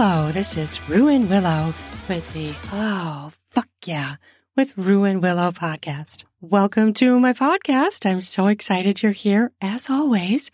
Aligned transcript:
Hello, 0.00 0.30
this 0.30 0.56
is 0.56 0.88
Ruan 0.88 1.28
Willow 1.28 1.74
with 2.08 2.32
the 2.32 2.54
Oh, 2.72 3.32
fuck 3.50 3.66
yeah, 3.84 4.14
with 4.56 4.78
Ruan 4.78 5.20
Willow 5.20 5.50
podcast. 5.50 6.22
Welcome 6.40 6.92
to 6.94 7.18
my 7.18 7.32
podcast. 7.32 8.08
I'm 8.08 8.22
so 8.22 8.46
excited 8.46 9.02
you're 9.02 9.10
here. 9.10 9.50
As 9.60 9.90
always, 9.90 10.52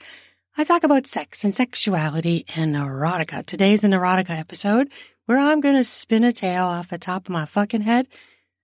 I 0.56 0.64
talk 0.64 0.82
about 0.82 1.06
sex 1.06 1.44
and 1.44 1.54
sexuality 1.54 2.46
and 2.56 2.74
erotica. 2.74 3.44
Today's 3.44 3.84
an 3.84 3.90
erotica 3.90 4.30
episode 4.30 4.90
where 5.26 5.38
I'm 5.38 5.60
going 5.60 5.76
to 5.76 5.84
spin 5.84 6.24
a 6.24 6.32
tale 6.32 6.64
off 6.64 6.88
the 6.88 6.96
top 6.96 7.26
of 7.26 7.34
my 7.34 7.44
fucking 7.44 7.82
head. 7.82 8.08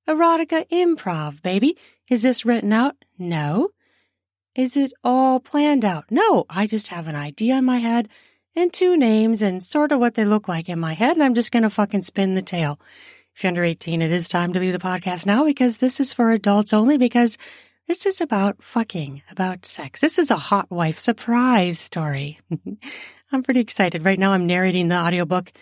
Erotica 0.08 0.66
improv, 0.70 1.42
baby. 1.42 1.76
Is 2.10 2.22
this 2.22 2.46
written 2.46 2.72
out? 2.72 3.04
No. 3.18 3.68
Is 4.54 4.78
it 4.78 4.94
all 5.04 5.40
planned 5.40 5.84
out? 5.84 6.04
No, 6.10 6.46
I 6.48 6.66
just 6.66 6.88
have 6.88 7.06
an 7.06 7.16
idea 7.16 7.56
in 7.56 7.66
my 7.66 7.80
head 7.80 8.08
and 8.60 8.72
two 8.72 8.96
names 8.96 9.42
and 9.42 9.64
sort 9.64 9.90
of 9.90 9.98
what 9.98 10.14
they 10.14 10.24
look 10.24 10.46
like 10.46 10.68
in 10.68 10.78
my 10.78 10.92
head, 10.92 11.16
and 11.16 11.22
I'm 11.22 11.34
just 11.34 11.50
going 11.50 11.62
to 11.62 11.70
fucking 11.70 12.02
spin 12.02 12.34
the 12.34 12.42
tale. 12.42 12.78
If 13.34 13.42
you're 13.42 13.48
under 13.48 13.64
18, 13.64 14.02
it 14.02 14.12
is 14.12 14.28
time 14.28 14.52
to 14.52 14.60
leave 14.60 14.72
the 14.72 14.78
podcast 14.78 15.24
now 15.24 15.44
because 15.44 15.78
this 15.78 15.98
is 15.98 16.12
for 16.12 16.30
adults 16.30 16.72
only 16.72 16.98
because 16.98 17.38
this 17.88 18.06
is 18.06 18.20
about 18.20 18.62
fucking, 18.62 19.22
about 19.30 19.64
sex. 19.64 20.00
This 20.00 20.18
is 20.18 20.30
a 20.30 20.36
hot 20.36 20.70
wife 20.70 20.98
surprise 20.98 21.78
story. 21.78 22.38
I'm 23.32 23.42
pretty 23.42 23.60
excited. 23.60 24.04
Right 24.04 24.18
now 24.18 24.32
I'm 24.32 24.46
narrating 24.46 24.88
the 24.88 24.96
audiobook 24.96 25.52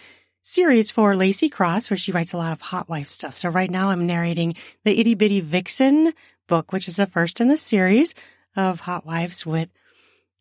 series 0.40 0.90
for 0.90 1.14
Lacey 1.14 1.48
Cross, 1.48 1.90
where 1.90 1.96
she 1.96 2.12
writes 2.12 2.32
a 2.32 2.38
lot 2.38 2.52
of 2.52 2.60
hot 2.60 2.88
wife 2.88 3.10
stuff. 3.10 3.36
So 3.36 3.48
right 3.48 3.70
now 3.70 3.90
I'm 3.90 4.06
narrating 4.06 4.54
the 4.84 4.98
Itty 4.98 5.14
Bitty 5.14 5.40
Vixen 5.40 6.12
book, 6.48 6.72
which 6.72 6.88
is 6.88 6.96
the 6.96 7.06
first 7.06 7.40
in 7.40 7.48
the 7.48 7.56
series 7.56 8.14
of 8.56 8.80
hot 8.80 9.06
wives 9.06 9.46
with 9.46 9.68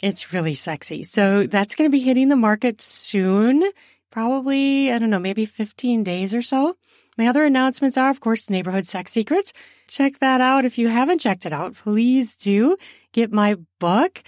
it's 0.02 0.34
really 0.34 0.56
sexy. 0.56 1.04
So 1.04 1.48
that's 1.48 1.76
going 1.76 1.90
to 1.90 1.96
be 1.96 2.04
hitting 2.04 2.30
the 2.30 2.36
market 2.36 2.82
soon. 2.82 3.70
Probably, 4.12 4.92
I 4.92 5.00
don't 5.00 5.10
know, 5.10 5.20
maybe 5.20 5.46
15 5.46 6.04
days 6.04 6.34
or 6.34 6.42
so. 6.42 6.76
My 7.18 7.28
other 7.28 7.46
announcements 7.46 7.98
are, 7.98 8.12
of 8.12 8.20
course, 8.20 8.50
Neighborhood 8.50 8.86
Sex 8.86 9.12
Secrets. 9.12 9.52
Check 9.88 10.20
that 10.20 10.40
out. 10.40 10.66
If 10.66 10.78
you 10.78 10.88
haven't 10.88 11.20
checked 11.20 11.48
it 11.48 11.54
out, 11.54 11.74
please 11.74 12.36
do 12.36 12.78
get 13.12 13.32
my 13.32 13.58
book. 13.80 14.22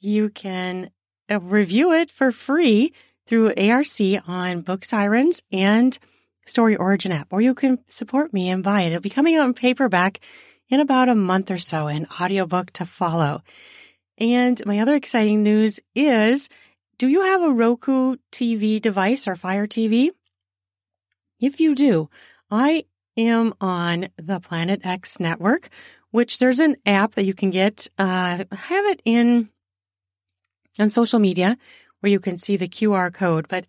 You 0.00 0.30
can 0.30 0.90
uh, 1.28 1.40
review 1.40 1.92
it 1.92 2.08
for 2.08 2.30
free 2.30 2.92
through 3.26 3.54
ARC 3.56 4.00
on 4.28 4.60
Book 4.60 4.84
Sirens 4.84 5.42
and 5.50 5.98
Story 6.44 6.76
Origin 6.76 7.10
app, 7.10 7.32
or 7.32 7.40
you 7.40 7.54
can 7.54 7.78
support 7.88 8.32
me 8.32 8.48
and 8.48 8.62
buy 8.62 8.82
it. 8.82 8.88
It'll 8.88 9.00
be 9.00 9.10
coming 9.10 9.34
out 9.34 9.46
in 9.46 9.54
paperback 9.54 10.20
in 10.68 10.78
about 10.78 11.08
a 11.08 11.14
month 11.16 11.50
or 11.50 11.58
so, 11.58 11.88
an 11.88 12.06
audiobook 12.20 12.70
to 12.72 12.86
follow. 12.86 13.42
And 14.18 14.64
my 14.64 14.78
other 14.78 14.94
exciting 14.94 15.42
news 15.42 15.80
is 15.94 16.48
do 16.98 17.08
you 17.08 17.22
have 17.22 17.42
a 17.42 17.52
Roku 17.52 18.16
TV 18.32 18.80
device 18.80 19.28
or 19.28 19.36
Fire 19.36 19.66
TV? 19.66 20.10
If 21.40 21.60
you 21.60 21.74
do, 21.74 22.08
I 22.50 22.84
am 23.16 23.52
on 23.60 24.08
the 24.16 24.40
Planet 24.40 24.80
X 24.84 25.20
network, 25.20 25.68
which 26.10 26.38
there's 26.38 26.60
an 26.60 26.76
app 26.86 27.14
that 27.14 27.26
you 27.26 27.34
can 27.34 27.50
get. 27.50 27.88
Uh, 27.98 28.44
have 28.50 28.84
it 28.86 29.02
in 29.04 29.50
on 30.78 30.88
social 30.88 31.18
media 31.18 31.58
where 32.00 32.10
you 32.10 32.20
can 32.20 32.38
see 32.38 32.56
the 32.56 32.68
QR 32.68 33.12
code, 33.12 33.46
but 33.48 33.66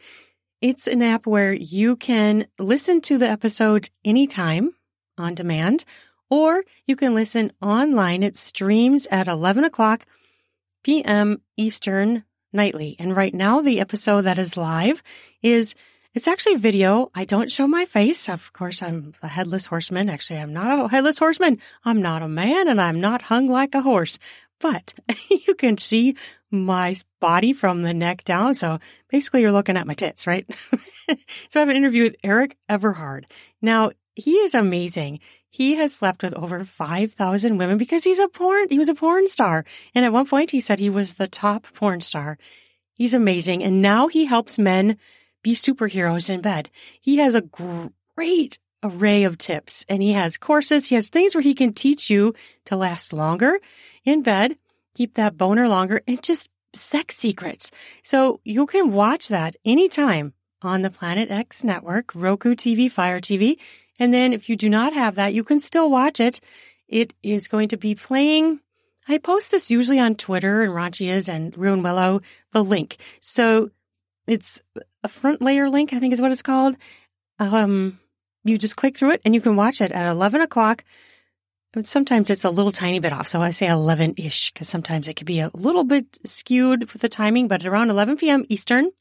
it's 0.62 0.88
an 0.88 1.02
app 1.02 1.28
where 1.28 1.54
you 1.54 1.96
can 1.96 2.48
listen 2.58 3.02
to 3.02 3.18
the 3.18 3.30
episodes 3.30 3.90
anytime 4.06 4.74
on 5.18 5.36
demand, 5.36 5.84
or 6.30 6.64
you 6.86 6.96
can 6.96 7.14
listen 7.14 7.52
online. 7.62 8.24
It 8.24 8.36
streams 8.36 9.08
at 9.12 9.28
11 9.28 9.66
o'clock 9.66 10.06
p.m. 10.88 11.42
Eastern 11.58 12.24
nightly. 12.54 12.96
And 12.98 13.14
right 13.14 13.34
now, 13.34 13.60
the 13.60 13.82
episode 13.82 14.22
that 14.22 14.40
is 14.40 14.56
live 14.56 15.04
is 15.42 15.76
it's 16.14 16.30
actually 16.30 16.56
video. 16.56 17.12
I 17.14 17.26
don't 17.26 17.52
show 17.52 17.68
my 17.68 17.84
face. 17.84 18.30
Of 18.30 18.54
course, 18.54 18.82
I'm 18.82 19.12
a 19.22 19.28
headless 19.28 19.66
horseman. 19.66 20.10
Actually, 20.10 20.40
I'm 20.40 20.54
not 20.54 20.86
a 20.86 20.88
headless 20.88 21.20
horseman. 21.20 21.60
I'm 21.84 22.02
not 22.02 22.22
a 22.22 22.30
man 22.30 22.70
and 22.70 22.80
I'm 22.80 23.02
not 23.02 23.24
hung 23.24 23.50
like 23.50 23.76
a 23.76 23.82
horse, 23.82 24.18
but 24.62 24.94
you 25.30 25.56
can 25.56 25.78
see 25.78 26.16
my 26.52 26.96
body 27.20 27.52
from 27.52 27.82
the 27.82 27.94
neck 27.94 28.24
down. 28.24 28.56
So 28.56 28.80
basically 29.10 29.42
you're 29.42 29.52
looking 29.52 29.76
at 29.76 29.88
my 29.88 29.94
tits, 29.94 30.26
right? 30.26 30.46
so 31.50 31.58
I 31.58 31.60
have 31.60 31.68
an 31.68 31.76
interview 31.76 32.04
with 32.04 32.16
Erik 32.24 32.56
Everhard. 32.70 33.26
Now 33.62 33.92
he 34.16 34.36
is 34.38 34.56
amazing. 34.56 35.20
He 35.50 35.76
has 35.76 35.94
slept 35.94 36.24
with 36.24 36.34
over 36.34 36.64
5,000 36.64 37.58
women 37.58 37.78
because 37.78 38.04
he's 38.04 38.20
a 38.20 38.28
porn, 38.28 38.68
he 38.70 38.78
was 38.78 38.90
a 38.90 38.96
porn 38.96 39.28
star. 39.28 39.66
And 39.96 40.06
at 40.06 40.14
one 40.14 40.26
point 40.26 40.52
he 40.52 40.60
said 40.60 40.80
he 40.80 40.90
was 40.90 41.16
the 41.16 41.28
top 41.28 41.68
porn 41.74 42.02
star. 42.02 42.38
He's 42.94 43.14
amazing. 43.14 43.64
And 43.64 43.82
now 43.82 44.08
he 44.08 44.26
helps 44.26 44.58
men 44.58 44.98
be 45.44 45.54
superheroes 45.54 46.30
in 46.30 46.42
bed. 46.42 46.70
He 47.00 47.18
has 47.18 47.36
a 47.36 47.42
great 48.16 48.60
array 48.84 49.24
of 49.24 49.38
tips 49.38 49.86
and 49.88 50.04
he 50.04 50.14
has 50.14 50.38
courses. 50.38 50.90
He 50.90 50.96
has 50.96 51.10
things 51.10 51.34
where 51.34 51.42
he 51.42 51.54
can 51.54 51.74
teach 51.74 52.10
you 52.10 52.34
to 52.66 52.76
last 52.76 53.14
longer 53.14 53.60
in 54.04 54.24
bed, 54.24 54.58
keep 54.96 55.14
that 55.14 55.38
boner 55.38 55.68
longer 55.68 56.02
and 56.08 56.22
just 56.22 56.50
sex 56.74 57.16
secrets. 57.16 57.72
So 58.04 58.40
you 58.44 58.66
can 58.66 58.92
watch 58.92 59.28
that 59.30 59.56
anytime 59.66 60.34
on 60.62 60.82
the 60.82 60.90
Planet 60.90 61.30
X 61.30 61.64
network, 61.64 62.14
Roku 62.16 62.56
TV, 62.56 62.92
Fire 62.92 63.20
TV. 63.20 63.58
And 64.00 64.14
then 64.14 64.34
if 64.34 64.50
you 64.50 64.56
do 64.56 64.70
not 64.70 64.94
have 64.94 65.16
that, 65.16 65.34
you 65.34 65.44
can 65.44 65.60
still 65.60 65.90
watch 65.90 66.20
it. 66.20 66.40
It 66.88 67.14
is 67.24 67.48
going 67.48 67.70
to 67.70 67.78
be 67.78 67.96
playing. 67.96 68.60
I 69.08 69.18
post 69.18 69.52
this 69.52 69.72
usually 69.72 70.00
on 70.00 70.16
Twitter 70.16 70.62
and 70.62 70.74
Raunchies 70.74 71.30
and 71.30 71.58
Ruan 71.58 71.82
Willow, 71.82 72.22
the 72.52 72.64
link. 72.64 72.98
So 73.22 73.72
it's 74.28 74.62
a 75.04 75.08
front 75.08 75.42
layer 75.42 75.70
link, 75.70 75.94
I 75.94 76.00
think 76.00 76.14
is 76.14 76.22
what 76.22 76.32
it's 76.32 76.42
called. 76.42 76.76
Um, 77.40 78.00
you 78.44 78.58
just 78.58 78.76
click 78.76 78.98
through 78.98 79.12
it 79.12 79.22
and 79.24 79.34
you 79.34 79.42
can 79.42 79.56
watch 79.56 79.82
it 79.82 79.92
at 79.92 80.10
11 80.10 80.42
o'clock. 80.42 80.84
Sometimes 81.84 82.30
it's 82.30 82.44
a 82.44 82.50
little 82.50 82.72
tiny 82.72 83.00
bit 83.00 83.14
off. 83.14 83.28
So 83.28 83.42
I 83.42 83.52
say 83.52 83.68
11 83.68 84.16
ish 84.18 84.52
because 84.52 84.68
sometimes 84.68 85.08
it 85.08 85.14
could 85.14 85.28
be 85.28 85.40
a 85.40 85.52
little 85.54 85.84
bit 85.84 86.20
skewed 86.26 86.92
with 86.92 87.02
the 87.02 87.10
timing, 87.10 87.48
but 87.48 87.66
around 87.66 87.90
11 87.90 88.18
p.m. 88.18 88.46
Eastern. 88.50 88.92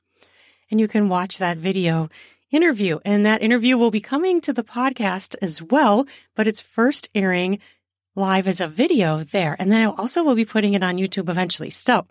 And 0.70 0.80
you 0.80 0.88
can 0.88 1.08
watch 1.08 1.38
that 1.38 1.58
video 1.58 2.08
interview. 2.50 2.98
And 3.04 3.24
that 3.26 3.42
interview 3.42 3.76
will 3.76 3.90
be 3.90 4.00
coming 4.00 4.40
to 4.42 4.52
the 4.52 4.64
podcast 4.64 5.34
as 5.42 5.62
well, 5.62 6.06
but 6.34 6.46
it's 6.46 6.60
first 6.60 7.08
airing 7.14 7.58
live 8.14 8.48
as 8.48 8.60
a 8.60 8.68
video 8.68 9.22
there. 9.24 9.56
And 9.58 9.70
then 9.70 9.86
I 9.86 9.92
also 9.92 10.22
will 10.22 10.34
be 10.34 10.44
putting 10.44 10.74
it 10.74 10.82
on 10.82 10.96
YouTube 10.96 11.28
eventually. 11.28 11.70
So 11.70 12.06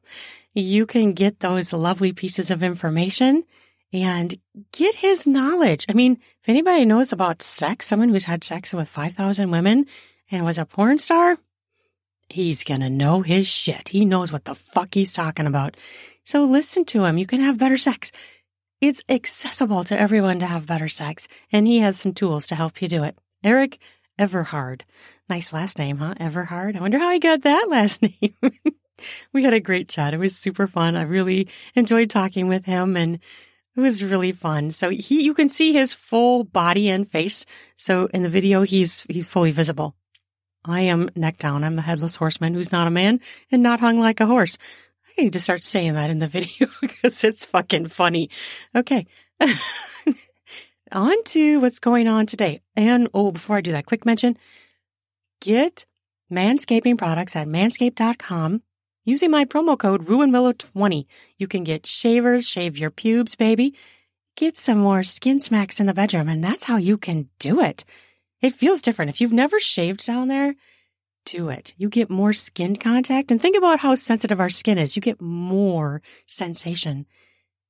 you 0.53 0.85
can 0.85 1.13
get 1.13 1.39
those 1.39 1.73
lovely 1.73 2.13
pieces 2.13 2.51
of 2.51 2.63
information 2.63 3.43
and 3.91 4.35
get 4.71 4.95
his 4.95 5.25
knowledge. 5.25 5.85
I 5.89 5.93
mean, 5.93 6.13
if 6.41 6.49
anybody 6.49 6.85
knows 6.85 7.11
about 7.11 7.41
sex, 7.41 7.87
someone 7.87 8.09
who's 8.09 8.25
had 8.25 8.43
sex 8.43 8.73
with 8.73 8.87
5,000 8.87 9.51
women 9.51 9.85
and 10.31 10.45
was 10.45 10.57
a 10.57 10.65
porn 10.65 10.97
star, 10.97 11.37
he's 12.29 12.63
going 12.63 12.81
to 12.81 12.89
know 12.89 13.21
his 13.21 13.47
shit. 13.47 13.89
He 13.89 14.05
knows 14.05 14.31
what 14.31 14.45
the 14.45 14.55
fuck 14.55 14.93
he's 14.93 15.13
talking 15.13 15.47
about. 15.47 15.77
So 16.23 16.43
listen 16.43 16.85
to 16.85 17.05
him. 17.05 17.17
You 17.17 17.25
can 17.25 17.41
have 17.41 17.57
better 17.57 17.77
sex. 17.77 18.11
It's 18.87 19.01
accessible 19.09 19.83
to 19.85 19.99
everyone 19.99 20.39
to 20.41 20.45
have 20.45 20.67
better 20.67 20.87
sex, 20.87 21.27
and 21.51 21.65
he 21.65 21.79
has 21.79 21.97
some 21.97 22.13
tools 22.13 22.45
to 22.45 22.55
help 22.55 22.83
you 22.83 22.87
do 22.87 23.01
it. 23.01 23.17
Erik 23.43 23.79
Everhard. 24.19 24.85
Nice 25.27 25.51
last 25.51 25.79
name, 25.79 25.97
huh? 25.97 26.13
Everhard. 26.19 26.75
I 26.75 26.81
wonder 26.81 26.99
how 26.99 27.09
he 27.09 27.17
got 27.17 27.41
that 27.41 27.67
last 27.67 28.03
name. 28.03 28.35
we 29.33 29.41
had 29.41 29.55
a 29.55 29.59
great 29.59 29.89
chat. 29.89 30.13
It 30.13 30.19
was 30.19 30.35
super 30.35 30.67
fun. 30.67 30.95
I 30.95 31.01
really 31.01 31.49
enjoyed 31.73 32.11
talking 32.11 32.47
with 32.47 32.67
him 32.67 32.95
and 32.95 33.15
it 33.75 33.81
was 33.81 34.03
really 34.03 34.31
fun. 34.31 34.69
So 34.69 34.91
he, 34.91 35.23
you 35.23 35.33
can 35.33 35.49
see 35.49 35.73
his 35.73 35.91
full 35.91 36.43
body 36.43 36.87
and 36.87 37.09
face. 37.09 37.43
So 37.75 38.05
in 38.13 38.21
the 38.21 38.29
video, 38.29 38.61
he's, 38.61 39.01
he's 39.09 39.25
fully 39.25 39.49
visible. 39.49 39.95
I 40.63 40.81
am 40.81 41.09
neck 41.15 41.39
down. 41.39 41.63
I'm 41.63 41.75
the 41.75 41.81
headless 41.81 42.17
horseman 42.17 42.53
who's 42.53 42.71
not 42.71 42.87
a 42.87 42.91
man 42.91 43.19
and 43.51 43.63
not 43.63 43.79
hung 43.79 43.99
like 43.99 44.19
a 44.19 44.27
horse. 44.27 44.59
I 45.17 45.23
need 45.23 45.33
to 45.33 45.39
start 45.39 45.63
saying 45.63 45.93
that 45.93 46.09
in 46.09 46.19
the 46.19 46.27
video 46.39 46.67
because 46.81 47.23
it's 47.23 47.45
fucking 47.45 47.87
funny. 47.87 48.29
Okay. 48.75 49.05
on 50.91 51.23
to 51.25 51.59
what's 51.59 51.79
going 51.79 52.07
on 52.07 52.25
today. 52.25 52.61
And 52.75 53.09
oh, 53.13 53.31
before 53.31 53.57
I 53.57 53.61
do 53.61 53.71
that, 53.73 53.85
quick 53.85 54.05
mention 54.05 54.37
get 55.41 55.85
manscaping 56.31 56.97
products 56.97 57.35
at 57.35 57.47
manscaped.com. 57.47 58.61
Using 59.07 59.29
my 59.29 59.45
promo 59.45 59.77
code 59.77 60.07
RuanWillow20, 60.07 61.05
you 61.37 61.47
can 61.47 61.63
get 61.63 61.85
shavers, 61.85 62.49
shave 62.49 62.75
your 62.75 62.89
pubes, 62.89 63.35
baby. 63.35 63.75
Get 64.35 64.57
some 64.57 64.79
more 64.79 65.03
skin 65.03 65.39
smacks 65.39 65.79
in 65.79 65.85
the 65.85 65.93
bedroom, 65.93 66.27
and 66.27 66.43
that's 66.43 66.63
how 66.63 66.77
you 66.77 66.97
can 66.97 67.29
do 67.37 67.61
it. 67.61 67.85
It 68.41 68.53
feels 68.53 68.81
different. 68.81 69.09
If 69.09 69.21
you've 69.21 69.31
never 69.31 69.59
shaved 69.59 70.05
down 70.07 70.27
there, 70.27 70.55
do 71.25 71.49
it. 71.49 71.73
You 71.77 71.89
get 71.89 72.09
more 72.09 72.33
skin 72.33 72.75
contact 72.75 73.31
and 73.31 73.41
think 73.41 73.57
about 73.57 73.79
how 73.79 73.95
sensitive 73.95 74.39
our 74.39 74.49
skin 74.49 74.77
is. 74.77 74.95
You 74.95 75.01
get 75.01 75.21
more 75.21 76.01
sensation. 76.27 77.05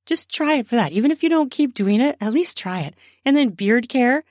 Just 0.06 0.30
try 0.30 0.54
it 0.54 0.68
for 0.68 0.76
that. 0.76 0.92
Even 0.92 1.10
if 1.10 1.22
you 1.22 1.28
don't 1.28 1.50
keep 1.50 1.74
doing 1.74 2.00
it, 2.00 2.16
at 2.20 2.32
least 2.32 2.56
try 2.56 2.80
it. 2.80 2.94
And 3.24 3.36
then 3.36 3.50
beard 3.50 3.88
care. 3.88 4.24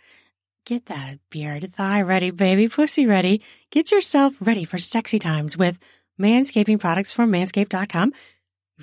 Get 0.66 0.86
that 0.88 1.20
beard 1.30 1.74
thigh 1.74 2.02
ready, 2.02 2.32
baby. 2.32 2.70
Pussy 2.70 3.06
ready. 3.06 3.42
Get 3.72 3.92
yourself 3.92 4.36
ready 4.40 4.64
for 4.64 4.78
sexy 4.78 5.20
times 5.20 5.58
with 5.58 5.78
manscaping 6.20 6.80
products 6.80 7.12
from 7.12 7.32
manscaped.com. 7.32 8.14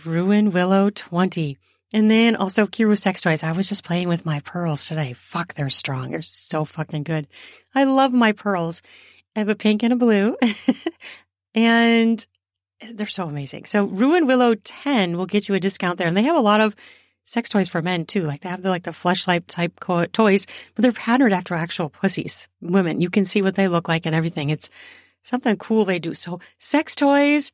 Ruan 0.04 0.50
Willow 0.50 0.90
20. 0.90 1.58
And 1.94 2.10
then 2.10 2.36
also 2.36 2.66
Kiiroo 2.66 2.96
sex 2.96 3.20
toys. 3.20 3.42
I 3.42 3.52
was 3.52 3.68
just 3.68 3.84
playing 3.84 4.08
with 4.08 4.24
my 4.24 4.40
pearls 4.40 4.86
today. 4.86 5.12
Fuck, 5.12 5.54
they're 5.54 5.68
strong. 5.68 6.10
They're 6.10 6.22
so 6.22 6.64
fucking 6.64 7.02
good. 7.02 7.26
I 7.74 7.84
love 7.84 8.12
my 8.12 8.32
pearls. 8.32 8.80
I 9.34 9.40
have 9.40 9.49
a 9.49 9.55
pink 9.55 9.82
and 9.82 9.93
a 9.93 9.96
blue. 9.96 10.37
and 11.55 12.26
they're 12.90 13.06
so 13.06 13.26
amazing. 13.26 13.64
So 13.64 13.84
Ruan 13.84 14.26
Willow 14.26 14.55
10 14.55 15.17
will 15.17 15.26
get 15.26 15.49
you 15.49 15.55
a 15.55 15.61
discount 15.61 15.99
there. 15.99 16.08
And 16.08 16.17
they 16.17 16.25
have 16.25 16.37
a 16.37 16.40
lot 16.40 16.61
of 16.61 16.76
sex 17.25 17.49
toys 17.49 17.69
for 17.69 17.82
men 17.82 18.05
too. 18.05 18.23
Like 18.23 18.40
they 18.40 18.49
have 18.49 18.62
the, 18.62 18.70
like 18.70 18.82
the 18.82 18.90
fleshlight 18.90 19.44
type 19.46 19.79
co- 19.81 20.06
toys, 20.06 20.46
but 20.75 20.82
they're 20.82 20.93
patterned 20.93 21.34
after 21.34 21.55
actual 21.55 21.88
pussies, 21.88 22.49
women. 22.61 23.00
You 23.00 23.11
can 23.11 23.25
see 23.25 23.43
what 23.43 23.55
they 23.55 23.69
look 23.69 23.88
like 23.88 24.06
and 24.06 24.14
everything. 24.14 24.50
It's 24.50 24.69
something 25.23 25.56
cool 25.56 25.84
they 25.84 25.99
do. 25.99 26.14
So 26.14 26.40
sex 26.58 26.94
toys, 26.94 27.52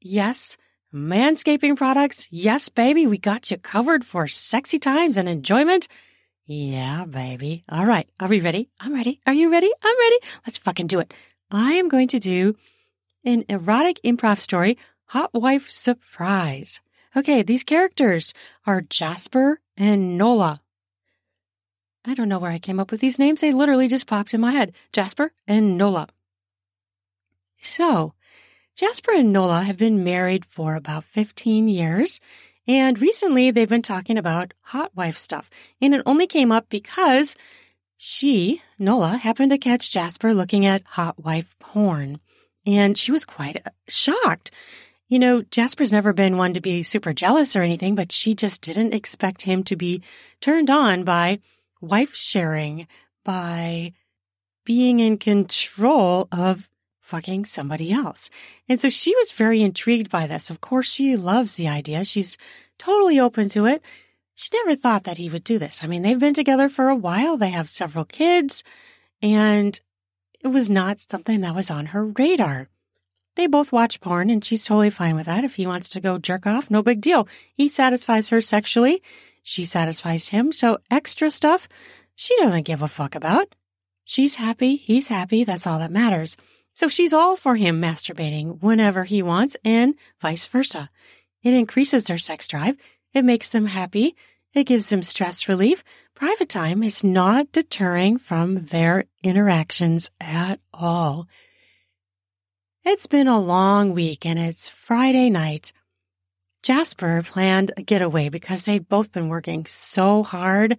yes. 0.00 0.56
Manscaping 0.94 1.76
products, 1.76 2.28
yes, 2.30 2.70
baby. 2.70 3.06
We 3.06 3.18
got 3.18 3.50
you 3.50 3.58
covered 3.58 4.06
for 4.06 4.26
sexy 4.26 4.78
times 4.78 5.18
and 5.18 5.28
enjoyment. 5.28 5.86
Yeah, 6.50 7.04
baby. 7.04 7.62
All 7.68 7.84
right. 7.84 8.08
Are 8.18 8.26
we 8.26 8.40
ready? 8.40 8.70
I'm 8.80 8.94
ready. 8.94 9.20
Are 9.26 9.34
you 9.34 9.52
ready? 9.52 9.70
I'm 9.82 9.98
ready. 9.98 10.16
Let's 10.46 10.56
fucking 10.56 10.86
do 10.86 10.98
it. 10.98 11.12
I 11.50 11.72
am 11.74 11.90
going 11.90 12.08
to 12.08 12.18
do 12.18 12.56
an 13.22 13.44
erotic 13.50 14.00
improv 14.02 14.38
story, 14.38 14.78
Hot 15.08 15.28
Wife 15.34 15.70
Surprise. 15.70 16.80
Okay, 17.14 17.42
these 17.42 17.64
characters 17.64 18.32
are 18.66 18.80
Jasper 18.80 19.60
and 19.76 20.16
Nola. 20.16 20.62
I 22.06 22.14
don't 22.14 22.30
know 22.30 22.38
where 22.38 22.50
I 22.50 22.58
came 22.58 22.80
up 22.80 22.90
with 22.90 23.02
these 23.02 23.18
names. 23.18 23.42
They 23.42 23.52
literally 23.52 23.86
just 23.86 24.06
popped 24.06 24.32
in 24.32 24.40
my 24.40 24.52
head. 24.52 24.72
Jasper 24.90 25.32
and 25.46 25.76
Nola. 25.76 26.08
So, 27.60 28.14
Jasper 28.74 29.12
and 29.12 29.34
Nola 29.34 29.64
have 29.64 29.76
been 29.76 30.02
married 30.02 30.46
for 30.46 30.76
about 30.76 31.04
15 31.04 31.68
years. 31.68 32.20
And 32.68 33.00
recently 33.00 33.50
they've 33.50 33.68
been 33.68 33.82
talking 33.82 34.18
about 34.18 34.52
hot 34.60 34.94
wife 34.94 35.16
stuff. 35.16 35.48
And 35.80 35.94
it 35.94 36.02
only 36.04 36.26
came 36.26 36.52
up 36.52 36.68
because 36.68 37.34
she, 37.96 38.62
Nola, 38.78 39.16
happened 39.16 39.50
to 39.50 39.58
catch 39.58 39.90
Jasper 39.90 40.34
looking 40.34 40.66
at 40.66 40.84
hot 40.84 41.24
wife 41.24 41.56
porn. 41.58 42.20
And 42.66 42.98
she 42.98 43.10
was 43.10 43.24
quite 43.24 43.56
uh, 43.56 43.70
shocked. 43.88 44.50
You 45.08 45.18
know, 45.18 45.40
Jasper's 45.40 45.90
never 45.90 46.12
been 46.12 46.36
one 46.36 46.52
to 46.52 46.60
be 46.60 46.82
super 46.82 47.14
jealous 47.14 47.56
or 47.56 47.62
anything, 47.62 47.94
but 47.94 48.12
she 48.12 48.34
just 48.34 48.60
didn't 48.60 48.92
expect 48.92 49.42
him 49.42 49.64
to 49.64 49.74
be 49.74 50.02
turned 50.42 50.68
on 50.68 51.04
by 51.04 51.40
wife 51.80 52.14
sharing, 52.14 52.86
by 53.24 53.94
being 54.66 55.00
in 55.00 55.16
control 55.16 56.28
of 56.30 56.68
fucking 57.08 57.46
somebody 57.46 57.90
else. 57.90 58.28
And 58.68 58.78
so 58.78 58.90
she 58.90 59.14
was 59.16 59.32
very 59.32 59.62
intrigued 59.62 60.10
by 60.10 60.26
this. 60.26 60.50
Of 60.50 60.60
course, 60.60 60.90
she 60.92 61.16
loves 61.16 61.54
the 61.54 61.66
idea. 61.66 62.04
She's 62.04 62.36
totally 62.78 63.18
open 63.18 63.48
to 63.50 63.64
it. 63.64 63.82
She 64.34 64.50
never 64.52 64.76
thought 64.76 65.04
that 65.04 65.16
he 65.16 65.30
would 65.30 65.42
do 65.42 65.58
this. 65.58 65.82
I 65.82 65.86
mean, 65.86 66.02
they've 66.02 66.18
been 66.18 66.34
together 66.34 66.68
for 66.68 66.88
a 66.88 66.94
while. 66.94 67.36
They 67.36 67.50
have 67.50 67.68
several 67.68 68.04
kids 68.04 68.62
and 69.22 69.80
it 70.40 70.48
was 70.48 70.68
not 70.68 71.00
something 71.00 71.40
that 71.40 71.54
was 71.54 71.70
on 71.70 71.86
her 71.86 72.04
radar. 72.04 72.68
They 73.36 73.46
both 73.46 73.72
watch 73.72 74.00
porn 74.00 74.28
and 74.28 74.44
she's 74.44 74.64
totally 74.64 74.90
fine 74.90 75.16
with 75.16 75.26
that. 75.26 75.44
If 75.44 75.54
he 75.54 75.66
wants 75.66 75.88
to 75.90 76.00
go 76.00 76.18
jerk 76.18 76.46
off, 76.46 76.70
no 76.70 76.82
big 76.82 77.00
deal. 77.00 77.26
He 77.54 77.68
satisfies 77.68 78.28
her 78.28 78.40
sexually. 78.40 79.02
She 79.42 79.64
satisfies 79.64 80.28
him. 80.28 80.52
So 80.52 80.78
extra 80.90 81.30
stuff 81.30 81.68
she 82.14 82.36
doesn't 82.36 82.66
give 82.66 82.82
a 82.82 82.88
fuck 82.88 83.14
about. 83.14 83.54
She's 84.04 84.36
happy. 84.36 84.76
He's 84.76 85.08
happy. 85.08 85.44
That's 85.44 85.66
all 85.66 85.78
that 85.78 85.90
matters. 85.90 86.36
So 86.78 86.86
she's 86.86 87.12
all 87.12 87.34
for 87.34 87.56
him 87.56 87.82
masturbating 87.82 88.62
whenever 88.62 89.02
he 89.02 89.20
wants 89.20 89.56
and 89.64 89.96
vice 90.20 90.46
versa. 90.46 90.90
It 91.42 91.52
increases 91.52 92.04
their 92.04 92.18
sex 92.18 92.46
drive. 92.46 92.76
It 93.12 93.24
makes 93.24 93.50
them 93.50 93.66
happy. 93.66 94.14
It 94.54 94.62
gives 94.62 94.88
them 94.88 95.02
stress 95.02 95.48
relief. 95.48 95.82
Private 96.14 96.48
time 96.48 96.84
is 96.84 97.02
not 97.02 97.50
deterring 97.50 98.16
from 98.16 98.66
their 98.66 99.06
interactions 99.24 100.12
at 100.20 100.60
all. 100.72 101.26
It's 102.84 103.08
been 103.08 103.26
a 103.26 103.40
long 103.40 103.92
week 103.92 104.24
and 104.24 104.38
it's 104.38 104.68
Friday 104.68 105.30
night. 105.30 105.72
Jasper 106.62 107.24
planned 107.24 107.72
a 107.76 107.82
getaway 107.82 108.28
because 108.28 108.62
they'd 108.62 108.88
both 108.88 109.10
been 109.10 109.28
working 109.28 109.66
so 109.66 110.22
hard 110.22 110.78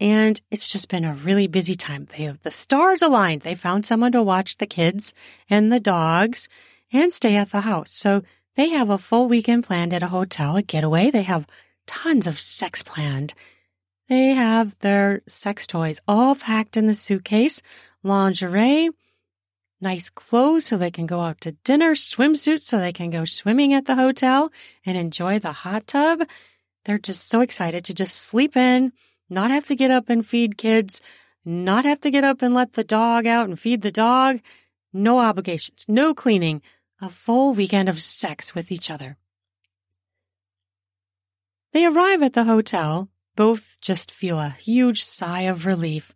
and 0.00 0.40
it's 0.50 0.70
just 0.70 0.88
been 0.88 1.04
a 1.04 1.14
really 1.14 1.46
busy 1.46 1.74
time. 1.74 2.06
They 2.06 2.24
have 2.24 2.40
the 2.42 2.50
stars 2.50 3.02
aligned. 3.02 3.42
They 3.42 3.54
found 3.54 3.84
someone 3.84 4.12
to 4.12 4.22
watch 4.22 4.56
the 4.56 4.66
kids 4.66 5.12
and 5.50 5.72
the 5.72 5.80
dogs 5.80 6.48
and 6.92 7.12
stay 7.12 7.36
at 7.36 7.50
the 7.50 7.62
house. 7.62 7.90
So 7.90 8.22
they 8.54 8.70
have 8.70 8.90
a 8.90 8.98
full 8.98 9.28
weekend 9.28 9.64
planned 9.64 9.92
at 9.92 10.02
a 10.02 10.08
hotel, 10.08 10.56
a 10.56 10.62
getaway. 10.62 11.10
They 11.10 11.22
have 11.22 11.46
tons 11.86 12.26
of 12.26 12.38
sex 12.40 12.82
planned. 12.82 13.34
They 14.08 14.28
have 14.28 14.78
their 14.78 15.22
sex 15.26 15.66
toys 15.66 16.00
all 16.06 16.34
packed 16.34 16.76
in 16.76 16.86
the 16.86 16.94
suitcase, 16.94 17.60
lingerie, 18.02 18.90
nice 19.80 20.10
clothes 20.10 20.66
so 20.66 20.76
they 20.76 20.90
can 20.90 21.06
go 21.06 21.20
out 21.20 21.40
to 21.42 21.52
dinner, 21.52 21.92
swimsuits 21.92 22.62
so 22.62 22.78
they 22.78 22.92
can 22.92 23.10
go 23.10 23.24
swimming 23.24 23.74
at 23.74 23.86
the 23.86 23.96
hotel 23.96 24.50
and 24.86 24.96
enjoy 24.96 25.38
the 25.38 25.52
hot 25.52 25.86
tub. 25.86 26.22
They're 26.84 26.98
just 26.98 27.28
so 27.28 27.40
excited 27.40 27.84
to 27.84 27.94
just 27.94 28.16
sleep 28.16 28.56
in 28.56 28.92
not 29.28 29.50
have 29.50 29.66
to 29.66 29.74
get 29.74 29.90
up 29.90 30.08
and 30.08 30.26
feed 30.26 30.58
kids, 30.58 31.00
not 31.44 31.84
have 31.84 32.00
to 32.00 32.10
get 32.10 32.24
up 32.24 32.42
and 32.42 32.54
let 32.54 32.74
the 32.74 32.84
dog 32.84 33.26
out 33.26 33.48
and 33.48 33.58
feed 33.58 33.82
the 33.82 33.90
dog. 33.90 34.40
No 34.92 35.18
obligations, 35.18 35.84
no 35.88 36.14
cleaning, 36.14 36.62
a 37.00 37.08
full 37.08 37.54
weekend 37.54 37.88
of 37.88 38.02
sex 38.02 38.54
with 38.54 38.72
each 38.72 38.90
other. 38.90 39.16
They 41.72 41.84
arrive 41.84 42.22
at 42.22 42.32
the 42.32 42.44
hotel, 42.44 43.08
both 43.36 43.78
just 43.80 44.10
feel 44.10 44.38
a 44.38 44.48
huge 44.48 45.04
sigh 45.04 45.42
of 45.42 45.66
relief. 45.66 46.14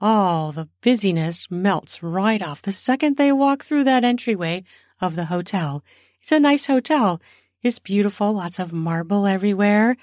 All 0.00 0.52
the 0.52 0.68
busyness 0.82 1.50
melts 1.50 2.02
right 2.02 2.42
off 2.42 2.62
the 2.62 2.72
second 2.72 3.16
they 3.16 3.32
walk 3.32 3.64
through 3.64 3.84
that 3.84 4.04
entryway 4.04 4.64
of 5.00 5.16
the 5.16 5.26
hotel. 5.26 5.82
It's 6.20 6.32
a 6.32 6.40
nice 6.40 6.66
hotel. 6.66 7.20
It's 7.62 7.78
beautiful, 7.78 8.32
lots 8.32 8.58
of 8.58 8.72
marble 8.72 9.26
everywhere, 9.26 9.96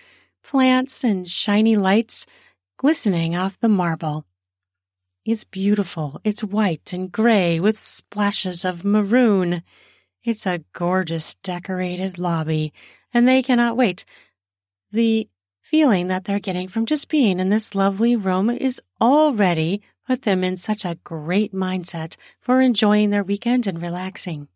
plants 0.43 1.03
and 1.03 1.27
shiny 1.27 1.75
lights 1.75 2.25
glistening 2.77 3.35
off 3.35 3.59
the 3.59 3.69
marble. 3.69 4.25
It's 5.25 5.43
beautiful. 5.43 6.19
It's 6.23 6.43
white 6.43 6.93
and 6.93 7.11
gray 7.11 7.59
with 7.59 7.79
splashes 7.79 8.63
of 8.63 8.85
maroon. 8.85 9.63
It's 10.23 10.45
a 10.45 10.63
gorgeous 10.73 11.35
decorated 11.35 12.19
lobby, 12.19 12.73
and 13.13 13.27
they 13.27 13.41
cannot 13.41 13.77
wait. 13.77 14.05
The 14.91 15.27
feeling 15.61 16.07
that 16.07 16.25
they're 16.25 16.39
getting 16.39 16.67
from 16.67 16.85
just 16.85 17.09
being 17.09 17.39
in 17.39 17.49
this 17.49 17.73
lovely 17.73 18.15
room 18.15 18.49
is 18.49 18.81
already 19.01 19.81
put 20.07 20.21
them 20.21 20.43
in 20.43 20.57
such 20.57 20.85
a 20.85 20.99
great 21.03 21.53
mindset 21.53 22.15
for 22.39 22.61
enjoying 22.61 23.09
their 23.09 23.23
weekend 23.23 23.65
and 23.65 23.81
relaxing. 23.81 24.47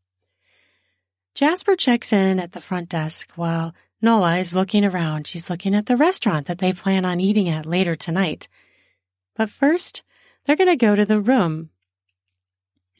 Jasper 1.33 1.75
checks 1.75 2.13
in 2.13 2.39
at 2.39 2.51
the 2.51 2.61
front 2.61 2.89
desk 2.89 3.31
while 3.35 3.73
Nola 4.01 4.37
is 4.37 4.55
looking 4.55 4.85
around. 4.85 5.27
She's 5.27 5.49
looking 5.49 5.75
at 5.75 5.87
the 5.87 5.97
restaurant 5.97 6.47
that 6.47 6.59
they 6.59 6.71
plan 6.71 7.03
on 7.05 7.19
eating 7.19 7.49
at 7.49 7.65
later 7.65 7.95
tonight. 7.95 8.47
But 9.35 9.49
first, 9.49 10.03
they're 10.45 10.55
going 10.55 10.69
to 10.69 10.75
go 10.75 10.95
to 10.95 11.05
the 11.05 11.19
room. 11.19 11.69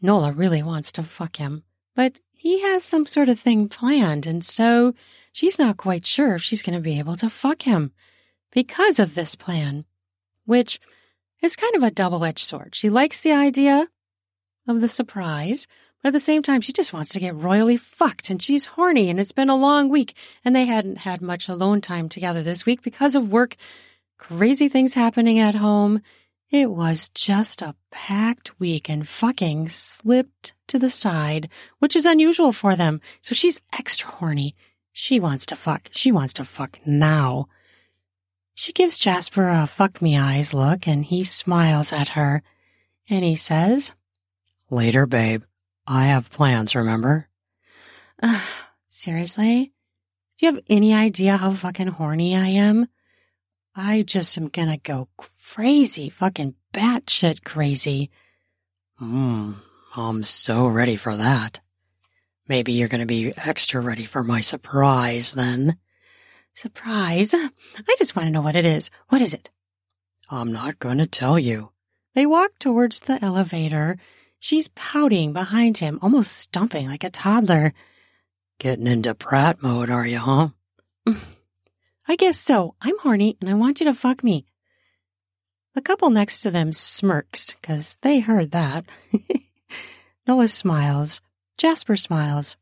Nola 0.02 0.32
really 0.32 0.64
wants 0.64 0.92
to 0.94 1.04
fuck 1.04 1.38
him, 1.38 1.64
but 1.96 2.20
he 2.32 2.62
has 2.62 2.84
some 2.84 3.06
sort 3.06 3.28
of 3.28 3.40
thing 3.40 3.68
planned, 3.68 4.26
and 4.26 4.44
so 4.44 4.94
she's 5.34 5.60
not 5.60 5.76
quite 5.76 6.06
sure 6.06 6.36
if 6.36 6.42
she's 6.42 6.62
going 6.62 6.76
to 6.76 6.82
be 6.82 7.00
able 7.00 7.18
to 7.18 7.30
fuck 7.30 7.64
him 7.64 7.92
because 8.52 9.00
of 9.00 9.16
this 9.16 9.36
plan, 9.36 9.86
which 10.46 10.80
is 11.42 11.58
kind 11.58 11.76
of 11.76 11.84
a 11.84 11.92
double 11.92 12.24
edged 12.24 12.46
sword. 12.46 12.76
She 12.76 12.90
likes 12.90 13.22
the 13.22 13.34
idea 13.34 13.88
of 14.68 14.80
the 14.80 14.88
surprise, 14.88 15.68
but 16.02 16.10
at 16.10 16.14
the 16.14 16.20
same 16.20 16.42
time, 16.42 16.62
she 16.62 16.72
just 16.72 16.94
wants 16.94 17.10
to 17.12 17.20
get 17.20 17.36
royally 17.36 17.78
fucked 17.78 18.30
and 18.30 18.42
she's 18.42 18.66
horny 18.66 19.10
and 19.10 19.20
it's 19.20 19.34
been 19.34 19.50
a 19.50 19.56
long 19.56 19.90
week 19.90 20.14
and 20.46 20.56
they 20.56 20.66
hadn't 20.66 21.00
had 21.00 21.22
much 21.22 21.50
alone 21.50 21.82
time 21.82 22.08
together 22.08 22.42
this 22.42 22.66
week 22.66 22.82
because 22.82 23.16
of 23.16 23.32
work, 23.32 23.56
crazy 24.18 24.70
things 24.70 24.94
happening 24.94 25.40
at 25.40 25.56
home. 25.56 26.02
It 26.50 26.72
was 26.72 27.10
just 27.10 27.62
a 27.62 27.76
packed 27.92 28.60
week 28.60 28.90
and 28.90 29.08
fucking 29.08 29.70
slipped 29.70 30.54
to 30.68 30.80
the 30.80 30.90
side, 30.90 31.50
which 31.80 31.96
is 31.96 32.06
unusual 32.06 32.52
for 32.52 32.76
them. 32.76 33.02
So 33.22 33.36
she's 33.36 33.62
extra 33.78 34.10
horny. 34.10 34.56
She 34.92 35.20
wants 35.20 35.46
to 35.48 35.56
fuck. 35.56 35.90
She 35.92 36.12
wants 36.12 36.34
to 36.34 36.44
fuck 36.46 36.80
now. 36.86 37.48
She 38.56 38.74
gives 38.74 39.00
Jasper 39.00 39.48
a 39.48 39.68
fuck 39.68 40.02
me 40.02 40.18
eyes 40.18 40.54
look 40.54 40.88
and 40.88 41.06
he 41.06 41.24
smiles 41.24 41.94
at 41.94 42.10
her 42.10 42.42
and 43.10 43.24
he 43.24 43.36
says, 43.36 43.92
Later, 44.70 45.06
babe. 45.06 45.44
I 45.88 46.06
have 46.06 46.30
plans, 46.30 46.76
remember? 46.76 47.28
Seriously? 48.88 49.74
Do 50.38 50.46
you 50.46 50.54
have 50.54 50.64
any 50.70 50.94
idea 50.94 51.38
how 51.38 51.54
fucking 51.54 51.88
horny 51.88 52.36
I 52.36 52.48
am? 52.48 52.88
I 53.76 54.04
just 54.04 54.38
am 54.38 54.50
gonna 54.50 54.78
go 54.78 55.10
crazy, 55.18 56.10
fucking 56.10 56.56
batshit 56.74 57.44
crazy. 57.44 58.10
Hmm, 58.98 59.54
I'm 59.96 60.24
so 60.24 60.68
ready 60.68 60.96
for 60.96 61.16
that. 61.16 61.62
Maybe 62.48 62.74
you're 62.74 62.88
gonna 62.88 63.06
be 63.06 63.34
extra 63.38 63.80
ready 63.80 64.06
for 64.06 64.24
my 64.24 64.42
surprise 64.42 65.34
then. 65.34 65.78
Surprise. 66.54 67.34
I 67.34 67.96
just 67.98 68.16
want 68.16 68.28
to 68.28 68.32
know 68.32 68.42
what 68.42 68.56
it 68.56 68.66
is. 68.66 68.90
What 69.10 69.22
is 69.22 69.34
it? 69.34 69.52
I'm 70.30 70.52
not 70.52 70.80
to 70.80 71.08
tell 71.08 71.40
you. 71.40 71.72
They 72.16 72.26
walk 72.26 72.60
towards 72.60 73.00
the 73.02 73.24
elevator. 73.24 73.98
She's 74.40 74.70
pouting 74.70 75.34
behind 75.34 75.78
him, 75.78 76.00
almost 76.02 76.32
stomping 76.32 76.88
like 76.88 77.04
a 77.04 77.10
toddler. 77.10 77.74
Getting 78.58 78.88
into 78.88 79.14
prat 79.14 79.62
mode, 79.62 79.90
are 79.90 80.08
you, 80.08 80.20
huh? 80.20 80.50
I 82.08 82.16
guess 82.16 82.40
so. 82.40 82.76
I'm 82.82 82.98
horny 83.00 83.38
and 83.40 83.50
I 83.50 83.54
want 83.54 83.80
you 83.80 83.86
to 83.86 83.94
fuck 83.94 84.24
me. 84.24 84.46
The 85.76 85.82
couple 85.82 86.10
next 86.10 86.42
to 86.42 86.52
them 86.52 86.74
smirks 86.74 87.56
because 87.56 87.98
they 88.02 88.20
heard 88.20 88.52
that. 88.52 88.88
Nola 90.28 90.48
smiles. 90.48 91.22
Jasper 91.58 91.96
smiles. 91.96 92.58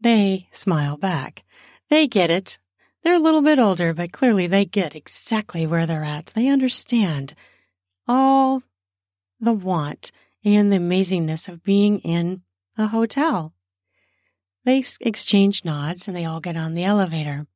They 0.00 0.48
smile 0.50 0.96
back. 0.96 1.44
They 1.90 2.08
get 2.08 2.30
it. 2.30 2.58
They're 3.02 3.14
a 3.14 3.18
little 3.18 3.42
bit 3.42 3.58
older, 3.58 3.94
but 3.94 4.12
clearly 4.12 4.46
they 4.46 4.64
get 4.64 4.94
exactly 4.96 5.66
where 5.66 5.86
they're 5.86 6.04
at. 6.04 6.26
They 6.34 6.48
understand 6.48 7.34
all 8.08 8.62
the 9.40 9.52
want 9.52 10.10
and 10.44 10.72
the 10.72 10.78
amazingness 10.78 11.48
of 11.48 11.62
being 11.62 11.98
in 12.00 12.42
a 12.76 12.88
hotel. 12.88 13.52
They 14.64 14.82
exchange 15.00 15.64
nods 15.64 16.06
and 16.06 16.16
they 16.16 16.24
all 16.24 16.40
get 16.40 16.56
on 16.56 16.74
the 16.74 16.84
elevator. 16.84 17.46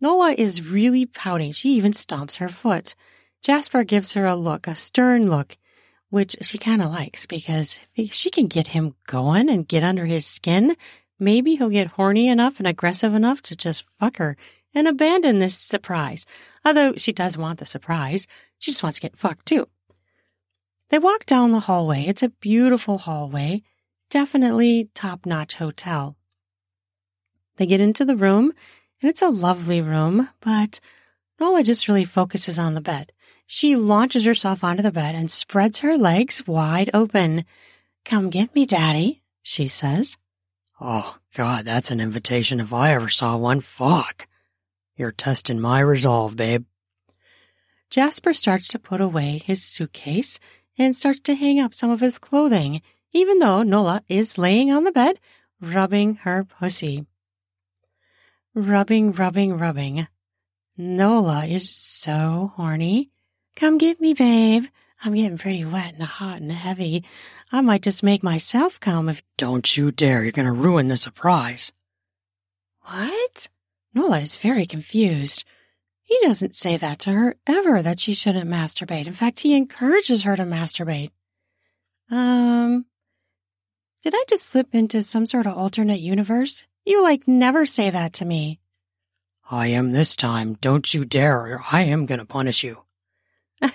Nola 0.00 0.32
is 0.32 0.68
really 0.68 1.06
pouting. 1.06 1.52
She 1.52 1.74
even 1.74 1.92
stomps 1.92 2.36
her 2.36 2.48
foot. 2.48 2.94
Jasper 3.42 3.84
gives 3.84 4.14
her 4.14 4.26
a 4.26 4.34
look, 4.34 4.66
a 4.66 4.74
stern 4.74 5.28
look, 5.28 5.56
which 6.08 6.36
she 6.42 6.58
kind 6.58 6.82
of 6.82 6.90
likes 6.90 7.26
because 7.26 7.78
if 7.94 8.12
she 8.12 8.30
can 8.30 8.46
get 8.46 8.68
him 8.68 8.94
going 9.06 9.48
and 9.48 9.68
get 9.68 9.82
under 9.82 10.06
his 10.06 10.26
skin, 10.26 10.76
maybe 11.18 11.56
he'll 11.56 11.68
get 11.68 11.88
horny 11.88 12.28
enough 12.28 12.58
and 12.58 12.66
aggressive 12.66 13.14
enough 13.14 13.40
to 13.42 13.56
just 13.56 13.84
fuck 13.98 14.16
her 14.16 14.36
and 14.74 14.88
abandon 14.88 15.38
this 15.38 15.56
surprise. 15.56 16.26
Although 16.64 16.94
she 16.96 17.12
does 17.12 17.38
want 17.38 17.58
the 17.58 17.66
surprise, 17.66 18.26
she 18.58 18.72
just 18.72 18.82
wants 18.82 18.98
to 18.98 19.02
get 19.02 19.16
fucked 19.16 19.46
too. 19.46 19.68
They 20.90 20.98
walk 20.98 21.24
down 21.24 21.52
the 21.52 21.60
hallway. 21.60 22.04
It's 22.04 22.22
a 22.22 22.28
beautiful 22.28 22.98
hallway, 22.98 23.62
definitely 24.10 24.90
top 24.94 25.24
notch 25.24 25.54
hotel. 25.54 26.16
They 27.56 27.66
get 27.66 27.80
into 27.80 28.04
the 28.04 28.16
room, 28.16 28.52
and 29.00 29.08
it's 29.08 29.22
a 29.22 29.28
lovely 29.28 29.80
room, 29.80 30.28
but 30.40 30.80
Nola 31.38 31.62
just 31.62 31.86
really 31.86 32.04
focuses 32.04 32.58
on 32.58 32.74
the 32.74 32.80
bed. 32.80 33.12
She 33.46 33.76
launches 33.76 34.24
herself 34.24 34.64
onto 34.64 34.82
the 34.82 34.90
bed 34.90 35.14
and 35.14 35.30
spreads 35.30 35.78
her 35.78 35.96
legs 35.96 36.46
wide 36.46 36.90
open. 36.92 37.44
Come 38.04 38.28
get 38.30 38.54
me, 38.54 38.66
Daddy, 38.66 39.22
she 39.42 39.68
says. 39.68 40.16
Oh, 40.80 41.18
God, 41.34 41.64
that's 41.64 41.90
an 41.90 42.00
invitation 42.00 42.58
if 42.58 42.72
I 42.72 42.94
ever 42.94 43.08
saw 43.08 43.36
one. 43.36 43.60
Fuck. 43.60 44.26
You're 44.96 45.12
testing 45.12 45.60
my 45.60 45.80
resolve, 45.80 46.36
babe. 46.36 46.64
Jasper 47.90 48.32
starts 48.32 48.68
to 48.68 48.78
put 48.78 49.00
away 49.00 49.42
his 49.44 49.62
suitcase 49.62 50.38
and 50.80 50.96
starts 50.96 51.20
to 51.20 51.34
hang 51.34 51.60
up 51.60 51.74
some 51.74 51.90
of 51.90 52.00
his 52.00 52.18
clothing, 52.18 52.80
even 53.12 53.38
though 53.38 53.62
Nola 53.62 54.02
is 54.08 54.38
laying 54.38 54.72
on 54.72 54.84
the 54.84 54.92
bed, 54.92 55.20
rubbing 55.60 56.16
her 56.16 56.44
pussy. 56.44 57.06
Rubbing, 58.54 59.12
rubbing, 59.12 59.58
rubbing. 59.58 60.08
Nola 60.78 61.44
is 61.44 61.68
so 61.70 62.52
horny. 62.56 63.10
Come 63.56 63.76
get 63.76 64.00
me, 64.00 64.14
babe. 64.14 64.64
I'm 65.04 65.14
getting 65.14 65.38
pretty 65.38 65.64
wet 65.64 65.94
and 65.94 66.02
hot 66.02 66.40
and 66.40 66.50
heavy. 66.50 67.04
I 67.52 67.60
might 67.60 67.82
just 67.82 68.02
make 68.02 68.22
myself 68.22 68.80
come 68.80 69.08
if. 69.08 69.22
Don't 69.36 69.76
you 69.76 69.92
dare. 69.92 70.22
You're 70.22 70.32
going 70.32 70.46
to 70.46 70.52
ruin 70.52 70.88
the 70.88 70.96
surprise. 70.96 71.72
What? 72.82 73.48
Nola 73.94 74.20
is 74.20 74.36
very 74.36 74.66
confused. 74.66 75.44
He 76.10 76.18
doesn't 76.22 76.56
say 76.56 76.76
that 76.76 76.98
to 77.00 77.12
her 77.12 77.36
ever 77.46 77.80
that 77.82 78.00
she 78.00 78.14
shouldn't 78.14 78.50
masturbate. 78.50 79.06
In 79.06 79.12
fact, 79.12 79.38
he 79.38 79.54
encourages 79.54 80.24
her 80.24 80.34
to 80.34 80.42
masturbate. 80.42 81.12
Um, 82.10 82.84
did 84.02 84.14
I 84.16 84.24
just 84.28 84.46
slip 84.46 84.74
into 84.74 85.02
some 85.02 85.24
sort 85.24 85.46
of 85.46 85.56
alternate 85.56 86.00
universe? 86.00 86.66
You 86.84 87.00
like 87.04 87.28
never 87.28 87.64
say 87.64 87.90
that 87.90 88.14
to 88.14 88.24
me. 88.24 88.58
I 89.48 89.68
am 89.68 89.92
this 89.92 90.16
time. 90.16 90.54
Don't 90.54 90.92
you 90.92 91.04
dare, 91.04 91.38
or 91.38 91.60
I 91.70 91.82
am 91.82 92.06
going 92.06 92.18
to 92.18 92.26
punish 92.26 92.64
you. 92.64 92.82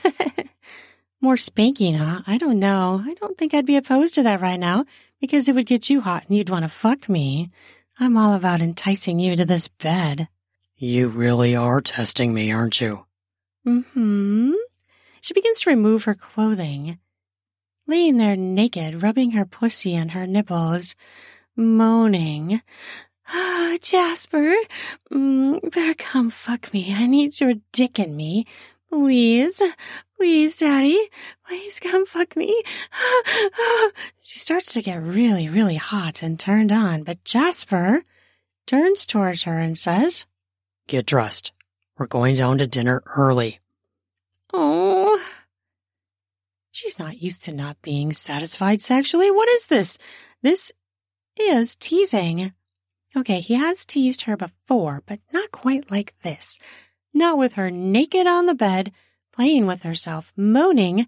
More 1.22 1.38
spanking, 1.38 1.96
huh? 1.96 2.24
I 2.28 2.38
don't 2.38 2.60
know. 2.60 3.02
I 3.06 3.14
don't 3.14 3.38
think 3.38 3.54
I'd 3.54 3.66
be 3.66 3.78
opposed 3.78 4.14
to 4.16 4.24
that 4.24 4.42
right 4.42 4.60
now 4.60 4.84
because 5.22 5.48
it 5.48 5.56
would 5.56 5.68
get 5.68 5.90
you 5.90 6.02
hot 6.02 6.26
and 6.28 6.36
you'd 6.36 6.50
want 6.50 6.64
to 6.64 6.70
fuck 6.70 7.08
me. 7.08 7.50
I'm 7.98 8.18
all 8.18 8.34
about 8.34 8.60
enticing 8.60 9.20
you 9.20 9.38
to 9.38 9.46
this 9.46 9.70
bed. 9.70 10.28
You 10.78 11.08
really 11.08 11.56
are 11.56 11.80
testing 11.80 12.34
me, 12.34 12.52
aren't 12.52 12.82
you? 12.82 13.06
Mm-hmm. 13.66 14.52
She 15.22 15.34
begins 15.34 15.62
to 15.62 15.70
remove 15.70 16.04
her 16.04 16.16
clothing, 16.16 17.00
laying 17.88 18.18
there 18.18 18.36
naked, 18.36 19.02
rubbing 19.02 19.32
her 19.32 19.46
pussy 19.46 19.96
and 19.96 20.12
her 20.12 20.28
nipples, 20.28 20.94
moaning. 21.56 22.62
Oh, 23.32 23.78
Jasper, 23.82 24.54
mm, 25.14 25.72
better 25.72 25.94
come 25.94 26.30
fuck 26.30 26.74
me. 26.74 26.94
I 26.94 27.08
need 27.08 27.40
your 27.40 27.54
dick 27.72 27.98
in 27.98 28.14
me. 28.18 28.46
Please, 28.90 29.62
please, 30.18 30.58
Daddy, 30.58 31.08
please 31.48 31.80
come 31.80 32.06
fuck 32.06 32.36
me. 32.36 32.62
she 34.22 34.40
starts 34.40 34.74
to 34.74 34.82
get 34.82 35.02
really, 35.02 35.48
really 35.48 35.76
hot 35.76 36.22
and 36.22 36.38
turned 36.38 36.74
on, 36.74 37.04
but 37.04 37.24
Jasper 37.24 38.04
turns 38.68 39.06
towards 39.06 39.44
her 39.44 39.58
and 39.58 39.78
says, 39.78 40.26
Get 40.88 41.06
dressed. 41.06 41.52
We're 41.98 42.08
going 42.08 42.36
down 42.36 42.58
to 42.60 42.68
dinner 42.68 43.04
early. 43.16 43.60
Oh. 44.54 45.22
She's 46.72 47.00
not 47.00 47.22
used 47.22 47.44
to 47.44 47.54
not 47.54 47.82
being 47.82 48.12
satisfied 48.12 48.82
sexually. 48.82 49.32
What 49.32 49.50
is 49.50 49.68
this? 49.68 49.98
This 50.42 50.72
is 51.40 51.76
teasing. 51.76 52.54
Okay, 53.16 53.40
he 53.40 53.54
has 53.54 53.86
teased 53.86 54.24
her 54.24 54.36
before, 54.36 55.02
but 55.06 55.20
not 55.32 55.52
quite 55.52 55.90
like 55.90 56.14
this 56.22 56.60
not 57.16 57.38
with 57.38 57.54
her 57.54 57.72
naked 57.72 58.28
on 58.28 58.46
the 58.46 58.54
bed, 58.54 58.92
playing 59.32 59.66
with 59.66 59.84
herself, 59.84 60.34
moaning, 60.36 61.08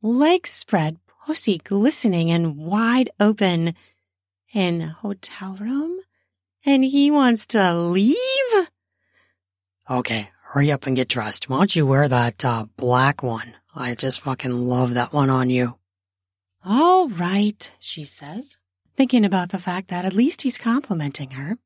legs 0.00 0.50
spread, 0.50 0.98
pussy 1.06 1.58
glistening 1.58 2.30
and 2.30 2.56
wide 2.56 3.10
open 3.20 3.74
in 4.54 4.80
hotel 4.80 5.56
room? 5.60 5.98
And 6.64 6.84
he 6.84 7.10
wants 7.10 7.46
to 7.48 7.74
leave? 7.74 8.16
Okay, 9.92 10.30
hurry 10.44 10.72
up 10.72 10.86
and 10.86 10.96
get 10.96 11.08
dressed. 11.08 11.50
Why 11.50 11.58
don't 11.58 11.76
you 11.76 11.84
wear 11.84 12.08
that 12.08 12.46
uh, 12.46 12.64
black 12.78 13.22
one? 13.22 13.56
I 13.74 13.94
just 13.94 14.22
fucking 14.22 14.50
love 14.50 14.94
that 14.94 15.12
one 15.12 15.28
on 15.28 15.50
you. 15.50 15.76
All 16.64 17.10
right, 17.10 17.70
she 17.78 18.04
says, 18.04 18.56
thinking 18.96 19.22
about 19.22 19.50
the 19.50 19.58
fact 19.58 19.88
that 19.88 20.06
at 20.06 20.14
least 20.14 20.40
he's 20.42 20.56
complimenting 20.56 21.32
her. 21.32 21.58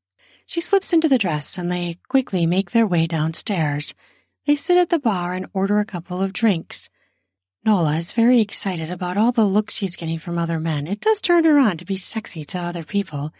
She 0.45 0.59
slips 0.59 0.91
into 0.91 1.07
the 1.07 1.17
dress 1.17 1.57
and 1.57 1.71
they 1.71 1.99
quickly 2.09 2.45
make 2.45 2.71
their 2.71 2.85
way 2.85 3.07
downstairs. 3.07 3.93
They 4.45 4.55
sit 4.55 4.77
at 4.77 4.89
the 4.89 4.99
bar 4.99 5.33
and 5.33 5.47
order 5.53 5.79
a 5.79 5.85
couple 5.85 6.21
of 6.21 6.33
drinks. 6.33 6.89
Nola 7.63 7.95
is 7.95 8.11
very 8.11 8.41
excited 8.41 8.91
about 8.91 9.15
all 9.15 9.31
the 9.31 9.45
looks 9.45 9.73
she's 9.73 9.95
getting 9.95 10.19
from 10.19 10.37
other 10.37 10.59
men. 10.59 10.85
It 10.85 10.99
does 10.99 11.21
turn 11.21 11.45
her 11.45 11.57
on 11.57 11.77
to 11.77 11.85
be 11.85 11.95
sexy 11.95 12.43
to 12.43 12.59
other 12.59 12.83
people, 12.83 13.31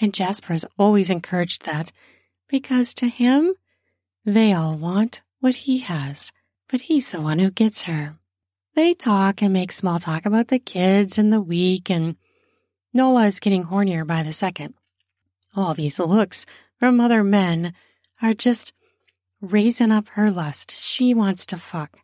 and 0.00 0.14
Jasper 0.14 0.52
has 0.52 0.64
always 0.78 1.10
encouraged 1.10 1.66
that 1.66 1.90
because 2.48 2.94
to 2.94 3.08
him, 3.08 3.54
they 4.24 4.52
all 4.52 4.76
want 4.76 5.22
what 5.40 5.54
he 5.54 5.78
has, 5.78 6.32
but 6.68 6.82
he's 6.82 7.10
the 7.10 7.20
one 7.20 7.38
who 7.38 7.50
gets 7.50 7.84
her. 7.84 8.16
They 8.74 8.94
talk 8.94 9.42
and 9.42 9.52
make 9.52 9.72
small 9.72 9.98
talk 9.98 10.26
about 10.26 10.48
the 10.48 10.58
kids 10.58 11.18
and 11.18 11.32
the 11.32 11.40
week, 11.40 11.90
and 11.90 12.16
Nola 12.92 13.26
is 13.26 13.40
getting 13.40 13.64
hornier 13.64 14.06
by 14.06 14.22
the 14.22 14.32
second. 14.32 14.74
All 15.56 15.74
these 15.74 15.98
looks 15.98 16.46
from 16.78 17.00
other 17.00 17.24
men 17.24 17.74
are 18.22 18.34
just 18.34 18.72
raising 19.40 19.90
up 19.90 20.08
her 20.10 20.30
lust. 20.30 20.70
She 20.70 21.14
wants 21.14 21.46
to 21.46 21.56
fuck. 21.56 21.98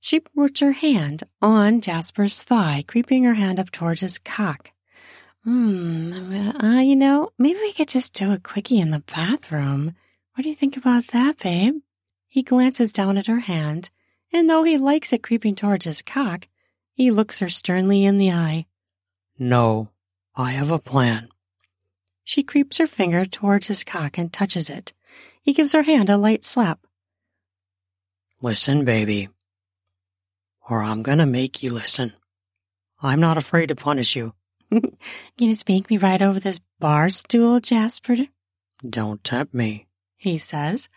She 0.00 0.20
puts 0.20 0.60
her 0.60 0.72
hand 0.72 1.24
on 1.42 1.80
Jasper's 1.80 2.42
thigh, 2.42 2.84
creeping 2.86 3.24
her 3.24 3.34
hand 3.34 3.60
up 3.60 3.70
towards 3.70 4.00
his 4.00 4.18
cock. 4.18 4.72
Hmm, 5.44 6.12
uh, 6.62 6.80
you 6.80 6.96
know, 6.96 7.30
maybe 7.38 7.58
we 7.60 7.72
could 7.72 7.88
just 7.88 8.14
do 8.14 8.32
a 8.32 8.38
quickie 8.38 8.80
in 8.80 8.90
the 8.90 9.02
bathroom. 9.14 9.94
What 10.34 10.42
do 10.42 10.48
you 10.48 10.54
think 10.54 10.76
about 10.76 11.08
that, 11.08 11.38
babe? 11.38 11.74
He 12.28 12.42
glances 12.42 12.92
down 12.92 13.18
at 13.18 13.26
her 13.26 13.40
hand, 13.40 13.90
and 14.32 14.48
though 14.48 14.62
he 14.62 14.78
likes 14.78 15.12
it 15.12 15.22
creeping 15.22 15.54
towards 15.54 15.84
his 15.84 16.02
cock, 16.02 16.48
he 16.92 17.10
looks 17.10 17.40
her 17.40 17.48
sternly 17.48 18.04
in 18.04 18.18
the 18.18 18.30
eye. 18.30 18.66
No, 19.38 19.88
I 20.36 20.52
have 20.52 20.70
a 20.70 20.78
plan. 20.78 21.28
She 22.24 22.42
creeps 22.42 22.78
her 22.78 22.86
finger 22.86 23.24
towards 23.24 23.66
his 23.66 23.82
cock 23.82 24.16
and 24.16 24.32
touches 24.32 24.70
it. 24.70 24.92
He 25.42 25.52
gives 25.52 25.72
her 25.72 25.82
hand 25.82 26.08
a 26.08 26.16
light 26.16 26.44
slap. 26.44 26.80
Listen, 28.40 28.84
baby, 28.84 29.28
or 30.68 30.82
I'm 30.82 31.02
gonna 31.02 31.26
make 31.26 31.62
you 31.62 31.72
listen. 31.72 32.12
I'm 33.02 33.20
not 33.20 33.36
afraid 33.36 33.66
to 33.66 33.74
punish 33.74 34.14
you. 34.14 34.34
you 34.70 34.90
just 35.38 35.68
make 35.68 35.90
me 35.90 35.98
ride 35.98 36.22
over 36.22 36.38
this 36.38 36.60
bar 36.78 37.08
stool, 37.08 37.60
Jasper? 37.60 38.16
Don't 38.88 39.22
tempt 39.24 39.52
me, 39.52 39.88
he 40.20 40.36
says. 40.36 40.88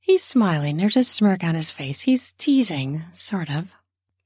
He's 0.00 0.22
smiling. 0.24 0.76
There's 0.76 0.96
a 0.96 1.04
smirk 1.04 1.44
on 1.44 1.54
his 1.54 1.70
face. 1.70 2.02
He's 2.02 2.32
teasing, 2.32 3.04
sort 3.12 3.48
of. 3.48 3.72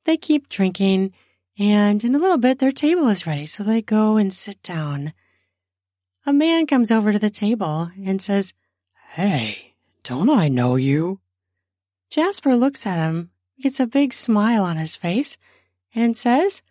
They 0.06 0.16
keep 0.16 0.48
drinking, 0.48 1.12
and 1.58 2.02
in 2.02 2.14
a 2.14 2.18
little 2.18 2.38
bit, 2.38 2.58
their 2.58 2.72
table 2.72 3.08
is 3.08 3.26
ready, 3.26 3.44
so 3.44 3.62
they 3.62 3.82
go 3.82 4.16
and 4.16 4.32
sit 4.32 4.62
down. 4.62 5.12
A 6.24 6.32
man 6.32 6.66
comes 6.66 6.90
over 6.90 7.12
to 7.12 7.18
the 7.18 7.30
table 7.30 7.90
and 8.02 8.22
says, 8.22 8.54
Hey, 9.10 9.74
don't 10.02 10.30
I 10.30 10.48
know 10.48 10.76
you? 10.76 11.20
Jasper 12.10 12.56
looks 12.56 12.86
at 12.86 12.98
him, 12.98 13.30
gets 13.60 13.80
a 13.80 13.86
big 13.86 14.14
smile 14.14 14.64
on 14.64 14.78
his 14.78 14.96
face, 14.96 15.36
and 15.94 16.16
says, 16.16 16.62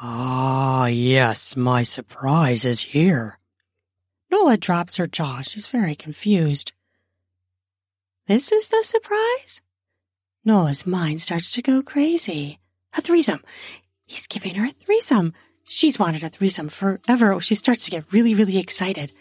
Ah, 0.00 0.86
yes, 0.86 1.56
my 1.56 1.84
surprise 1.84 2.64
is 2.64 2.80
here. 2.80 3.38
Nola 4.32 4.56
drops 4.56 4.96
her 4.96 5.06
jaw. 5.06 5.42
She's 5.42 5.66
very 5.66 5.94
confused. 5.94 6.72
This 8.26 8.50
is 8.50 8.70
the 8.70 8.82
surprise? 8.82 9.60
Nola's 10.42 10.86
mind 10.86 11.20
starts 11.20 11.52
to 11.52 11.60
go 11.60 11.82
crazy. 11.82 12.58
A 12.96 13.02
threesome. 13.02 13.42
He's 14.06 14.26
giving 14.26 14.54
her 14.54 14.64
a 14.64 14.70
threesome. 14.70 15.34
She's 15.64 15.98
wanted 15.98 16.22
a 16.22 16.30
threesome 16.30 16.70
forever. 16.70 17.38
She 17.42 17.54
starts 17.54 17.84
to 17.84 17.90
get 17.90 18.10
really, 18.10 18.34
really 18.34 18.56
excited. 18.56 19.12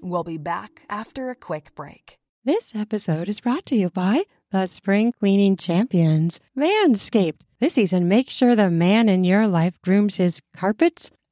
We'll 0.00 0.22
be 0.22 0.38
back 0.38 0.82
after 0.88 1.30
a 1.30 1.34
quick 1.34 1.74
break. 1.74 2.18
This 2.44 2.76
episode 2.76 3.28
is 3.28 3.40
brought 3.40 3.66
to 3.66 3.74
you 3.74 3.90
by 3.90 4.22
the 4.52 4.66
spring 4.66 5.12
cleaning 5.18 5.56
champions, 5.56 6.38
Manscaped. 6.56 7.40
This 7.58 7.74
season, 7.74 8.06
make 8.06 8.30
sure 8.30 8.54
the 8.54 8.70
man 8.70 9.08
in 9.08 9.24
your 9.24 9.48
life 9.48 9.80
grooms 9.82 10.16
his 10.16 10.40
carpets 10.54 11.10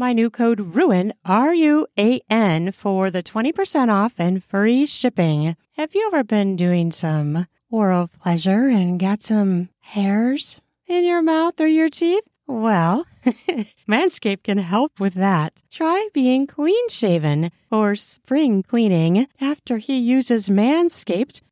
my 0.00 0.14
new 0.14 0.30
code 0.30 0.74
RUAN, 0.74 1.12
R 1.26 1.52
U 1.52 1.86
A 1.98 2.22
N, 2.30 2.72
for 2.72 3.10
the 3.10 3.22
20% 3.22 3.92
off 3.92 4.14
and 4.16 4.42
free 4.42 4.86
shipping. 4.86 5.54
Have 5.76 5.94
you 5.94 6.06
ever 6.06 6.24
been 6.24 6.56
doing 6.56 6.90
some 6.90 7.46
oral 7.70 8.08
pleasure 8.08 8.66
and 8.66 8.98
got 8.98 9.22
some 9.22 9.68
hairs 9.80 10.58
in 10.88 11.04
your 11.04 11.20
mouth 11.20 11.60
or 11.60 11.66
your 11.66 11.90
teeth? 11.90 12.24
Well, 12.46 13.06
Manscaped 13.86 14.44
can 14.44 14.56
help 14.56 14.98
with 14.98 15.12
that. 15.14 15.62
Try 15.70 16.08
being 16.14 16.46
clean 16.46 16.88
shaven 16.88 17.50
or 17.70 17.94
spring 17.94 18.62
cleaning. 18.62 19.26
After 19.38 19.76
he 19.76 19.98
uses 19.98 20.48
Manscaped, 20.48 21.42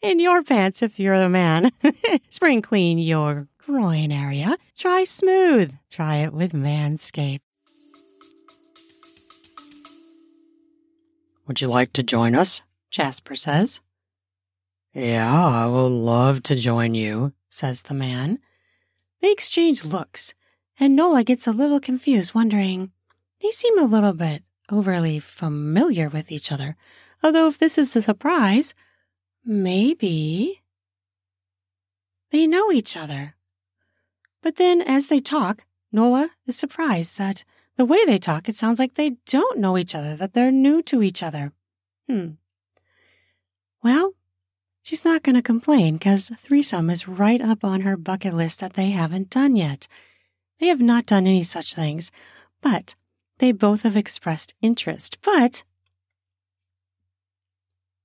In 0.00 0.20
your 0.20 0.42
pants 0.42 0.82
if 0.82 1.00
you're 1.00 1.14
a 1.14 1.28
man. 1.28 1.72
spring 2.28 2.62
clean 2.62 2.98
your 2.98 3.48
groin 3.58 4.12
area. 4.12 4.56
Try 4.76 5.04
smooth. 5.04 5.74
Try 5.90 6.16
it 6.16 6.32
with 6.32 6.52
Manscaped. 6.52 7.40
Would 11.46 11.60
you 11.60 11.68
like 11.68 11.92
to 11.94 12.02
join 12.02 12.34
us? 12.34 12.62
Jasper 12.90 13.34
says. 13.34 13.80
Yeah, 14.94 15.34
I 15.34 15.66
would 15.66 15.88
love 15.88 16.42
to 16.44 16.54
join 16.54 16.94
you, 16.94 17.32
says 17.48 17.82
the 17.82 17.94
man. 17.94 18.38
They 19.20 19.32
exchange 19.32 19.84
looks, 19.84 20.34
and 20.78 20.94
Nola 20.94 21.24
gets 21.24 21.46
a 21.46 21.52
little 21.52 21.80
confused, 21.80 22.34
wondering, 22.34 22.92
they 23.42 23.50
seem 23.50 23.78
a 23.78 23.84
little 23.84 24.12
bit 24.12 24.42
overly 24.70 25.18
familiar 25.20 26.08
with 26.08 26.30
each 26.30 26.52
other. 26.52 26.76
Although, 27.22 27.48
if 27.48 27.58
this 27.58 27.78
is 27.78 27.96
a 27.96 28.02
surprise, 28.02 28.74
maybe 29.48 30.60
they 32.30 32.46
know 32.46 32.70
each 32.70 32.96
other. 32.96 33.34
But 34.42 34.56
then, 34.56 34.82
as 34.82 35.08
they 35.08 35.20
talk, 35.20 35.64
Nola 35.90 36.30
is 36.46 36.56
surprised 36.56 37.18
that 37.18 37.44
the 37.76 37.86
way 37.86 38.04
they 38.04 38.18
talk, 38.18 38.48
it 38.48 38.54
sounds 38.54 38.78
like 38.78 38.94
they 38.94 39.16
don't 39.26 39.58
know 39.58 39.78
each 39.78 39.94
other, 39.94 40.14
that 40.16 40.34
they're 40.34 40.52
new 40.52 40.82
to 40.82 41.02
each 41.02 41.22
other. 41.22 41.52
Hmm. 42.08 42.32
Well, 43.82 44.12
she's 44.82 45.04
not 45.04 45.22
going 45.22 45.36
to 45.36 45.42
complain 45.42 45.96
because 45.96 46.30
threesome 46.38 46.90
is 46.90 47.08
right 47.08 47.40
up 47.40 47.64
on 47.64 47.80
her 47.80 47.96
bucket 47.96 48.34
list 48.34 48.60
that 48.60 48.74
they 48.74 48.90
haven't 48.90 49.30
done 49.30 49.56
yet. 49.56 49.88
They 50.60 50.66
have 50.66 50.80
not 50.80 51.06
done 51.06 51.26
any 51.26 51.42
such 51.42 51.74
things, 51.74 52.12
but 52.60 52.96
they 53.38 53.52
both 53.52 53.82
have 53.82 53.96
expressed 53.96 54.54
interest. 54.60 55.18
But 55.22 55.64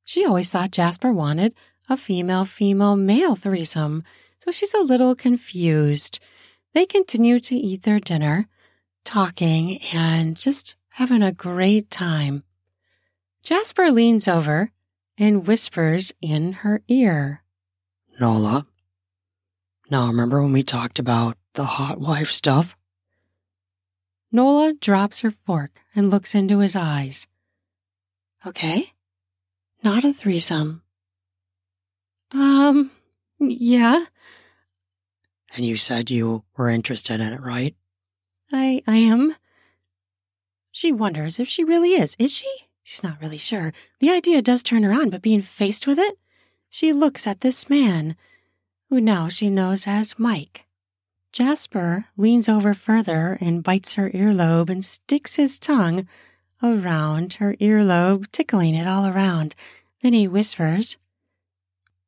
she 0.04 0.26
always 0.26 0.52
thought 0.52 0.72
Jasper 0.72 1.12
wanted 1.12 1.54
a 1.90 1.98
female 1.98 2.46
female 2.46 2.96
male 2.96 3.36
threesome, 3.36 4.04
so 4.40 4.52
she's 4.52 4.74
a 4.74 4.80
little 4.82 5.16
confused. 5.16 6.20
They 6.74 6.86
continue 6.86 7.40
to 7.42 7.56
eat 7.56 7.84
their 7.84 8.00
dinner 8.00 8.48
talking 9.04 9.80
and 9.94 10.36
just 10.36 10.76
having 10.92 11.22
a 11.22 11.32
great 11.32 11.90
time. 11.90 12.44
Jasper 13.44 13.92
leans 13.92 14.28
over 14.28 14.72
and 15.18 15.46
whispers 15.46 16.14
in 16.22 16.54
her 16.54 16.82
ear. 16.88 17.44
Nola, 18.20 18.66
now 19.90 20.08
remember 20.08 20.42
when 20.42 20.54
we 20.54 20.64
talked 20.64 21.00
about 21.00 21.38
the 21.54 21.66
hot 21.66 22.00
wife 22.00 22.32
stuff? 22.32 22.76
Nola 24.32 24.74
drops 24.74 25.20
her 25.20 25.32
fork 25.32 25.82
and 25.94 26.10
looks 26.10 26.34
into 26.34 26.60
his 26.60 26.76
eyes. 26.76 27.28
Okay. 28.46 28.93
Not 29.84 30.04
a 30.04 30.14
threesome. 30.14 30.82
Um, 32.32 32.92
yeah. 33.40 34.06
And 35.56 35.66
you 35.66 35.76
said 35.76 36.10
you 36.10 36.44
were 36.58 36.70
interested 36.70 37.20
in 37.20 37.34
it, 37.34 37.42
right? 37.42 37.76
I 38.52 38.82
I 38.88 38.96
am. 38.98 39.36
She 40.72 40.92
wonders 40.92 41.40
if 41.40 41.48
she 41.48 41.64
really 41.64 41.94
is. 41.94 42.16
Is 42.18 42.36
she? 42.36 42.50
She's 42.82 43.04
not 43.04 43.22
really 43.22 43.38
sure. 43.38 43.74
The 44.00 44.10
idea 44.10 44.42
does 44.42 44.64
turn 44.64 44.84
her 44.84 44.92
on, 44.92 45.10
but 45.10 45.22
being 45.22 45.42
faced 45.42 45.86
with 45.86 46.00
it, 46.00 46.18
she 46.70 46.92
looks 46.92 47.28
at 47.28 47.42
this 47.42 47.70
man, 47.70 48.16
who 48.90 49.00
now 49.00 49.30
she 49.30 49.50
knows 49.50 49.86
as 49.86 50.18
Mike. 50.18 50.66
Jasper 51.32 52.06
leans 52.18 52.50
over 52.50 52.74
further 52.74 53.38
and 53.40 53.64
bites 53.64 53.94
her 53.94 54.10
earlobe 54.12 54.70
and 54.70 54.84
sticks 54.84 55.36
his 55.36 55.60
tongue 55.60 56.08
around 56.64 57.36
her 57.36 57.56
earlobe, 57.56 58.32
tickling 58.32 58.74
it 58.74 58.88
all 58.88 59.06
around. 59.06 59.56
Then 60.02 60.14
he 60.14 60.28
whispers, 60.28 60.98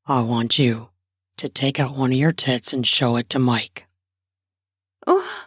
I 0.08 0.22
want 0.22 0.58
you 0.58 0.90
to 1.38 1.50
take 1.50 1.80
out 1.80 1.96
one 1.96 2.12
of 2.12 2.18
your 2.18 2.32
tits 2.32 2.74
and 2.74 2.86
show 2.86 3.18
it 3.18 3.30
to 3.32 3.40
Mike. 3.40 3.86
Oh, 5.06 5.46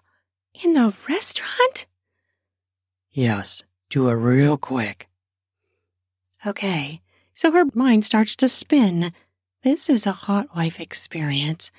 in 0.63 0.75
the 0.75 0.95
restaurant? 1.09 1.87
Yes, 3.11 3.63
do 3.91 4.09
it 4.09 4.15
real 4.15 4.57
quick. 4.57 5.09
Okay, 6.47 7.01
so 7.35 7.53
her 7.53 7.65
mind 7.75 8.05
starts 8.05 8.37
to 8.37 8.49
spin. 8.49 9.13
This 9.63 9.89
is 9.89 10.07
a 10.07 10.13
hot 10.13 10.55
wife 10.55 10.81
experience. 10.81 11.71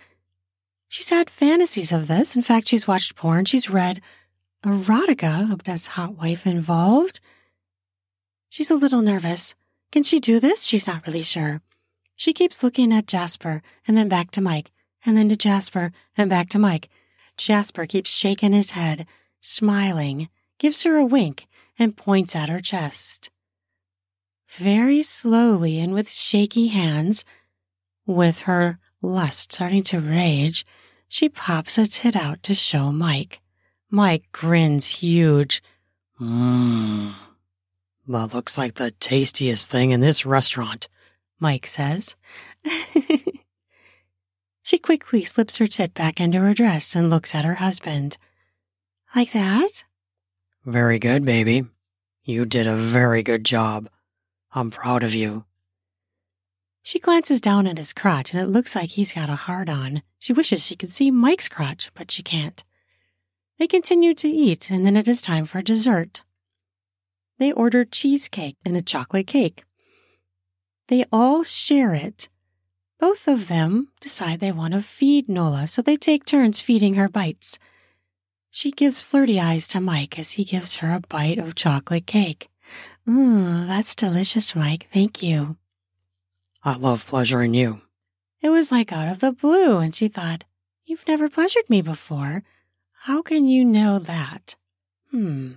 She's 0.88 1.10
had 1.10 1.30
fantasies 1.30 1.92
of 1.92 2.08
this. 2.08 2.36
In 2.36 2.42
fact, 2.42 2.68
she's 2.68 2.88
watched 2.88 3.16
porn. 3.16 3.46
She's 3.46 3.70
read 3.70 4.02
erotica 4.66 5.62
that's 5.64 5.88
hot 5.88 6.18
wife 6.18 6.46
involved. 6.46 7.20
She's 8.50 8.72
a 8.72 8.76
little 8.76 9.02
nervous. 9.02 9.56
Can 9.92 10.04
she 10.04 10.20
do 10.20 10.40
this? 10.40 10.64
She's 10.64 10.88
not 10.88 11.06
really 11.08 11.24
sure. 11.24 11.62
She 12.16 12.34
keeps 12.34 12.64
looking 12.64 12.92
at 12.92 13.08
Jasper 13.08 13.62
and 13.88 13.96
then 13.96 14.10
back 14.10 14.32
to 14.32 14.42
Mike 14.42 14.72
and 15.06 15.16
then 15.16 15.30
to 15.30 15.38
Jasper 15.38 15.92
and 16.18 16.30
back 16.30 16.50
to 16.50 16.60
Mike. 16.60 16.90
Jasper 17.38 17.86
keeps 17.86 18.12
shaking 18.12 18.52
his 18.52 18.72
head, 18.72 19.06
smiling, 19.40 20.28
gives 20.58 20.84
her 20.84 20.98
a 20.98 21.06
wink, 21.06 21.48
and 21.78 21.96
points 21.96 22.36
at 22.36 22.50
her 22.50 22.60
chest. 22.60 23.30
Very 24.50 25.02
slowly 25.02 25.80
and 25.80 25.94
with 25.94 26.12
shaky 26.12 26.68
hands, 26.68 27.24
with 28.06 28.42
her 28.42 28.80
lust 29.02 29.54
starting 29.54 29.84
to 29.84 30.00
rage, 30.02 30.66
she 31.08 31.30
pops 31.30 31.78
a 31.78 31.86
tit 31.86 32.16
out 32.16 32.44
to 32.44 32.54
show 32.54 32.92
Mike. 32.92 33.40
Mike 33.92 34.32
grins 34.32 34.88
huge. 34.88 35.62
Mmm. 36.22 37.14
That 38.08 38.34
looks 38.34 38.58
like 38.58 38.76
the 38.76 38.92
tastiest 38.92 39.70
thing 39.70 39.92
in 39.92 40.00
this 40.00 40.26
restaurant, 40.26 40.88
Mike 41.40 41.68
says. 41.68 42.16
she 44.64 44.80
quickly 44.80 45.24
slips 45.24 45.58
her 45.58 45.68
tit 45.68 45.94
back 45.94 46.20
into 46.20 46.40
her 46.40 46.54
dress 46.54 46.96
and 46.96 47.10
looks 47.10 47.36
at 47.36 47.46
her 47.46 47.56
husband. 47.56 48.18
Like 49.16 49.32
that? 49.34 49.84
Very 50.66 51.00
good, 51.00 51.24
baby. 51.24 51.66
You 52.24 52.46
did 52.46 52.68
a 52.68 52.76
very 52.76 53.24
good 53.24 53.44
job. 53.44 53.90
I'm 54.52 54.72
proud 54.72 55.04
of 55.04 55.14
you. 55.14 55.46
She 56.84 57.00
glances 57.00 57.42
down 57.42 57.68
at 57.68 57.78
his 57.78 57.94
crotch 57.94 58.34
and 58.34 58.42
it 58.42 58.48
looks 58.48 58.76
like 58.76 58.90
he's 58.90 59.14
got 59.14 59.30
a 59.30 59.36
hard 59.36 59.70
on. 59.70 60.02
She 60.18 60.34
wishes 60.34 60.66
she 60.66 60.76
could 60.76 60.90
see 60.90 61.12
Mike's 61.12 61.50
crotch, 61.50 61.92
but 61.94 62.12
she 62.12 62.24
can't. 62.24 62.64
They 63.60 63.68
continue 63.68 64.14
to 64.16 64.30
eat 64.30 64.72
and 64.72 64.86
then 64.86 64.96
it 64.96 65.08
is 65.08 65.22
time 65.22 65.46
for 65.46 65.62
dessert. 65.62 66.24
They 67.38 67.52
order 67.52 67.84
cheesecake 67.84 68.56
and 68.66 68.78
a 68.78 68.82
chocolate 68.82 69.28
cake. 69.28 69.66
They 70.88 71.06
all 71.12 71.44
share 71.44 71.94
it. 71.94 72.30
Both 73.00 73.28
of 73.28 73.48
them 73.48 73.90
decide 74.02 74.40
they 74.40 74.52
want 74.52 74.74
to 74.74 74.82
feed 74.82 75.30
Nola, 75.30 75.68
so 75.68 75.82
they 75.82 75.96
take 75.96 76.26
turns 76.26 76.60
feeding 76.60 76.96
her 76.96 77.08
bites. 77.08 77.60
She 78.50 78.72
gives 78.72 79.02
flirty 79.02 79.40
eyes 79.40 79.68
to 79.70 79.80
Mike 79.80 80.18
as 80.18 80.32
he 80.32 80.44
gives 80.44 80.78
her 80.78 80.94
a 80.94 81.02
bite 81.08 81.38
of 81.38 81.56
chocolate 81.56 82.08
cake. 82.08 82.50
Mmm, 83.08 83.68
that's 83.68 83.96
delicious, 83.96 84.56
Mike. 84.56 84.88
Thank 84.92 85.22
you. 85.22 85.58
I 86.64 86.76
love 86.76 87.06
pleasuring 87.06 87.54
you. 87.54 87.82
It 88.42 88.50
was 88.50 88.72
like 88.72 88.92
out 88.92 89.08
of 89.08 89.20
the 89.20 89.32
blue, 89.32 89.78
and 89.78 89.94
she 89.94 90.08
thought, 90.08 90.44
You've 90.86 91.08
never 91.08 91.30
pleasured 91.30 91.70
me 91.70 91.82
before. 91.82 92.44
How 93.04 93.22
can 93.22 93.48
you 93.48 93.64
know 93.64 93.98
that? 94.00 94.56
Hmm. 95.12 95.54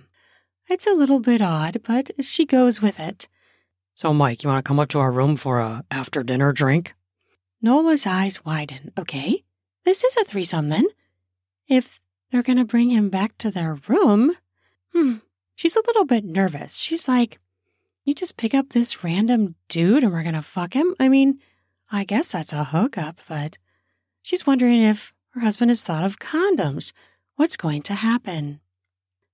It's 0.69 0.87
a 0.87 0.93
little 0.93 1.19
bit 1.19 1.41
odd, 1.41 1.81
but 1.83 2.11
she 2.21 2.45
goes 2.45 2.81
with 2.81 2.99
it. 2.99 3.27
So, 3.95 4.13
Mike, 4.13 4.43
you 4.43 4.49
want 4.49 4.63
to 4.63 4.67
come 4.67 4.79
up 4.79 4.89
to 4.89 4.99
our 4.99 5.11
room 5.11 5.35
for 5.35 5.59
a 5.59 5.83
after 5.91 6.23
dinner 6.23 6.53
drink? 6.53 6.93
Nola's 7.61 8.07
eyes 8.07 8.43
widen. 8.45 8.91
Okay, 8.97 9.43
this 9.83 10.03
is 10.03 10.15
a 10.17 10.23
threesome 10.23 10.69
then. 10.69 10.85
If 11.67 11.99
they're 12.31 12.43
going 12.43 12.57
to 12.57 12.65
bring 12.65 12.89
him 12.91 13.09
back 13.09 13.37
to 13.39 13.51
their 13.51 13.77
room, 13.87 14.35
hmm, 14.93 15.15
she's 15.53 15.75
a 15.75 15.83
little 15.85 16.05
bit 16.05 16.23
nervous. 16.23 16.77
She's 16.77 17.07
like, 17.07 17.39
You 18.05 18.15
just 18.15 18.37
pick 18.37 18.53
up 18.53 18.69
this 18.69 19.03
random 19.03 19.55
dude 19.67 20.03
and 20.03 20.11
we're 20.13 20.23
going 20.23 20.33
to 20.33 20.41
fuck 20.41 20.73
him? 20.73 20.95
I 20.99 21.09
mean, 21.09 21.39
I 21.91 22.05
guess 22.05 22.31
that's 22.31 22.53
a 22.53 22.63
hookup, 22.63 23.19
but 23.27 23.57
she's 24.21 24.47
wondering 24.47 24.81
if 24.81 25.13
her 25.31 25.41
husband 25.41 25.71
has 25.71 25.83
thought 25.83 26.03
of 26.05 26.19
condoms. 26.19 26.93
What's 27.35 27.57
going 27.57 27.81
to 27.83 27.95
happen? 27.95 28.59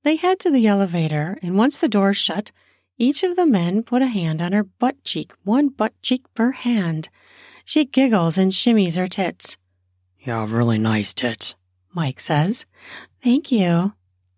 They 0.03 0.15
head 0.15 0.39
to 0.39 0.49
the 0.49 0.67
elevator, 0.67 1.37
and 1.41 1.57
once 1.57 1.77
the 1.77 1.89
door 1.89 2.13
shut, 2.13 2.51
each 2.97 3.23
of 3.23 3.35
the 3.35 3.45
men 3.45 3.83
put 3.83 4.01
a 4.01 4.07
hand 4.07 4.41
on 4.41 4.53
her 4.53 4.63
butt 4.63 5.03
cheek, 5.03 5.33
one 5.43 5.67
butt 5.67 5.93
cheek 6.01 6.23
per 6.33 6.51
hand. 6.51 7.09
She 7.65 7.85
giggles 7.85 8.37
and 8.37 8.51
shimmies 8.51 8.95
her 8.95 9.07
tits. 9.07 9.57
You 10.19 10.33
have 10.33 10.53
really 10.53 10.77
nice 10.77 11.13
tits, 11.13 11.55
Mike 11.93 12.19
says. 12.19 12.65
Thank 13.21 13.51
you. 13.51 13.93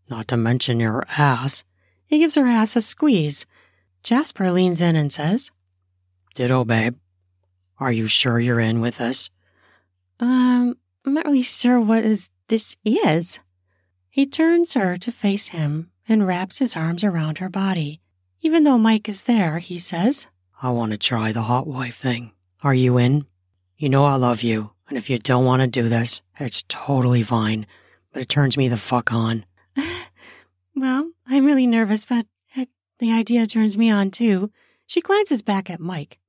Not 0.10 0.28
to 0.30 0.38
mention 0.38 0.80
your 0.80 1.06
ass. 1.17 1.63
He 2.06 2.19
gives 2.19 2.36
her 2.36 2.47
ass 2.47 2.76
a 2.76 2.82
squeeze. 2.82 3.45
Jasper 4.04 4.52
leans 4.52 4.82
in 4.82 4.95
and 4.95 5.13
says, 5.13 5.52
Ditto, 6.34 6.65
babe. 6.65 6.95
Are 7.80 7.91
you 7.91 8.08
sure 8.08 8.39
you're 8.39 8.60
in 8.60 8.82
with 8.82 9.00
us? 9.02 9.30
Um, 10.19 10.78
I'm 11.06 11.13
not 11.13 11.26
really 11.26 11.41
sure 11.41 11.80
what 11.80 12.04
is 12.04 12.30
this 12.47 12.76
is. 12.84 13.39
He 14.12 14.26
turns 14.26 14.74
her 14.74 14.97
to 14.97 15.12
face 15.12 15.47
him 15.47 15.89
and 16.08 16.28
wraps 16.28 16.60
his 16.60 16.76
arms 16.76 17.04
around 17.04 17.38
her 17.39 17.50
body. 17.50 18.02
Even 18.41 18.63
though 18.63 18.78
Mike 18.78 19.08
is 19.08 19.24
there, 19.24 19.60
he 19.60 19.80
says, 19.80 20.28
I 20.62 20.69
want 20.69 20.91
to 20.91 20.97
try 20.97 21.32
the 21.32 21.43
hot 21.43 21.65
wife 21.65 21.95
thing. 21.95 22.34
Are 22.62 22.74
you 22.74 22.97
in? 22.97 23.26
You 23.78 23.89
know 23.89 24.04
I 24.04 24.15
love 24.15 24.43
you, 24.43 24.71
and 24.89 24.97
if 24.97 25.10
you 25.10 25.17
don't 25.17 25.45
want 25.45 25.62
to 25.62 25.67
do 25.67 25.88
this, 25.88 26.21
it's 26.39 26.63
totally 26.67 27.24
fine, 27.24 27.65
but 28.12 28.21
it 28.21 28.30
turns 28.30 28.58
me 28.58 28.67
the 28.67 28.78
fuck 28.78 29.13
on. 29.13 29.45
well, 30.76 31.12
I'm 31.26 31.45
really 31.45 31.65
nervous, 31.65 32.06
but 32.06 32.28
the 33.02 33.12
idea 33.12 33.47
turns 33.47 33.78
me 33.80 33.89
on 33.89 34.12
too. 34.12 34.52
She 34.86 35.02
glances 35.02 35.41
back 35.41 35.71
at 35.71 35.80
Mike. 35.80 36.19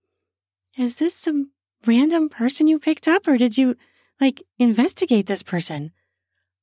Is 0.79 0.97
this 0.97 1.15
some 1.15 1.51
random 1.85 2.31
person 2.31 2.67
you 2.67 2.79
picked 2.79 3.07
up, 3.07 3.29
or 3.29 3.37
did 3.37 3.59
you, 3.59 3.77
like, 4.19 4.43
investigate 4.59 5.27
this 5.27 5.43
person? 5.43 5.93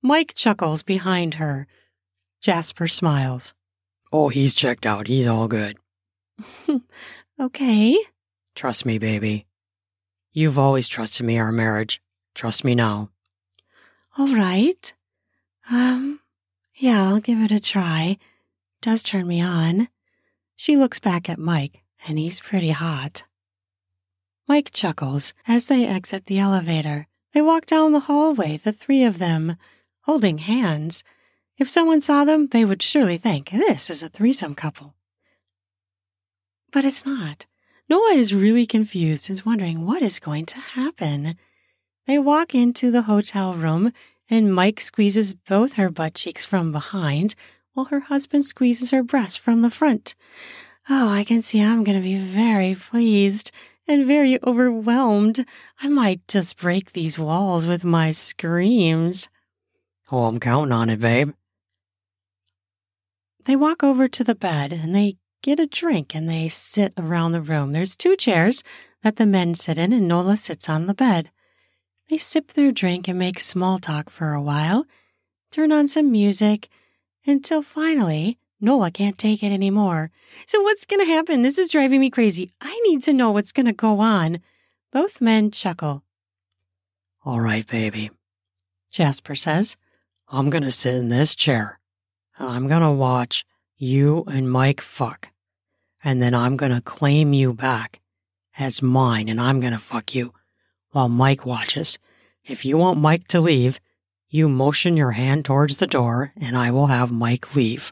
Mike 0.02 0.34
chuckles 0.34 0.84
behind 0.84 1.36
her. 1.36 1.68
Jasper 2.42 2.88
smiles. 2.88 3.54
Oh, 4.12 4.30
he's 4.30 4.56
checked 4.56 4.86
out. 4.86 5.08
He's 5.08 5.28
all 5.28 5.48
good. 5.48 5.78
okay. 7.40 7.98
Trust 8.56 8.86
me, 8.86 8.98
baby. 8.98 9.46
You've 10.32 10.58
always 10.58 10.88
trusted 10.88 11.26
me 11.26 11.38
our 11.38 11.52
marriage. 11.52 12.02
Trust 12.34 12.64
me 12.64 12.76
now. 12.76 13.10
All 14.18 14.34
right. 14.34 14.94
Um, 15.70 16.22
yeah, 16.76 17.08
I'll 17.08 17.20
give 17.20 17.40
it 17.42 17.52
a 17.52 17.60
try. 17.60 18.18
Does 18.82 19.04
turn 19.04 19.28
me 19.28 19.42
on. 19.42 19.90
She 20.56 20.78
looks 20.78 21.00
back 21.00 21.30
at 21.30 21.40
Mike, 21.40 21.84
and 22.08 22.18
he's 22.18 22.40
pretty 22.40 22.72
hot. 22.72 23.24
Mike 24.48 24.72
chuckles 24.72 25.34
as 25.48 25.68
they 25.68 25.86
exit 25.86 26.26
the 26.26 26.40
elevator. 26.40 27.08
They 27.34 27.42
walk 27.42 27.66
down 27.66 27.92
the 27.92 28.00
hallway, 28.02 28.58
the 28.58 28.72
three 28.72 29.04
of 29.04 29.20
them 29.20 29.58
holding 30.10 30.40
hands. 30.40 31.04
If 31.60 31.70
someone 31.70 32.02
saw 32.02 32.24
them, 32.24 32.48
they 32.48 32.66
would 32.66 32.82
surely 32.82 33.18
think 33.18 33.52
this 33.52 33.92
is 33.92 34.02
a 34.02 34.10
threesome 34.10 34.56
couple. 34.56 34.96
But 36.72 36.84
it's 36.84 37.06
not. 37.06 37.46
Nola 37.88 38.14
is 38.14 38.34
really 38.34 38.66
confused 38.66 39.30
and 39.30 39.38
is 39.38 39.46
wondering 39.46 39.86
what 39.86 40.02
is 40.02 40.20
going 40.20 40.48
to 40.48 40.58
happen. 40.58 41.36
They 42.08 42.18
walk 42.18 42.56
into 42.56 42.90
the 42.90 43.04
hotel 43.04 43.54
room, 43.54 43.94
and 44.28 44.52
Mike 44.52 44.80
squeezes 44.80 45.36
both 45.36 45.74
her 45.74 45.92
butt 45.92 46.16
cheeks 46.16 46.44
from 46.44 46.72
behind, 46.72 47.36
while 47.74 47.86
her 47.86 48.00
husband 48.00 48.46
squeezes 48.46 48.90
her 48.90 49.04
breast 49.04 49.40
from 49.40 49.62
the 49.62 49.70
front. 49.70 50.16
Oh, 50.90 51.08
I 51.08 51.24
can 51.24 51.44
see 51.44 51.62
I'm 51.62 51.84
going 51.84 52.02
to 52.02 52.04
be 52.04 52.18
very 52.18 52.74
pleased 52.74 53.52
and 53.88 54.08
very 54.08 54.40
overwhelmed. 54.44 55.46
I 55.80 55.88
might 55.88 56.28
just 56.28 56.58
break 56.58 56.94
these 56.94 57.20
walls 57.20 57.68
with 57.68 57.84
my 57.84 58.10
screams. 58.10 59.30
Oh, 60.12 60.26
I'm 60.26 60.40
counting 60.40 60.72
on 60.72 60.90
it, 60.90 61.00
babe. 61.00 61.32
They 63.46 63.56
walk 63.56 63.84
over 63.84 64.08
to 64.08 64.24
the 64.24 64.36
bed 64.36 64.74
and 64.74 64.96
they 64.96 65.18
get 65.42 65.60
a 65.60 65.68
drink 65.68 66.16
and 66.16 66.30
they 66.30 66.48
sit 66.48 66.94
around 66.98 67.32
the 67.32 67.42
room. 67.42 67.72
There's 67.72 67.96
two 67.96 68.16
chairs 68.16 68.64
that 69.04 69.16
the 69.16 69.26
men 69.26 69.56
sit 69.56 69.78
in, 69.78 69.94
and 69.94 70.08
Nola 70.08 70.36
sits 70.36 70.68
on 70.68 70.88
the 70.88 70.94
bed. 70.94 71.32
They 72.10 72.18
sip 72.18 72.54
their 72.54 72.72
drink 72.72 73.08
and 73.08 73.18
make 73.18 73.40
small 73.40 73.80
talk 73.80 74.10
for 74.10 74.34
a 74.34 74.42
while, 74.42 74.86
turn 75.52 75.72
on 75.72 75.88
some 75.88 76.12
music, 76.12 76.68
until 77.26 77.62
finally 77.62 78.38
Nola 78.60 78.92
can't 78.92 79.18
take 79.18 79.42
it 79.42 79.54
anymore. 79.54 80.12
So, 80.46 80.62
what's 80.62 80.86
going 80.86 81.06
to 81.06 81.12
happen? 81.12 81.44
This 81.44 81.58
is 81.58 81.72
driving 81.72 82.02
me 82.02 82.10
crazy. 82.10 82.52
I 82.60 82.78
need 82.82 83.04
to 83.04 83.14
know 83.14 83.32
what's 83.32 83.52
going 83.52 83.68
to 83.68 83.74
go 83.74 84.00
on. 84.00 84.40
Both 84.92 85.22
men 85.22 85.52
chuckle. 85.52 86.04
All 87.24 87.40
right, 87.40 87.66
baby, 87.66 88.12
Jasper 88.92 89.36
says. 89.36 89.78
I'm 90.32 90.50
going 90.50 90.64
to 90.64 90.72
sit 90.72 90.96
in 90.96 91.10
this 91.10 91.36
chair. 91.36 91.80
And 92.38 92.48
I'm 92.50 92.68
going 92.68 92.82
to 92.82 92.92
watch 92.92 93.46
you 93.78 94.24
and 94.28 94.52
Mike 94.52 94.82
fuck. 94.82 95.32
And 96.04 96.22
then 96.22 96.34
I'm 96.34 96.56
going 96.56 96.72
to 96.72 96.82
claim 96.82 97.34
you 97.34 97.54
back 97.54 98.00
as 98.58 98.82
mine 98.82 99.28
and 99.28 99.42
I'm 99.42 99.60
going 99.60 99.74
to 99.74 99.80
fuck 99.80 100.14
you 100.14 100.34
while 100.92 101.10
Mike 101.10 101.46
watches. 101.46 101.98
If 102.44 102.64
you 102.66 102.78
want 102.78 103.00
Mike 103.00 103.28
to 103.30 103.42
leave, 103.42 103.80
you 104.30 104.48
motion 104.48 104.96
your 104.96 105.12
hand 105.12 105.46
towards 105.46 105.78
the 105.78 105.88
door 105.88 106.32
and 106.40 106.58
I 106.58 106.72
will 106.72 106.88
have 106.88 107.12
Mike 107.12 107.56
leave. 107.56 107.92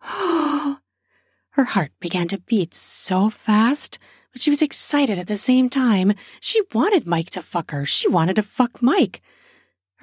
Her 0.02 1.64
heart 1.64 1.92
began 2.00 2.28
to 2.28 2.38
beat 2.38 2.74
so 2.74 3.30
fast, 3.30 3.98
but 4.32 4.42
she 4.42 4.50
was 4.50 4.60
excited 4.60 5.18
at 5.18 5.26
the 5.26 5.38
same 5.38 5.70
time. 5.70 6.12
She 6.40 6.60
wanted 6.74 7.06
Mike 7.06 7.30
to 7.30 7.40
fuck 7.40 7.70
her. 7.70 7.86
She 7.86 8.08
wanted 8.08 8.36
to 8.36 8.42
fuck 8.42 8.82
Mike. 8.82 9.22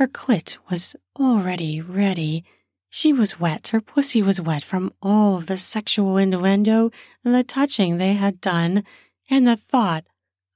Her 0.04 0.08
clit 0.10 0.58
was 0.70 0.98
already 1.18 1.80
ready. 1.80 2.44
She 2.90 3.14
was 3.14 3.40
wet. 3.40 3.70
Her 3.70 3.80
pussy 3.80 4.22
was 4.22 4.42
wet 4.42 4.62
from 4.62 4.92
all 5.02 5.38
of 5.38 5.46
the 5.46 5.58
sexual 5.58 6.18
innuendo 6.18 6.92
and 7.24 7.34
the 7.34 7.42
touching 7.42 7.98
they 7.98 8.16
had 8.16 8.42
done 8.42 8.84
and 9.30 9.48
the 9.48 9.56
thought 9.56 10.04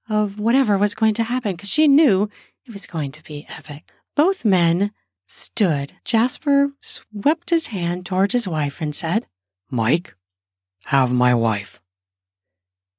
of 0.09 0.37
whatever 0.37 0.77
was 0.77 0.95
going 0.95 1.13
to 1.13 1.23
happen 1.23 1.53
because 1.53 1.69
she 1.69 1.87
knew 1.87 2.29
it 2.65 2.73
was 2.73 2.87
going 2.87 3.13
to 3.13 3.23
be 3.23 3.47
epic. 3.47 3.89
Both 4.17 4.43
men 4.43 4.91
stood. 5.27 5.93
Jasper 6.03 6.71
swept 6.81 7.51
his 7.51 7.67
hand 7.67 8.05
towards 8.05 8.33
his 8.33 8.49
wife 8.49 8.81
and 8.81 8.93
said, 8.93 9.27
Mike, 9.71 10.13
have 10.87 11.13
my 11.13 11.33
wife. 11.33 11.81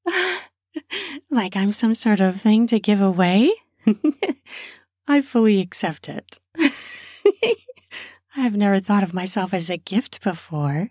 like 1.31 1.57
I'm 1.57 1.73
some 1.73 1.93
sort 1.93 2.21
of 2.21 2.41
thing 2.41 2.67
to 2.69 2.81
give 2.81 3.03
away? 3.03 3.53
I 5.11 5.23
fully 5.23 5.61
accept 5.61 6.09
it. 6.11 6.39
I 6.59 8.43
have 8.43 8.55
never 8.55 8.79
thought 8.79 9.03
of 9.03 9.15
myself 9.15 9.55
as 9.55 9.71
a 9.71 9.79
gift 9.79 10.23
before. 10.23 10.91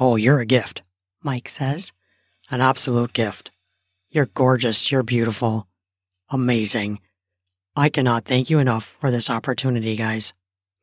Oh, 0.00 0.16
you're 0.16 0.40
a 0.40 0.46
gift. 0.46 0.82
Mike 1.22 1.48
says. 1.48 1.92
An 2.50 2.60
absolute 2.60 3.12
gift. 3.12 3.52
You're 4.10 4.26
gorgeous. 4.26 4.90
You're 4.90 5.04
beautiful. 5.04 5.68
Amazing. 6.30 6.98
I 7.76 7.88
cannot 7.90 8.24
thank 8.24 8.50
you 8.50 8.58
enough 8.58 8.96
for 9.00 9.12
this 9.12 9.30
opportunity, 9.30 9.94
guys. 9.94 10.34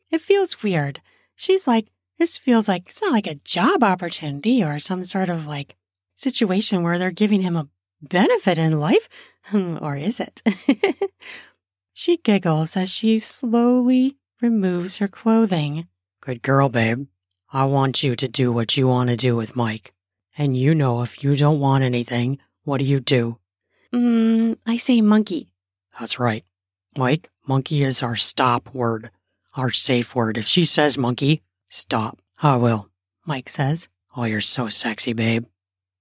It 0.10 0.22
feels 0.22 0.64
weird. 0.64 1.02
She's 1.36 1.68
like, 1.68 1.88
this 2.20 2.38
feels 2.38 2.70
like 2.70 2.84
it's 2.88 3.02
not 3.02 3.12
like 3.12 3.28
a 3.28 3.36
job 3.36 3.84
opportunity 3.84 4.64
or 4.64 4.80
some 4.80 5.04
sort 5.04 5.30
of 5.30 5.46
like 5.46 5.76
situation 6.16 6.84
where 6.84 6.98
they're 6.98 7.12
giving 7.12 7.42
him 7.42 7.58
a 7.58 7.68
benefit 8.02 8.58
in 8.58 8.80
life. 8.80 9.10
or 9.54 9.98
is 9.98 10.22
it? 10.22 10.42
she 11.94 12.18
giggles 12.18 12.78
as 12.78 12.90
she 12.90 13.20
slowly 13.20 14.18
removes 14.42 14.98
her 14.98 15.08
clothing. 15.08 15.88
Good 16.22 16.42
girl, 16.42 16.70
babe. 16.70 17.08
I 17.54 17.66
want 17.66 18.04
you 18.04 18.16
to 18.16 18.28
do 18.28 18.52
what 18.52 18.78
you 18.78 18.88
want 18.88 19.10
to 19.10 19.16
do 19.16 19.36
with 19.36 19.56
Mike. 19.56 19.94
And 20.38 20.56
you 20.56 20.74
know 20.74 21.02
if 21.02 21.24
you 21.24 21.36
don't 21.36 21.60
want 21.60 21.84
anything, 21.84 22.40
what 22.64 22.78
do 22.78 22.86
you 22.86 23.00
do? 23.00 23.40
Mm, 23.94 24.58
I 24.66 24.78
say 24.78 25.02
monkey. 25.02 25.52
That's 26.00 26.20
right. 26.20 26.46
Mike, 26.96 27.30
monkey 27.46 27.84
is 27.84 28.02
our 28.02 28.16
stop 28.16 28.74
word, 28.74 29.12
our 29.56 29.72
safe 29.72 30.16
word. 30.16 30.38
If 30.38 30.46
she 30.46 30.64
says 30.64 30.98
monkey, 30.98 31.42
stop. 31.70 32.22
I 32.42 32.56
will. 32.56 32.90
Mike 33.26 33.50
says. 33.50 33.88
Oh, 34.16 34.26
you're 34.26 34.42
so 34.42 34.68
sexy, 34.70 35.14
babe. 35.14 35.46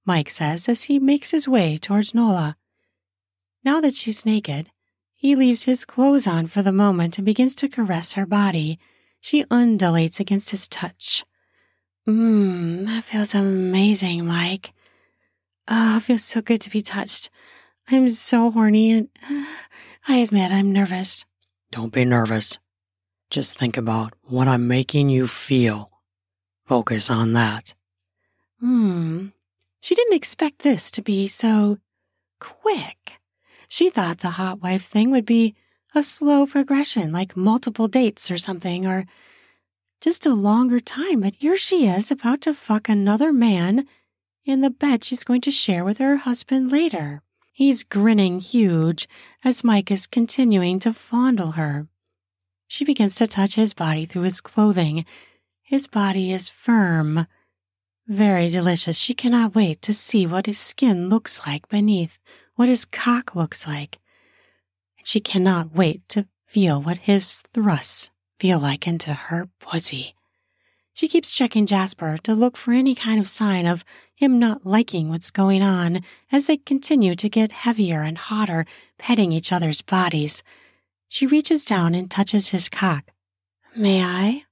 Mike 0.05 0.31
says 0.31 0.69
as 0.69 0.85
he 0.85 0.99
makes 0.99 1.31
his 1.31 1.47
way 1.47 1.77
towards 1.77 2.15
Nola. 2.15 2.57
Now 3.65 3.81
that 3.81 3.95
she's 3.95 4.25
naked, 4.25 4.71
he 5.21 5.37
leaves 5.37 5.65
his 5.65 5.85
clothes 5.85 6.27
on 6.27 6.47
for 6.47 6.63
the 6.63 6.73
moment 6.73 7.19
and 7.19 7.27
begins 7.27 7.55
to 7.55 7.69
caress 7.69 8.15
her 8.15 8.25
body. 8.25 8.79
She 9.21 9.45
undulates 9.51 10.19
against 10.19 10.49
his 10.49 10.67
touch. 10.67 11.27
Mmm, 12.09 12.87
that 12.87 13.05
feels 13.05 13.35
amazing, 13.35 14.25
Mike. 14.25 14.73
Oh, 15.69 15.99
it 15.99 16.05
feels 16.05 16.25
so 16.25 16.41
good 16.41 16.63
to 16.63 16.71
be 16.71 16.81
touched. 16.81 17.29
I'm 17.91 18.09
so 18.09 18.51
horny 18.51 18.93
and 18.93 19.09
I 20.09 20.17
admit 20.17 20.53
I'm 20.53 20.73
nervous. 20.73 21.27
Don't 21.71 21.93
be 21.93 22.07
nervous. 22.07 22.57
Just 23.29 23.59
think 23.59 23.77
about 23.77 24.15
what 24.23 24.49
I'm 24.49 24.69
making 24.69 25.11
you 25.11 25.27
feel. 25.27 25.91
Focus 26.65 27.11
on 27.11 27.35
that. 27.35 27.75
Hmm. 28.59 29.27
She 29.83 29.95
didn't 29.95 30.17
expect 30.17 30.61
this 30.61 30.91
to 30.93 31.03
be 31.03 31.29
so 31.29 31.77
quick. 32.39 33.20
She 33.71 33.89
thought 33.89 34.19
the 34.19 34.31
hot 34.31 34.61
wife 34.61 34.85
thing 34.85 35.13
would 35.13 35.25
be 35.25 35.55
a 35.95 36.03
slow 36.03 36.45
progression, 36.45 37.13
like 37.13 37.37
multiple 37.37 37.87
dates 37.87 38.29
or 38.29 38.37
something, 38.37 38.85
or 38.85 39.07
just 40.01 40.27
a 40.27 40.35
longer 40.35 40.81
time. 40.81 41.21
But 41.21 41.37
here 41.37 41.57
she 41.57 41.87
is 41.87 42.11
about 42.11 42.41
to 42.43 42.53
fuck 42.53 42.89
another 42.89 43.33
man 43.33 43.87
in 44.45 44.61
the 44.61 44.71
bed 44.71 45.05
she's 45.05 45.23
going 45.23 45.41
to 45.43 45.53
share 45.53 45.85
with 45.85 45.99
her 45.99 46.17
husband 46.17 46.73
later. 46.73 47.23
He's 47.53 47.85
grinning 47.85 48.41
huge 48.41 49.09
as 49.45 49.63
Mike 49.63 49.93
is 49.93 50.09
continuing 50.09 50.81
to 50.81 50.93
fondle 50.93 51.53
her. 51.53 51.87
She 52.67 52.85
begins 52.85 53.15
to 53.17 53.29
touch 53.29 53.55
his 53.55 53.73
body 53.73 54.05
through 54.05 54.23
his 54.23 54.41
clothing. 54.41 55.05
His 55.63 55.87
body 55.87 56.33
is 56.33 56.49
firm, 56.49 57.29
very 58.09 58.51
delicious. 58.51 58.97
She 58.97 59.15
cannot 59.15 59.55
wait 59.55 59.81
to 59.83 59.95
see 59.95 60.27
what 60.27 60.47
his 60.47 60.59
skin 60.59 61.09
looks 61.09 61.47
like 61.47 61.69
beneath, 61.69 62.19
what 62.61 62.69
his 62.69 62.85
cock 62.85 63.35
looks 63.35 63.67
like. 63.67 63.99
And 64.99 65.07
she 65.07 65.19
cannot 65.19 65.75
wait 65.75 66.07
to 66.11 66.27
feel 66.47 66.83
what 66.83 66.99
his 66.99 67.41
thrusts 67.55 68.11
feel 68.39 68.59
like 68.59 68.87
into 68.87 69.15
her 69.15 69.49
pussy. 69.61 70.15
She 70.93 71.09
keeps 71.09 71.33
checking 71.33 71.65
Jasper 71.65 72.19
to 72.19 72.35
look 72.35 72.59
for 72.59 72.73
any 72.73 72.95
kind 72.95 73.19
of 73.19 73.27
sign 73.27 73.65
of 73.65 73.83
him 74.15 74.39
not 74.39 74.67
liking 74.67 75.09
what's 75.09 75.31
going 75.31 75.63
on 75.63 76.03
as 76.31 76.49
they 76.49 76.59
continue 76.59 77.15
to 77.15 77.31
get 77.31 77.51
heavier 77.51 78.03
and 78.03 78.19
hotter, 78.19 78.67
petting 78.99 79.33
each 79.33 79.55
other's 79.55 79.81
bodies. 79.81 80.43
She 81.09 81.27
reaches 81.27 81.65
down 81.65 81.95
and 81.95 82.11
touches 82.11 82.51
his 82.51 82.69
cock. 82.69 83.11
May 83.75 84.05
I? 84.05 84.45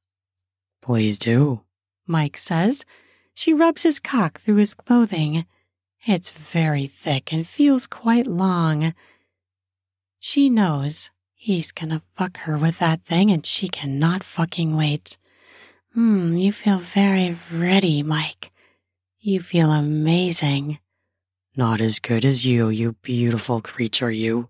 Please 0.81 1.18
do, 1.18 1.61
Mike 2.07 2.38
says. 2.38 2.87
She 3.35 3.53
rubs 3.53 3.83
his 3.83 4.01
cock 4.01 4.40
through 4.40 4.57
his 4.57 4.73
clothing. 4.73 5.44
It's 6.11 6.31
very 6.31 6.87
thick 6.87 7.35
and 7.35 7.47
feels 7.47 7.87
quite 7.87 8.27
long. 8.27 8.94
She 10.18 10.49
knows 10.49 11.11
he's 11.35 11.71
gonna 11.71 12.01
fuck 12.14 12.38
her 12.38 12.57
with 12.57 12.79
that 12.79 13.03
thing 13.03 13.31
and 13.31 13.44
she 13.44 13.68
cannot 13.68 14.25
fucking 14.25 14.75
wait. 14.75 15.18
Hmm, 15.92 16.35
you 16.35 16.51
feel 16.51 16.79
very 16.79 17.37
ready, 17.53 18.03
Mike. 18.03 18.51
You 19.21 19.40
feel 19.40 19.71
amazing. 19.71 20.79
Not 21.55 21.79
as 21.83 21.99
good 21.99 22.25
as 22.25 22.47
you, 22.47 22.71
you 22.71 22.92
beautiful 23.03 23.61
creature, 23.61 24.11
you. 24.11 24.49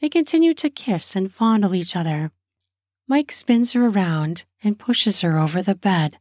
They 0.00 0.08
continue 0.08 0.54
to 0.54 0.70
kiss 0.70 1.16
and 1.16 1.32
fondle 1.32 1.74
each 1.74 1.96
other. 1.96 2.30
Mike 3.08 3.32
spins 3.32 3.72
her 3.72 3.88
around 3.88 4.44
and 4.62 4.78
pushes 4.78 5.22
her 5.22 5.40
over 5.40 5.60
the 5.60 5.74
bed. 5.74 6.18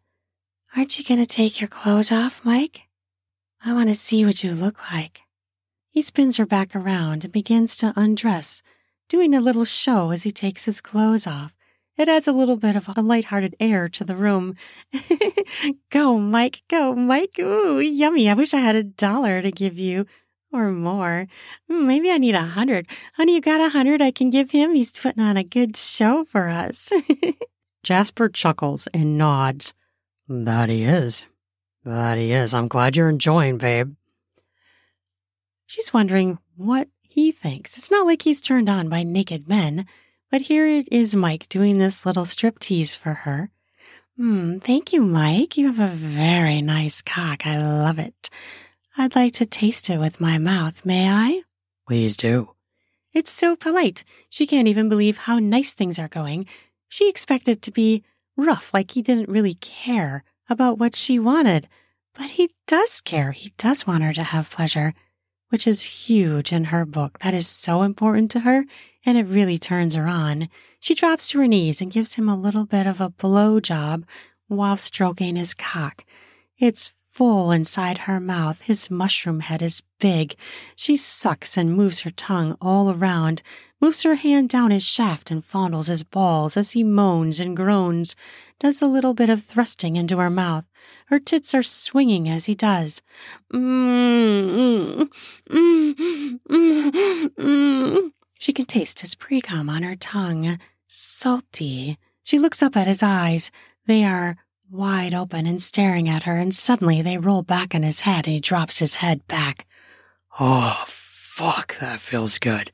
Aren't 0.75 0.97
you 0.97 1.06
going 1.06 1.19
to 1.19 1.27
take 1.27 1.62
your 1.62 1.67
clothes 1.67 2.12
off, 2.12 2.43
Mike? 2.43 2.88
I 3.63 3.74
want 3.74 3.89
to 3.89 3.95
see 3.95 4.26
what 4.26 4.43
you 4.43 4.54
look 4.54 4.91
like. 4.91 5.21
He 5.89 6.02
spins 6.02 6.38
her 6.38 6.45
back 6.45 6.76
around 6.76 7.24
and 7.24 7.32
begins 7.32 7.78
to 7.78 7.93
undress, 7.95 8.63
doing 9.08 9.36
a 9.36 9.41
little 9.41 9.65
show 9.65 10.12
as 10.12 10.24
he 10.24 10.32
takes 10.32 10.65
his 10.65 10.82
clothes 10.82 11.28
off. 11.28 11.54
It 11.97 12.10
adds 12.10 12.28
a 12.28 12.32
little 12.32 12.56
bit 12.56 12.76
of 12.76 12.89
a 12.95 13.02
light-hearted 13.02 13.56
air 13.60 13.88
to 13.89 14.04
the 14.04 14.15
room. 14.15 14.56
go, 15.91 16.17
Mike, 16.17 16.63
go, 16.69 16.95
Mike. 16.95 17.38
Ooh, 17.38 17.80
yummy. 17.80 18.30
I 18.30 18.34
wish 18.34 18.54
I 18.54 18.60
had 18.60 18.76
a 18.76 18.84
dollar 18.84 19.41
to 19.41 19.52
give 19.52 19.78
you. 19.78 20.08
Or 20.52 20.71
more. 20.71 21.28
Maybe 21.69 22.10
I 22.12 22.17
need 22.17 22.36
a 22.36 22.41
hundred. 22.41 22.88
Honey, 23.15 23.36
you 23.36 23.41
got 23.41 23.62
a 23.62 23.69
hundred 23.69 24.02
I 24.02 24.12
can 24.12 24.30
give 24.30 24.52
him? 24.52 24.74
He's 24.74 24.91
putting 24.91 25.24
on 25.24 25.38
a 25.38 25.43
good 25.43 25.78
show 25.78 26.26
for 26.26 26.50
us. 26.50 26.91
Jasper 27.84 28.28
chuckles 28.28 28.88
and 28.93 29.17
nods. 29.17 29.74
That 30.28 30.69
he 30.69 30.84
is. 30.84 31.26
That 31.83 32.17
he 32.17 32.31
is. 32.31 32.53
I'm 32.53 32.67
glad 32.67 32.95
you're 32.95 33.09
enjoying, 33.09 33.57
babe. 33.57 33.95
She's 35.65 35.93
wondering 35.93 36.37
what 36.55 36.89
he 37.01 37.31
thinks. 37.31 37.77
It's 37.77 37.89
not 37.89 38.05
like 38.05 38.21
he's 38.21 38.41
turned 38.41 38.69
on 38.69 38.89
by 38.89 39.03
naked 39.03 39.47
men. 39.47 39.85
But 40.29 40.41
here 40.41 40.65
it 40.65 40.87
is 40.91 41.13
Mike 41.13 41.49
doing 41.49 41.77
this 41.77 42.05
little 42.05 42.23
strip 42.23 42.59
tease 42.59 42.95
for 42.95 43.13
her. 43.13 43.51
Hmm, 44.15 44.59
thank 44.59 44.93
you, 44.93 45.01
Mike. 45.01 45.57
You 45.57 45.67
have 45.67 45.79
a 45.79 45.93
very 45.93 46.61
nice 46.61 47.01
cock. 47.01 47.45
I 47.45 47.57
love 47.57 47.99
it. 47.99 48.29
I'd 48.97 49.15
like 49.15 49.33
to 49.33 49.45
taste 49.45 49.89
it 49.89 49.97
with 49.97 50.21
my 50.21 50.37
mouth. 50.37 50.85
May 50.85 51.09
I? 51.09 51.41
Please 51.87 52.15
do. 52.15 52.51
It's 53.13 53.31
so 53.31 53.55
polite. 53.57 54.05
She 54.29 54.47
can't 54.47 54.69
even 54.69 54.87
believe 54.87 55.17
how 55.17 55.39
nice 55.39 55.73
things 55.73 55.99
are 55.99 56.07
going. 56.07 56.45
She 56.87 57.09
expected 57.09 57.61
to 57.61 57.71
be 57.71 58.03
rough, 58.37 58.73
like 58.73 58.91
he 58.91 59.01
didn't 59.01 59.29
really 59.29 59.55
care 59.55 60.23
about 60.51 60.77
what 60.77 60.95
she 60.95 61.17
wanted. 61.17 61.67
But 62.13 62.31
he 62.31 62.51
does 62.67 63.01
care. 63.01 63.31
He 63.31 63.53
does 63.57 63.87
want 63.87 64.03
her 64.03 64.13
to 64.13 64.23
have 64.23 64.51
pleasure, 64.51 64.93
which 65.49 65.65
is 65.65 66.07
huge 66.07 66.51
in 66.51 66.65
her 66.65 66.85
book. 66.85 67.19
That 67.19 67.33
is 67.33 67.47
so 67.47 67.83
important 67.83 68.29
to 68.31 68.41
her 68.41 68.65
and 69.05 69.17
it 69.17 69.23
really 69.23 69.57
turns 69.57 69.95
her 69.95 70.07
on. 70.07 70.49
She 70.79 70.93
drops 70.93 71.29
to 71.29 71.39
her 71.39 71.47
knees 71.47 71.81
and 71.81 71.91
gives 71.91 72.15
him 72.15 72.29
a 72.29 72.37
little 72.37 72.65
bit 72.65 72.87
of 72.87 73.01
a 73.01 73.09
blow 73.09 73.59
job 73.59 74.05
while 74.47 74.77
stroking 74.77 75.35
his 75.35 75.53
cock. 75.53 76.03
It's 76.57 76.91
full 77.11 77.51
inside 77.51 77.99
her 77.99 78.19
mouth. 78.19 78.61
His 78.61 78.89
mushroom 78.89 79.41
head 79.41 79.61
is 79.61 79.83
big. 79.99 80.35
She 80.75 80.95
sucks 80.97 81.57
and 81.57 81.73
moves 81.75 82.01
her 82.01 82.11
tongue 82.11 82.57
all 82.61 82.89
around, 82.91 83.41
moves 83.79 84.03
her 84.03 84.15
hand 84.15 84.49
down 84.49 84.71
his 84.71 84.85
shaft 84.85 85.31
and 85.31 85.43
fondles 85.43 85.87
his 85.87 86.03
balls 86.03 86.55
as 86.55 86.71
he 86.71 86.83
moans 86.83 87.39
and 87.39 87.55
groans, 87.55 88.15
does 88.62 88.80
a 88.80 88.86
little 88.86 89.15
bit 89.15 89.28
of 89.28 89.43
thrusting 89.43 89.95
into 89.95 90.19
her 90.19 90.30
mouth. 90.30 90.65
Her 91.08 91.17
tits 91.17 91.56
are 91.56 91.63
swinging 91.63 92.30
as 92.30 92.45
he 92.45 92.54
does. 92.54 93.02
She 98.38 98.54
can 98.54 98.65
taste 98.67 99.00
his 99.00 99.15
precum 99.15 99.67
on 99.67 99.82
her 99.82 99.95
tongue, 99.95 100.60
salty. 100.88 101.97
She 102.21 102.38
looks 102.38 102.62
up 102.62 102.78
at 102.78 102.86
his 102.86 103.02
eyes. 103.02 103.50
They 103.88 104.04
are 104.06 104.38
wide 104.69 105.15
open 105.15 105.47
and 105.47 105.60
staring 105.60 106.08
at 106.08 106.24
her, 106.24 106.38
and 106.38 106.54
suddenly 106.54 107.02
they 107.02 107.17
roll 107.17 107.41
back 107.41 107.74
in 107.74 107.82
his 107.82 108.02
head 108.02 108.28
and 108.28 108.36
he 108.36 108.39
drops 108.39 108.78
his 108.78 108.95
head 108.95 109.28
back. 109.28 109.65
Oh, 110.39 110.86
fuck, 110.88 111.80
that 111.80 112.00
feels 112.00 112.38
good. 112.38 112.71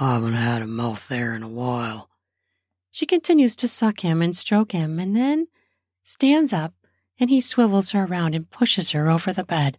I 0.00 0.14
haven't 0.14 0.32
had 0.32 0.62
a 0.62 0.66
mouth 0.66 1.06
there 1.06 1.32
in 1.32 1.44
a 1.44 1.48
while. 1.48 2.09
She 2.90 3.06
continues 3.06 3.54
to 3.56 3.68
suck 3.68 4.00
him 4.00 4.20
and 4.20 4.36
stroke 4.36 4.72
him 4.72 4.98
and 4.98 5.16
then 5.16 5.48
stands 6.02 6.52
up 6.52 6.74
and 7.18 7.30
he 7.30 7.40
swivels 7.40 7.90
her 7.90 8.04
around 8.04 8.34
and 8.34 8.50
pushes 8.50 8.90
her 8.90 9.08
over 9.10 9.32
the 9.32 9.44
bed. 9.44 9.78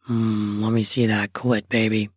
Hmm, 0.00 0.62
let 0.62 0.72
me 0.72 0.82
see 0.82 1.06
that 1.06 1.32
clit, 1.32 1.68
baby. 1.68 2.10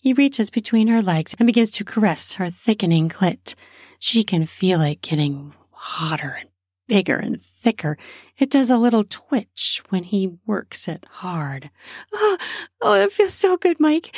He 0.00 0.12
reaches 0.12 0.50
between 0.50 0.88
her 0.88 1.02
legs 1.02 1.34
and 1.38 1.46
begins 1.46 1.72
to 1.72 1.84
caress 1.84 2.34
her 2.34 2.48
thickening 2.48 3.08
clit. 3.08 3.54
She 3.98 4.22
can 4.22 4.46
feel 4.46 4.80
it 4.80 5.02
getting 5.02 5.52
hotter 5.70 6.36
and 6.40 6.48
bigger 6.86 7.16
and 7.16 7.42
thicker. 7.42 7.98
It 8.38 8.50
does 8.50 8.70
a 8.70 8.78
little 8.78 9.04
twitch 9.04 9.82
when 9.88 10.04
he 10.04 10.38
works 10.46 10.86
it 10.86 11.06
hard. 11.10 11.70
Oh, 12.12 12.38
oh 12.80 12.94
it 12.94 13.12
feels 13.12 13.34
so 13.34 13.56
good, 13.56 13.80
Mike. 13.80 14.14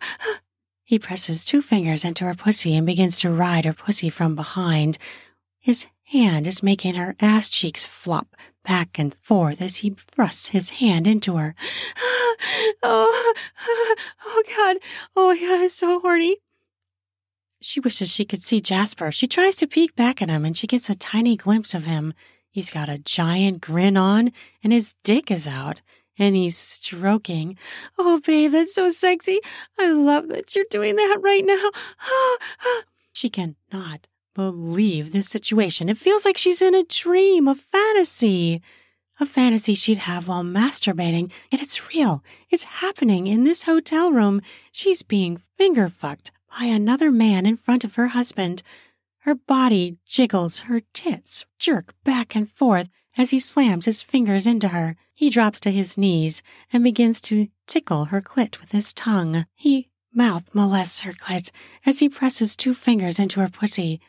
he 0.86 1.00
presses 1.00 1.44
two 1.44 1.60
fingers 1.60 2.04
into 2.04 2.24
her 2.24 2.34
pussy 2.34 2.76
and 2.76 2.86
begins 2.86 3.18
to 3.18 3.28
ride 3.28 3.64
her 3.64 3.72
pussy 3.72 4.08
from 4.08 4.36
behind. 4.36 4.98
His 5.58 5.88
hand 6.04 6.46
is 6.46 6.62
making 6.62 6.94
her 6.94 7.16
ass 7.18 7.50
cheeks 7.50 7.88
flop 7.88 8.36
back 8.64 8.96
and 8.96 9.12
forth 9.20 9.60
as 9.60 9.78
he 9.78 9.90
thrusts 9.90 10.50
his 10.50 10.70
hand 10.70 11.08
into 11.08 11.38
her. 11.38 11.56
oh, 12.84 13.34
oh 14.24 14.42
God. 14.56 14.76
Oh 15.16 15.34
my 15.34 15.40
God, 15.40 15.60
I'm 15.62 15.68
so 15.68 15.98
horny. 15.98 16.36
She 17.60 17.80
wishes 17.80 18.08
she 18.08 18.24
could 18.24 18.44
see 18.44 18.60
Jasper. 18.60 19.10
She 19.10 19.26
tries 19.26 19.56
to 19.56 19.66
peek 19.66 19.96
back 19.96 20.22
at 20.22 20.28
him 20.28 20.44
and 20.44 20.56
she 20.56 20.68
gets 20.68 20.88
a 20.88 20.94
tiny 20.94 21.36
glimpse 21.36 21.74
of 21.74 21.86
him. 21.86 22.14
He's 22.48 22.70
got 22.70 22.88
a 22.88 22.98
giant 22.98 23.60
grin 23.60 23.96
on 23.96 24.30
and 24.62 24.72
his 24.72 24.94
dick 25.02 25.32
is 25.32 25.48
out 25.48 25.82
and 26.18 26.36
he's 26.36 26.56
stroking. 26.56 27.56
Oh, 27.98 28.20
babe, 28.20 28.52
that's 28.52 28.74
so 28.74 28.90
sexy. 28.90 29.40
I 29.78 29.92
love 29.92 30.28
that 30.28 30.54
you're 30.54 30.64
doing 30.70 30.96
that 30.96 31.18
right 31.20 31.44
now. 31.44 31.70
she 33.12 33.28
cannot 33.28 34.08
believe 34.34 35.12
this 35.12 35.28
situation. 35.28 35.88
It 35.88 35.98
feels 35.98 36.24
like 36.24 36.36
she's 36.36 36.62
in 36.62 36.74
a 36.74 36.84
dream, 36.84 37.48
a 37.48 37.54
fantasy. 37.54 38.62
A 39.18 39.24
fantasy 39.24 39.74
she'd 39.74 39.98
have 39.98 40.28
while 40.28 40.44
masturbating, 40.44 41.30
and 41.50 41.62
it's 41.62 41.88
real. 41.88 42.22
It's 42.50 42.64
happening 42.64 43.26
in 43.26 43.44
this 43.44 43.62
hotel 43.62 44.12
room. 44.12 44.42
She's 44.70 45.02
being 45.02 45.38
finger 45.56 45.88
fucked 45.88 46.30
by 46.50 46.66
another 46.66 47.10
man 47.10 47.46
in 47.46 47.56
front 47.56 47.82
of 47.82 47.94
her 47.94 48.08
husband. 48.08 48.62
Her 49.20 49.34
body 49.34 49.96
jiggles, 50.04 50.60
her 50.60 50.82
tits 50.92 51.46
jerk 51.58 51.94
back 52.04 52.36
and 52.36 52.50
forth 52.50 52.90
as 53.16 53.30
he 53.30 53.40
slams 53.40 53.86
his 53.86 54.02
fingers 54.02 54.46
into 54.46 54.68
her. 54.68 54.96
He 55.14 55.30
drops 55.30 55.60
to 55.60 55.70
his 55.70 55.96
knees 55.96 56.42
and 56.72 56.84
begins 56.84 57.20
to 57.22 57.48
tickle 57.66 58.06
her 58.06 58.20
clit 58.20 58.60
with 58.60 58.72
his 58.72 58.92
tongue. 58.92 59.46
He 59.54 59.88
mouth 60.14 60.54
molests 60.54 61.00
her 61.00 61.12
clit 61.12 61.50
as 61.84 61.98
he 62.00 62.08
presses 62.08 62.56
two 62.56 62.74
fingers 62.74 63.18
into 63.18 63.40
her 63.40 63.48
pussy. 63.48 64.00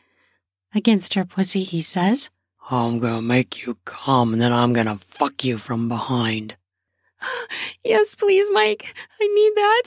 Against 0.74 1.14
her 1.14 1.24
pussy, 1.24 1.62
he 1.62 1.80
says, 1.80 2.30
I'm 2.70 2.98
gonna 2.98 3.22
make 3.22 3.66
you 3.66 3.78
come 3.84 4.32
and 4.32 4.42
then 4.42 4.52
I'm 4.52 4.72
gonna 4.72 4.98
fuck 4.98 5.44
you 5.44 5.56
from 5.56 5.88
behind. 5.88 6.56
yes, 7.84 8.14
please, 8.14 8.48
Mike. 8.52 8.94
I 9.20 9.26
need 9.26 9.52
that. 9.56 9.82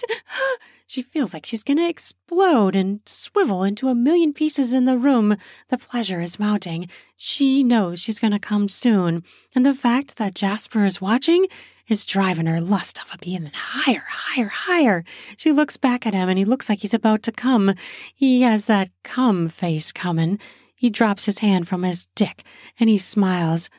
She 0.91 1.01
feels 1.01 1.33
like 1.33 1.45
she's 1.45 1.63
gonna 1.63 1.87
explode 1.87 2.75
and 2.75 2.99
swivel 3.05 3.63
into 3.63 3.87
a 3.87 3.95
million 3.95 4.33
pieces 4.33 4.73
in 4.73 4.83
the 4.83 4.97
room. 4.97 5.37
The 5.69 5.77
pleasure 5.77 6.19
is 6.19 6.37
mounting. 6.37 6.89
She 7.15 7.63
knows 7.63 8.01
she's 8.01 8.19
gonna 8.19 8.41
come 8.41 8.67
soon. 8.67 9.23
And 9.55 9.65
the 9.65 9.73
fact 9.73 10.17
that 10.17 10.35
Jasper 10.35 10.83
is 10.83 10.99
watching 10.99 11.47
is 11.87 12.05
driving 12.05 12.45
her 12.45 12.59
lust 12.59 12.99
of 13.01 13.23
even 13.23 13.51
higher, 13.53 14.03
higher, 14.05 14.49
higher. 14.49 15.05
She 15.37 15.53
looks 15.53 15.77
back 15.77 16.05
at 16.05 16.13
him 16.13 16.27
and 16.27 16.37
he 16.37 16.43
looks 16.43 16.67
like 16.67 16.81
he's 16.81 16.93
about 16.93 17.23
to 17.23 17.31
come. 17.31 17.73
He 18.13 18.41
has 18.41 18.65
that 18.65 18.89
come 19.03 19.47
face 19.47 19.93
coming. 19.93 20.39
He 20.75 20.89
drops 20.89 21.23
his 21.23 21.39
hand 21.39 21.69
from 21.69 21.83
his 21.83 22.07
dick 22.15 22.43
and 22.77 22.89
he 22.89 22.97
smiles. 22.97 23.69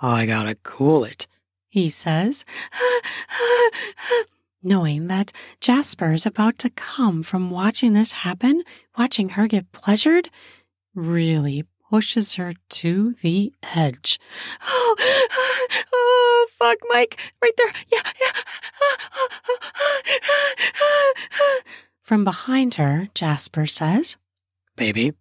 I 0.00 0.24
gotta 0.24 0.54
cool 0.62 1.04
it, 1.04 1.26
he 1.68 1.90
says, 1.90 2.46
knowing 4.62 5.08
that 5.08 5.32
Jasper 5.60 6.12
is 6.12 6.26
about 6.26 6.58
to 6.58 6.70
come 6.70 7.22
from 7.22 7.50
watching 7.50 7.92
this 7.92 8.12
happen, 8.12 8.62
watching 8.96 9.30
her 9.30 9.46
get 9.46 9.72
pleasured, 9.72 10.28
really 10.94 11.64
pushes 11.90 12.36
her 12.36 12.54
to 12.70 13.14
the 13.20 13.52
edge. 13.74 14.18
Oh, 14.66 14.96
oh, 15.94 16.46
fuck, 16.58 16.78
Mike, 16.88 17.34
right 17.42 17.52
there. 17.56 17.72
Yeah, 17.90 18.10
yeah. 18.20 18.30
From 22.02 22.24
behind 22.24 22.74
her, 22.76 23.08
Jasper 23.14 23.66
says, 23.66 24.16
Baby, 24.76 25.12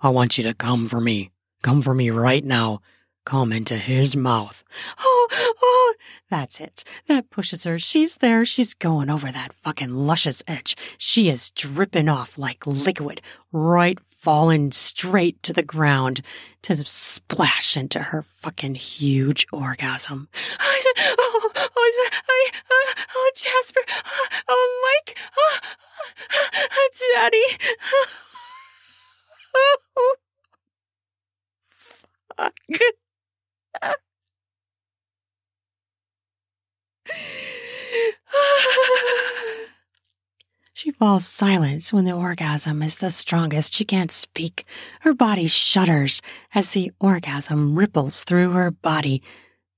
I 0.00 0.08
want 0.10 0.36
you 0.36 0.44
to 0.44 0.54
come 0.54 0.88
for 0.88 1.00
me. 1.00 1.30
Come 1.62 1.80
for 1.80 1.94
me 1.94 2.10
right 2.10 2.44
now. 2.44 2.80
Come 3.26 3.52
into 3.52 3.74
his 3.74 4.14
mouth. 4.14 4.62
Oh, 5.00 5.26
oh, 5.60 5.94
that's 6.30 6.60
it. 6.60 6.84
That 7.08 7.28
pushes 7.28 7.64
her. 7.64 7.76
She's 7.76 8.18
there. 8.18 8.44
She's 8.44 8.72
going 8.72 9.10
over 9.10 9.26
that 9.26 9.52
fucking 9.52 9.90
luscious 9.90 10.44
edge. 10.46 10.76
She 10.96 11.28
is 11.28 11.50
dripping 11.50 12.08
off 12.08 12.38
like 12.38 12.64
liquid, 12.68 13.20
right 13.50 13.98
falling 14.08 14.70
straight 14.70 15.42
to 15.42 15.52
the 15.52 15.64
ground 15.64 16.22
to 16.62 16.76
splash 16.76 17.76
into 17.76 17.98
her 17.98 18.22
fucking 18.22 18.76
huge 18.76 19.44
orgasm. 19.52 20.28
Oh, 20.60 20.92
oh, 21.18 21.50
oh, 22.70 22.94
oh 23.16 23.30
Jasper. 23.34 23.80
Oh, 23.88 24.26
oh 24.48 25.02
Mike. 25.04 25.18
Oh, 25.36 25.58
oh, 26.32 26.48
oh 26.72 26.88
Daddy. 27.14 27.42
Fuck. 27.80 28.25
Falls 41.06 41.24
silent 41.24 41.92
when 41.92 42.04
the 42.04 42.10
orgasm 42.10 42.82
is 42.82 42.98
the 42.98 43.12
strongest. 43.12 43.72
She 43.72 43.84
can't 43.84 44.10
speak. 44.10 44.64
Her 45.02 45.14
body 45.14 45.46
shudders 45.46 46.20
as 46.52 46.72
the 46.72 46.90
orgasm 46.98 47.78
ripples 47.78 48.24
through 48.24 48.50
her 48.54 48.72
body, 48.72 49.22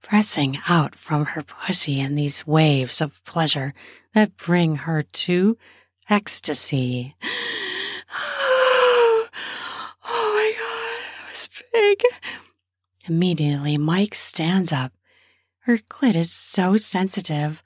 pressing 0.00 0.56
out 0.70 0.94
from 0.94 1.26
her 1.26 1.42
pussy 1.42 2.00
in 2.00 2.14
these 2.14 2.46
waves 2.46 3.02
of 3.02 3.22
pleasure 3.24 3.74
that 4.14 4.38
bring 4.38 4.76
her 4.76 5.02
to 5.02 5.58
ecstasy. 6.08 7.14
Oh, 8.10 9.28
oh 10.06 10.32
my 10.34 10.52
God, 10.58 10.98
that 11.12 11.30
was 11.30 11.48
big. 11.74 12.02
Immediately, 13.06 13.76
Mike 13.76 14.14
stands 14.14 14.72
up. 14.72 14.94
Her 15.64 15.76
clit 15.76 16.16
is 16.16 16.32
so 16.32 16.78
sensitive. 16.78 17.62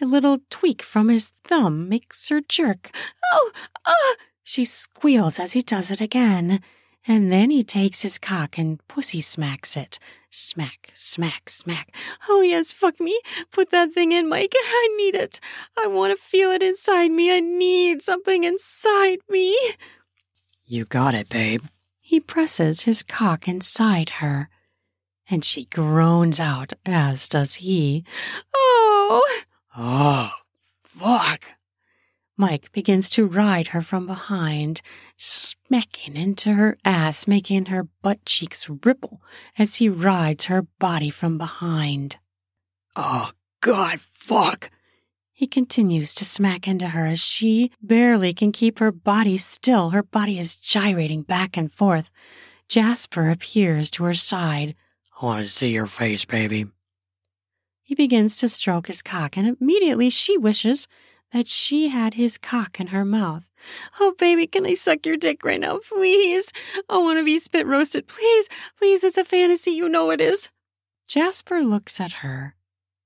A 0.00 0.04
little 0.04 0.38
tweak 0.50 0.82
from 0.82 1.08
his 1.08 1.32
thumb 1.44 1.88
makes 1.88 2.28
her 2.28 2.40
jerk. 2.40 2.94
Oh, 3.32 3.50
ah! 3.86 4.14
She 4.42 4.64
squeals 4.64 5.38
as 5.38 5.52
he 5.52 5.62
does 5.62 5.90
it 5.90 6.00
again. 6.00 6.60
And 7.08 7.32
then 7.32 7.50
he 7.50 7.62
takes 7.62 8.02
his 8.02 8.18
cock 8.18 8.58
and 8.58 8.84
pussy 8.88 9.20
smacks 9.20 9.76
it. 9.76 9.98
Smack, 10.28 10.90
smack, 10.92 11.48
smack. 11.48 11.94
Oh, 12.28 12.42
yes, 12.42 12.72
fuck 12.72 13.00
me. 13.00 13.18
Put 13.52 13.70
that 13.70 13.92
thing 13.92 14.12
in, 14.12 14.28
Mike. 14.28 14.52
I 14.56 14.94
need 14.96 15.14
it. 15.14 15.40
I 15.78 15.86
want 15.86 16.16
to 16.16 16.22
feel 16.22 16.50
it 16.50 16.62
inside 16.62 17.10
me. 17.10 17.34
I 17.34 17.40
need 17.40 18.02
something 18.02 18.44
inside 18.44 19.18
me. 19.28 19.56
You 20.64 20.84
got 20.84 21.14
it, 21.14 21.28
babe. 21.28 21.62
He 22.00 22.20
presses 22.20 22.82
his 22.82 23.02
cock 23.02 23.48
inside 23.48 24.10
her, 24.20 24.48
and 25.30 25.44
she 25.44 25.64
groans 25.64 26.38
out, 26.38 26.72
as 26.84 27.28
does 27.28 27.56
he. 27.56 28.04
Oh! 28.54 29.22
Oh, 29.76 30.30
fuck! 30.84 31.56
Mike 32.38 32.70
begins 32.72 33.08
to 33.10 33.26
ride 33.26 33.68
her 33.68 33.80
from 33.80 34.06
behind, 34.06 34.82
smacking 35.16 36.16
into 36.16 36.54
her 36.54 36.76
ass, 36.84 37.26
making 37.26 37.66
her 37.66 37.88
butt 38.02 38.24
cheeks 38.24 38.68
ripple 38.84 39.22
as 39.58 39.76
he 39.76 39.88
rides 39.88 40.46
her 40.46 40.62
body 40.62 41.10
from 41.10 41.38
behind. 41.38 42.18
Oh, 42.94 43.30
God, 43.60 44.00
fuck! 44.12 44.70
He 45.32 45.46
continues 45.46 46.14
to 46.14 46.24
smack 46.24 46.66
into 46.66 46.88
her 46.88 47.04
as 47.04 47.20
she 47.20 47.70
barely 47.82 48.32
can 48.32 48.52
keep 48.52 48.78
her 48.78 48.90
body 48.92 49.36
still. 49.36 49.90
Her 49.90 50.02
body 50.02 50.38
is 50.38 50.56
gyrating 50.56 51.22
back 51.22 51.56
and 51.58 51.70
forth. 51.70 52.10
Jasper 52.68 53.30
appears 53.30 53.90
to 53.92 54.04
her 54.04 54.14
side. 54.14 54.74
I 55.20 55.24
want 55.24 55.44
to 55.44 55.50
see 55.50 55.72
your 55.72 55.86
face, 55.86 56.24
baby. 56.24 56.66
He 57.86 57.94
begins 57.94 58.36
to 58.38 58.48
stroke 58.48 58.88
his 58.88 59.00
cock, 59.00 59.36
and 59.36 59.56
immediately 59.60 60.10
she 60.10 60.36
wishes 60.36 60.88
that 61.32 61.46
she 61.46 61.86
had 61.86 62.14
his 62.14 62.36
cock 62.36 62.80
in 62.80 62.88
her 62.88 63.04
mouth. 63.04 63.44
Oh, 64.00 64.12
baby, 64.18 64.48
can 64.48 64.66
I 64.66 64.74
suck 64.74 65.06
your 65.06 65.16
dick 65.16 65.44
right 65.44 65.60
now? 65.60 65.78
Please. 65.88 66.52
I 66.88 66.98
want 66.98 67.20
to 67.20 67.24
be 67.24 67.38
spit 67.38 67.64
roasted. 67.64 68.08
Please, 68.08 68.48
please, 68.76 69.04
it's 69.04 69.16
a 69.16 69.22
fantasy. 69.22 69.70
You 69.70 69.88
know 69.88 70.10
it 70.10 70.20
is. 70.20 70.50
Jasper 71.06 71.62
looks 71.62 72.00
at 72.00 72.24
her, 72.24 72.56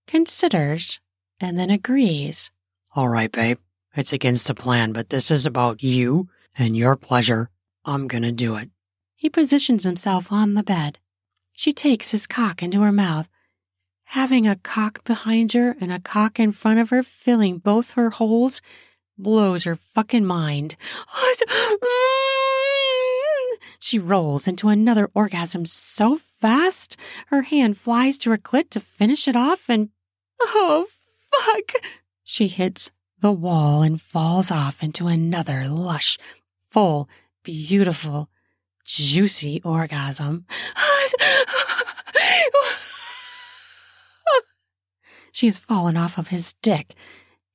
considers, 0.06 0.98
and 1.38 1.58
then 1.58 1.68
agrees. 1.68 2.50
All 2.96 3.10
right, 3.10 3.30
babe. 3.30 3.58
It's 3.94 4.14
against 4.14 4.48
the 4.48 4.54
plan, 4.54 4.92
but 4.92 5.10
this 5.10 5.30
is 5.30 5.44
about 5.44 5.82
you 5.82 6.28
and 6.56 6.74
your 6.74 6.96
pleasure. 6.96 7.50
I'm 7.84 8.08
gonna 8.08 8.32
do 8.32 8.56
it. 8.56 8.70
He 9.14 9.28
positions 9.28 9.84
himself 9.84 10.32
on 10.32 10.54
the 10.54 10.62
bed. 10.62 10.98
She 11.52 11.74
takes 11.74 12.12
his 12.12 12.26
cock 12.26 12.62
into 12.62 12.80
her 12.80 12.92
mouth, 12.92 13.28
having 14.10 14.46
a 14.46 14.56
cock 14.56 15.04
behind 15.04 15.52
her 15.52 15.76
and 15.80 15.92
a 15.92 16.00
cock 16.00 16.40
in 16.40 16.50
front 16.50 16.80
of 16.80 16.90
her, 16.90 17.00
filling 17.00 17.58
both 17.58 17.92
her 17.92 18.10
holes, 18.10 18.60
blows 19.16 19.62
her 19.62 19.76
fucking 19.76 20.24
mind. 20.24 20.76
Mm. 21.08 21.76
She 23.78 24.00
rolls 24.00 24.48
into 24.48 24.68
another 24.68 25.08
orgasm 25.14 25.64
so 25.64 26.20
fast, 26.40 26.96
her 27.28 27.42
hand 27.42 27.78
flies 27.78 28.18
to 28.18 28.30
her 28.30 28.36
clit 28.36 28.70
to 28.70 28.80
finish 28.80 29.28
it 29.28 29.36
off, 29.36 29.68
and 29.68 29.90
oh, 30.40 30.86
fuck! 31.30 31.72
She 32.24 32.48
hits 32.48 32.90
the 33.20 33.32
wall 33.32 33.82
and 33.82 34.02
falls 34.02 34.50
off 34.50 34.82
into 34.82 35.06
another 35.06 35.68
lush, 35.68 36.18
full, 36.68 37.08
beautiful, 37.44 38.28
juicy 38.84 39.62
orgasm. 39.62 40.46
She 45.32 45.46
has 45.46 45.58
fallen 45.58 45.96
off 45.96 46.18
of 46.18 46.28
his 46.28 46.54
dick, 46.62 46.94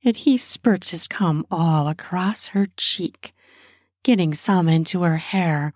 and 0.04 0.16
he 0.16 0.36
spurts 0.36 0.90
his 0.90 1.08
cum 1.08 1.46
all 1.50 1.88
across 1.88 2.48
her 2.48 2.68
cheek, 2.76 3.32
getting 4.02 4.32
some 4.32 4.68
into 4.68 5.02
her 5.02 5.16
hair. 5.16 5.72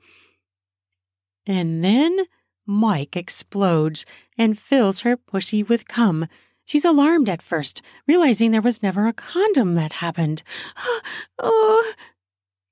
And 1.46 1.84
then 1.84 2.26
Mike 2.66 3.16
explodes 3.16 4.07
and 4.38 4.59
fills 4.59 5.01
her 5.01 5.16
pussy 5.16 5.62
with 5.62 5.88
cum. 5.88 6.28
She's 6.64 6.84
alarmed 6.84 7.28
at 7.28 7.42
first, 7.42 7.82
realizing 8.07 8.53
there 8.53 8.61
was 8.61 8.82
never 8.82 9.09
a 9.09 9.12
condom 9.12 9.74
that 9.74 9.94
happened. 9.94 10.44
oh. 11.38 11.92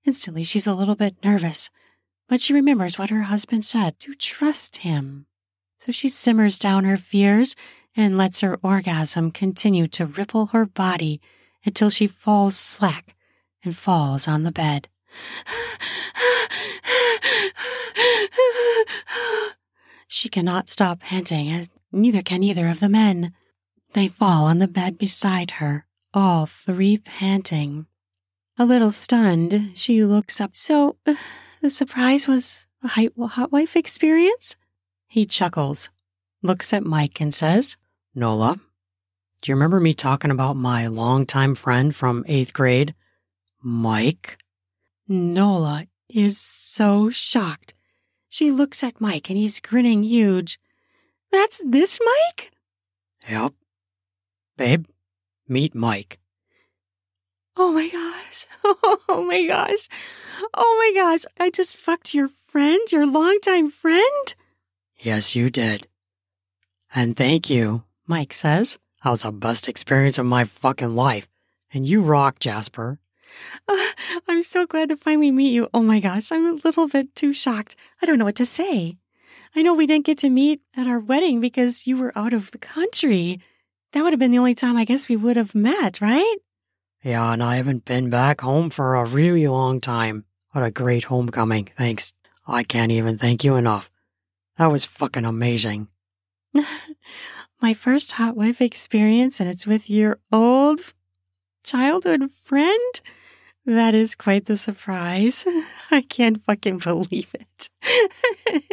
Instantly, 0.05 0.45
she's 0.45 0.66
a 0.66 0.74
little 0.74 0.95
bit 0.95 1.16
nervous, 1.24 1.68
but 2.29 2.41
she 2.41 2.55
remembers 2.55 2.99
what 2.99 3.11
her 3.11 3.22
husband 3.22 3.64
said 3.64 3.99
to 4.01 4.14
trust 4.14 4.79
him. 4.79 5.26
So 5.79 5.93
she 5.93 6.09
simmers 6.09 6.59
down 6.59 6.85
her 6.85 6.97
fears 6.97 7.57
and 7.97 8.16
lets 8.16 8.41
her 8.41 8.59
orgasm 8.62 9.30
continue 9.30 9.86
to 9.89 10.07
ripple 10.07 10.47
her 10.47 10.64
body 10.64 11.20
until 11.64 11.91
she 11.91 12.07
falls 12.07 12.57
slack 12.57 13.14
and 13.64 13.76
falls 13.76 14.28
on 14.28 14.45
the 14.45 14.53
bed. 14.53 14.89
she 20.07 20.28
cannot 20.28 20.68
stop 20.68 21.01
panting, 21.01 21.49
and 21.49 21.68
neither 21.93 22.22
can 22.22 22.43
either 22.43 22.68
of 22.68 22.80
the 22.80 22.89
men. 22.89 23.32
They 23.95 24.09
fall 24.09 24.45
on 24.47 24.59
the 24.59 24.68
bed 24.68 24.99
beside 24.99 25.53
her, 25.53 25.86
all 26.12 26.47
three 26.47 26.99
panting. 26.99 27.86
A 28.59 28.64
little 28.64 28.91
stunned, 28.91 29.72
she 29.74 30.05
looks 30.05 30.41
up. 30.41 30.57
So, 30.57 30.97
uh, 31.07 31.14
the 31.61 31.70
surprise 31.70 32.26
was 32.26 32.66
a 32.82 32.89
hot 32.89 33.53
wife 33.53 33.76
experience? 33.76 34.57
He 35.07 35.26
chuckles, 35.26 35.91
looks 36.43 36.72
at 36.72 36.84
Mike, 36.84 37.20
and 37.20 37.32
says, 37.34 37.76
Nola, 38.14 38.59
do 39.43 39.51
you 39.51 39.55
remember 39.55 39.80
me 39.80 39.95
talking 39.95 40.30
about 40.30 40.57
my 40.57 40.86
longtime 40.86 41.55
friend 41.55 41.95
from 41.95 42.24
eighth 42.26 42.53
grade, 42.53 42.95
Mike? 43.62 44.39
Nola 45.07 45.86
is 46.09 46.39
so 46.39 47.11
shocked. 47.11 47.74
She 48.28 48.51
looks 48.51 48.82
at 48.82 49.01
Mike 49.01 49.30
and 49.30 49.39
he's 49.39 49.61
grinning 49.61 50.03
huge. 50.03 50.59
That's 51.30 51.62
this 51.64 51.99
Mike? 52.05 52.53
Yep. 53.28 53.53
Babe, 54.57 54.86
meet 55.49 55.74
Mike. 55.74 56.18
Oh 57.57 57.72
my 57.72 57.89
gosh. 57.89 58.47
Oh 59.11 59.24
my 59.24 59.47
gosh. 59.47 59.89
Oh 60.53 60.76
my 60.78 61.01
gosh. 61.01 61.24
I 61.41 61.51
just 61.51 61.76
fucked 61.76 62.12
your 62.14 62.28
friend, 62.28 62.80
your 62.93 63.07
longtime 63.07 63.70
friend? 63.70 64.34
Yes, 64.99 65.34
you 65.34 65.49
did. 65.49 65.89
And 66.95 67.16
thank 67.16 67.51
you, 67.51 67.84
Mike 68.07 68.32
says. 68.32 68.78
That 69.05 69.11
was 69.11 69.22
the 69.22 69.32
best 69.32 69.68
experience 69.68 70.18
of 70.18 70.26
my 70.26 70.45
fucking 70.45 70.95
life. 70.95 71.28
And 71.72 71.86
you 71.86 72.03
rock, 72.03 72.39
Jasper. 72.41 72.99
Uh, 73.68 73.86
I'm 74.28 74.43
so 74.43 74.66
glad 74.66 74.89
to 74.89 74.97
finally 74.97 75.30
meet 75.30 75.53
you. 75.53 75.68
Oh 75.74 75.82
my 75.82 76.01
gosh, 76.01 76.32
I'm 76.32 76.47
a 76.47 76.53
little 76.53 76.89
bit 76.89 77.14
too 77.14 77.32
shocked. 77.32 77.76
I 78.03 78.07
don't 78.07 78.18
know 78.18 78.24
what 78.24 78.36
to 78.36 78.47
say. 78.47 78.97
I 79.55 79.62
know 79.62 79.74
we 79.74 79.86
didn't 79.86 80.07
get 80.07 80.18
to 80.18 80.30
meet 80.30 80.61
at 80.76 80.86
our 80.86 80.99
wedding 80.99 81.41
because 81.41 81.86
you 81.86 81.97
were 81.97 82.16
out 82.16 82.32
of 82.32 82.51
the 82.51 82.59
country. 82.59 83.41
That 83.93 84.03
would 84.03 84.12
have 84.12 84.20
been 84.20 84.30
the 84.30 84.39
only 84.39 84.55
time 84.55 84.76
I 84.76 84.84
guess 84.84 85.09
we 85.09 85.16
would 85.16 85.36
have 85.36 85.55
met, 85.55 86.01
right? 86.01 86.36
Yeah, 87.03 87.32
and 87.32 87.43
I 87.43 87.57
haven't 87.57 87.84
been 87.84 88.11
back 88.11 88.41
home 88.41 88.70
for 88.70 88.95
a 88.95 89.05
really 89.05 89.47
long 89.47 89.80
time. 89.80 90.24
What 90.53 90.64
a 90.64 90.70
great 90.70 91.05
homecoming. 91.05 91.68
Thanks. 91.76 92.12
I 92.47 92.64
can't 92.64 92.93
even 92.93 93.18
thank 93.18 93.45
you 93.45 93.57
enough. 93.57 93.91
That 94.57 94.72
was 94.72 94.84
fucking 94.84 95.24
amazing. 95.24 95.89
My 97.61 97.75
first 97.75 98.13
hot 98.13 98.37
wife 98.37 98.61
experience, 98.61 99.41
and 99.41 99.49
it's 99.49 99.67
with 99.67 99.91
your 99.91 100.19
old 100.33 100.93
childhood 101.65 102.31
friend? 102.31 103.01
That 103.67 103.95
is 103.95 104.15
quite 104.15 104.47
the 104.47 104.57
surprise. 104.57 105.47
I 105.91 106.01
can't 106.01 106.43
fucking 106.43 106.79
believe 106.79 107.35
it. 107.35 107.69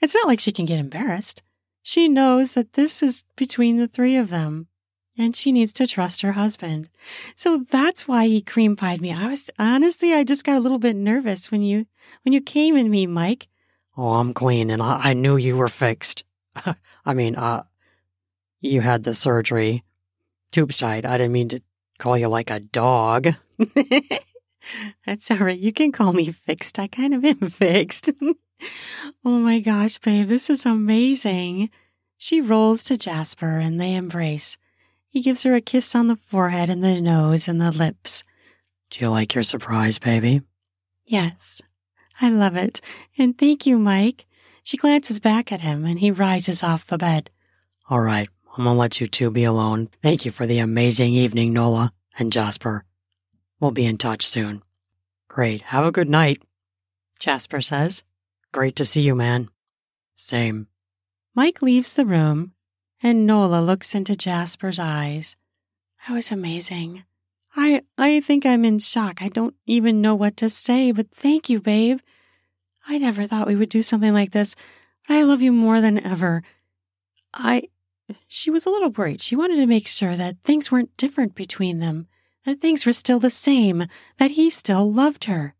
it's 0.00 0.14
not 0.14 0.26
like 0.26 0.40
she 0.40 0.52
can 0.52 0.66
get 0.66 0.78
embarrassed. 0.78 1.42
She 1.82 2.08
knows 2.08 2.52
that 2.52 2.74
this 2.74 3.02
is 3.02 3.24
between 3.36 3.78
the 3.78 3.88
three 3.88 4.16
of 4.16 4.28
them 4.28 4.68
and 5.16 5.34
she 5.34 5.50
needs 5.50 5.72
to 5.74 5.86
trust 5.86 6.20
her 6.20 6.32
husband. 6.32 6.90
So 7.34 7.64
that's 7.70 8.06
why 8.06 8.28
he 8.28 8.42
cream 8.42 8.76
pied 8.76 9.00
me. 9.00 9.12
I 9.12 9.28
was 9.28 9.50
honestly, 9.58 10.12
I 10.12 10.22
just 10.24 10.44
got 10.44 10.56
a 10.56 10.60
little 10.60 10.78
bit 10.78 10.94
nervous 10.94 11.50
when 11.50 11.62
you, 11.62 11.86
when 12.22 12.34
you 12.34 12.42
came 12.42 12.76
in 12.76 12.90
me, 12.90 13.06
Mike. 13.06 13.48
Oh, 13.96 14.14
I'm 14.14 14.34
clean 14.34 14.70
and 14.70 14.82
I, 14.82 15.00
I 15.02 15.14
knew 15.14 15.36
you 15.36 15.56
were 15.56 15.68
fixed. 15.68 16.24
I 17.04 17.14
mean, 17.14 17.36
uh, 17.36 17.64
you 18.60 18.80
had 18.80 19.04
the 19.04 19.14
surgery. 19.14 19.84
Tube 20.50 20.72
side. 20.72 21.04
I 21.04 21.18
didn't 21.18 21.32
mean 21.32 21.48
to 21.50 21.60
call 21.98 22.16
you 22.16 22.28
like 22.28 22.50
a 22.50 22.60
dog. 22.60 23.28
That's 25.06 25.30
all 25.30 25.38
right. 25.38 25.58
You 25.58 25.72
can 25.72 25.92
call 25.92 26.12
me 26.12 26.32
fixed. 26.32 26.78
I 26.78 26.86
kind 26.86 27.14
of 27.14 27.24
am 27.24 27.38
fixed. 27.50 28.10
oh 29.24 29.38
my 29.38 29.60
gosh, 29.60 29.98
babe, 29.98 30.28
this 30.28 30.50
is 30.50 30.64
amazing. 30.64 31.70
She 32.16 32.40
rolls 32.40 32.82
to 32.84 32.96
Jasper 32.96 33.58
and 33.58 33.80
they 33.80 33.94
embrace. 33.94 34.56
He 35.08 35.20
gives 35.20 35.44
her 35.44 35.54
a 35.54 35.60
kiss 35.60 35.94
on 35.94 36.08
the 36.08 36.16
forehead 36.16 36.68
and 36.68 36.82
the 36.82 37.00
nose 37.00 37.48
and 37.48 37.60
the 37.60 37.70
lips. 37.70 38.24
Do 38.90 39.04
you 39.04 39.10
like 39.10 39.34
your 39.34 39.44
surprise, 39.44 39.98
baby? 39.98 40.42
Yes, 41.06 41.62
I 42.20 42.30
love 42.30 42.56
it. 42.56 42.80
And 43.16 43.36
thank 43.36 43.66
you, 43.66 43.78
Mike. 43.78 44.26
She 44.68 44.76
glances 44.76 45.18
back 45.18 45.50
at 45.50 45.62
him 45.62 45.86
and 45.86 45.98
he 45.98 46.10
rises 46.10 46.62
off 46.62 46.86
the 46.86 46.98
bed. 46.98 47.30
All 47.88 48.00
right, 48.00 48.28
I'm 48.54 48.64
gonna 48.64 48.78
let 48.78 49.00
you 49.00 49.06
two 49.06 49.30
be 49.30 49.44
alone. 49.44 49.88
Thank 50.02 50.26
you 50.26 50.30
for 50.30 50.44
the 50.44 50.58
amazing 50.58 51.14
evening, 51.14 51.54
Nola 51.54 51.94
and 52.18 52.30
Jasper. 52.30 52.84
We'll 53.58 53.70
be 53.70 53.86
in 53.86 53.96
touch 53.96 54.26
soon. 54.26 54.62
Great. 55.26 55.62
Have 55.62 55.86
a 55.86 55.90
good 55.90 56.10
night, 56.10 56.42
Jasper 57.18 57.62
says. 57.62 58.04
Great 58.52 58.76
to 58.76 58.84
see 58.84 59.00
you, 59.00 59.14
man. 59.14 59.48
Same. 60.16 60.66
Mike 61.34 61.62
leaves 61.62 61.94
the 61.94 62.04
room, 62.04 62.52
and 63.02 63.26
Nola 63.26 63.62
looks 63.62 63.94
into 63.94 64.14
Jasper's 64.14 64.78
eyes. 64.78 65.38
That 66.06 66.12
was 66.12 66.30
amazing. 66.30 67.04
I 67.56 67.84
I 67.96 68.20
think 68.20 68.44
I'm 68.44 68.66
in 68.66 68.80
shock. 68.80 69.22
I 69.22 69.30
don't 69.30 69.54
even 69.64 70.02
know 70.02 70.14
what 70.14 70.36
to 70.36 70.50
say, 70.50 70.92
but 70.92 71.10
thank 71.10 71.48
you, 71.48 71.58
babe. 71.58 72.00
I 72.88 72.96
never 72.96 73.26
thought 73.26 73.46
we 73.46 73.54
would 73.54 73.68
do 73.68 73.82
something 73.82 74.14
like 74.14 74.32
this, 74.32 74.56
but 75.06 75.14
I 75.14 75.22
love 75.22 75.42
you 75.42 75.52
more 75.52 75.80
than 75.82 76.04
ever. 76.04 76.42
I 77.34 77.64
she 78.26 78.50
was 78.50 78.64
a 78.64 78.70
little 78.70 78.88
worried. 78.88 79.20
She 79.20 79.36
wanted 79.36 79.56
to 79.56 79.66
make 79.66 79.86
sure 79.86 80.16
that 80.16 80.38
things 80.42 80.72
weren't 80.72 80.96
different 80.96 81.34
between 81.34 81.78
them, 81.78 82.06
that 82.46 82.60
things 82.60 82.86
were 82.86 82.94
still 82.94 83.18
the 83.18 83.28
same, 83.28 83.86
that 84.16 84.30
he 84.32 84.48
still 84.48 84.90
loved 84.90 85.24
her. 85.24 85.54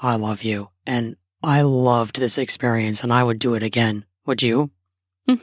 I 0.00 0.14
love 0.14 0.44
you, 0.44 0.70
and 0.86 1.16
I 1.42 1.62
loved 1.62 2.20
this 2.20 2.38
experience, 2.38 3.02
and 3.02 3.12
I 3.12 3.24
would 3.24 3.40
do 3.40 3.54
it 3.54 3.64
again. 3.64 4.04
Would 4.24 4.42
you? 4.42 4.70
yeah, 5.26 5.38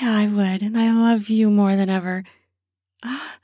I 0.00 0.28
would, 0.28 0.62
and 0.62 0.78
I 0.78 0.92
love 0.92 1.28
you 1.28 1.50
more 1.50 1.74
than 1.74 1.90
ever. 1.90 2.22
Ah, 3.02 3.38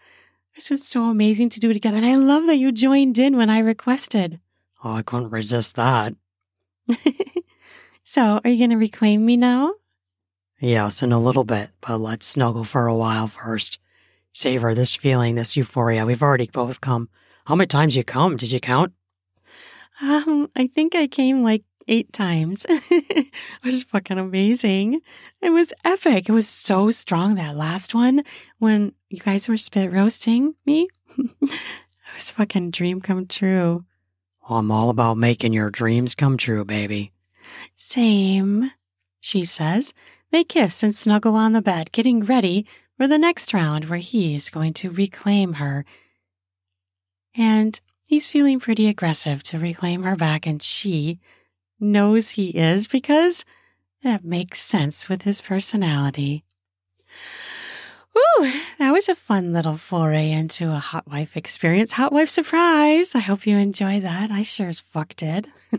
this 0.54 0.70
was 0.70 0.86
so 0.86 1.04
amazing 1.04 1.48
to 1.50 1.60
do 1.60 1.72
together, 1.72 1.96
and 1.96 2.06
I 2.06 2.14
love 2.14 2.46
that 2.46 2.56
you 2.56 2.70
joined 2.70 3.18
in 3.18 3.36
when 3.36 3.50
I 3.50 3.58
requested. 3.58 4.38
Oh, 4.84 4.92
I 4.92 5.02
couldn't 5.02 5.30
resist 5.30 5.74
that. 5.74 6.14
so, 8.04 8.40
are 8.42 8.50
you 8.50 8.58
going 8.58 8.70
to 8.70 8.76
reclaim 8.76 9.24
me 9.24 9.36
now? 9.36 9.74
Yes, 10.60 11.02
in 11.02 11.12
a 11.12 11.20
little 11.20 11.44
bit, 11.44 11.70
but 11.80 11.98
let's 11.98 12.26
snuggle 12.26 12.64
for 12.64 12.86
a 12.86 12.94
while 12.94 13.28
first. 13.28 13.78
savor 14.32 14.74
this 14.74 14.94
feeling, 14.94 15.34
this 15.34 15.56
euphoria. 15.56 16.04
We've 16.06 16.22
already 16.22 16.48
both 16.52 16.80
come. 16.80 17.08
How 17.46 17.54
many 17.54 17.66
times 17.66 17.96
you 17.96 18.04
come? 18.04 18.36
Did 18.36 18.52
you 18.52 18.60
count? 18.60 18.92
Um, 20.00 20.50
I 20.54 20.66
think 20.66 20.94
I 20.94 21.06
came 21.06 21.42
like 21.42 21.64
eight 21.88 22.12
times. 22.12 22.66
it 22.68 23.32
was 23.64 23.82
fucking 23.82 24.18
amazing. 24.18 25.00
It 25.40 25.50
was 25.50 25.72
epic. 25.84 26.28
It 26.28 26.32
was 26.32 26.48
so 26.48 26.90
strong 26.90 27.34
that 27.34 27.56
last 27.56 27.94
one 27.94 28.22
when 28.58 28.92
you 29.08 29.18
guys 29.18 29.48
were 29.48 29.56
spit 29.56 29.90
roasting 29.90 30.54
me. 30.66 30.88
it 31.18 31.58
was 32.14 32.30
fucking 32.30 32.70
dream 32.70 33.00
come 33.00 33.26
true. 33.26 33.84
I'm 34.48 34.70
all 34.70 34.90
about 34.90 35.18
making 35.18 35.52
your 35.52 35.70
dreams 35.70 36.14
come 36.14 36.36
true, 36.36 36.64
baby. 36.64 37.12
Same, 37.76 38.70
she 39.20 39.44
says. 39.44 39.92
They 40.30 40.44
kiss 40.44 40.82
and 40.82 40.94
snuggle 40.94 41.34
on 41.34 41.52
the 41.52 41.62
bed, 41.62 41.92
getting 41.92 42.24
ready 42.24 42.66
for 42.96 43.06
the 43.06 43.18
next 43.18 43.54
round 43.54 43.86
where 43.86 43.98
he 43.98 44.34
is 44.34 44.50
going 44.50 44.74
to 44.74 44.90
reclaim 44.90 45.54
her. 45.54 45.84
And 47.34 47.80
he's 48.06 48.28
feeling 48.28 48.60
pretty 48.60 48.88
aggressive 48.88 49.42
to 49.44 49.58
reclaim 49.58 50.02
her 50.02 50.16
back, 50.16 50.46
and 50.46 50.62
she 50.62 51.20
knows 51.80 52.30
he 52.30 52.50
is 52.50 52.86
because 52.86 53.44
that 54.02 54.24
makes 54.24 54.60
sense 54.60 55.08
with 55.08 55.22
his 55.22 55.40
personality. 55.40 56.44
Ooh, 58.18 58.52
that 58.78 58.92
was 58.92 59.08
a 59.08 59.14
fun 59.14 59.52
little 59.52 59.76
foray 59.76 60.30
into 60.30 60.72
a 60.72 60.78
hot 60.78 61.06
wife 61.06 61.36
experience. 61.36 61.92
Hot 61.92 62.12
wife 62.12 62.28
surprise. 62.28 63.14
I 63.14 63.20
hope 63.20 63.46
you 63.46 63.56
enjoy 63.56 64.00
that. 64.00 64.30
I 64.30 64.42
sure 64.42 64.68
as 64.68 64.80
fuck 64.80 65.14
did. 65.14 65.48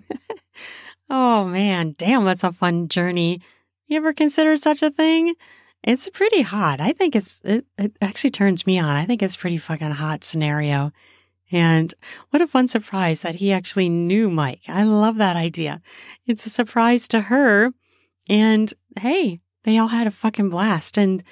oh 1.09 1.45
man, 1.45 1.95
damn, 1.97 2.25
that's 2.25 2.43
a 2.43 2.51
fun 2.51 2.87
journey. 2.87 3.41
You 3.87 3.97
ever 3.97 4.13
consider 4.13 4.55
such 4.57 4.83
a 4.83 4.91
thing? 4.91 5.35
It's 5.83 6.09
pretty 6.09 6.41
hot. 6.41 6.79
I 6.79 6.91
think 6.91 7.15
it's, 7.15 7.41
it, 7.43 7.65
it 7.77 7.93
actually 8.01 8.31
turns 8.31 8.67
me 8.67 8.79
on. 8.79 8.95
I 8.95 9.05
think 9.05 9.23
it's 9.23 9.37
pretty 9.37 9.57
fucking 9.57 9.91
hot 9.91 10.23
scenario. 10.23 10.91
And 11.51 11.93
what 12.29 12.41
a 12.41 12.47
fun 12.47 12.67
surprise 12.67 13.21
that 13.21 13.35
he 13.35 13.51
actually 13.51 13.89
knew 13.89 14.29
Mike. 14.29 14.61
I 14.67 14.83
love 14.83 15.17
that 15.17 15.35
idea. 15.35 15.81
It's 16.27 16.45
a 16.45 16.49
surprise 16.49 17.07
to 17.09 17.21
her. 17.21 17.71
And 18.27 18.71
hey, 18.99 19.39
they 19.63 19.77
all 19.77 19.87
had 19.87 20.05
a 20.05 20.11
fucking 20.11 20.49
blast 20.49 20.97
and 20.97 21.23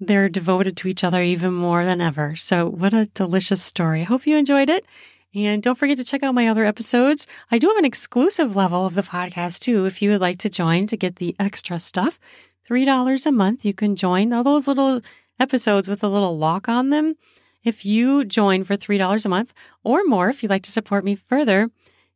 they're 0.00 0.28
devoted 0.28 0.76
to 0.78 0.88
each 0.88 1.04
other 1.04 1.22
even 1.22 1.52
more 1.52 1.84
than 1.84 2.00
ever. 2.00 2.34
So 2.34 2.66
what 2.66 2.94
a 2.94 3.06
delicious 3.06 3.62
story. 3.62 4.00
I 4.00 4.04
hope 4.04 4.26
you 4.26 4.36
enjoyed 4.36 4.70
it. 4.70 4.86
And 5.34 5.62
don't 5.62 5.78
forget 5.78 5.96
to 5.98 6.04
check 6.04 6.22
out 6.22 6.34
my 6.34 6.48
other 6.48 6.64
episodes. 6.64 7.26
I 7.50 7.58
do 7.58 7.68
have 7.68 7.76
an 7.76 7.84
exclusive 7.84 8.56
level 8.56 8.84
of 8.86 8.94
the 8.94 9.02
podcast 9.02 9.60
too. 9.60 9.86
If 9.86 10.02
you 10.02 10.10
would 10.10 10.20
like 10.20 10.38
to 10.38 10.50
join 10.50 10.86
to 10.88 10.96
get 10.96 11.16
the 11.16 11.36
extra 11.38 11.78
stuff, 11.78 12.18
$3 12.68 13.26
a 13.26 13.32
month, 13.32 13.64
you 13.64 13.74
can 13.74 13.94
join 13.94 14.32
all 14.32 14.42
those 14.42 14.66
little 14.66 15.02
episodes 15.38 15.86
with 15.86 16.02
a 16.02 16.08
little 16.08 16.36
lock 16.36 16.68
on 16.68 16.90
them. 16.90 17.14
If 17.62 17.84
you 17.84 18.24
join 18.24 18.64
for 18.64 18.76
$3 18.76 19.24
a 19.24 19.28
month 19.28 19.52
or 19.84 20.02
more, 20.04 20.30
if 20.30 20.42
you'd 20.42 20.50
like 20.50 20.62
to 20.62 20.72
support 20.72 21.04
me 21.04 21.14
further, 21.14 21.70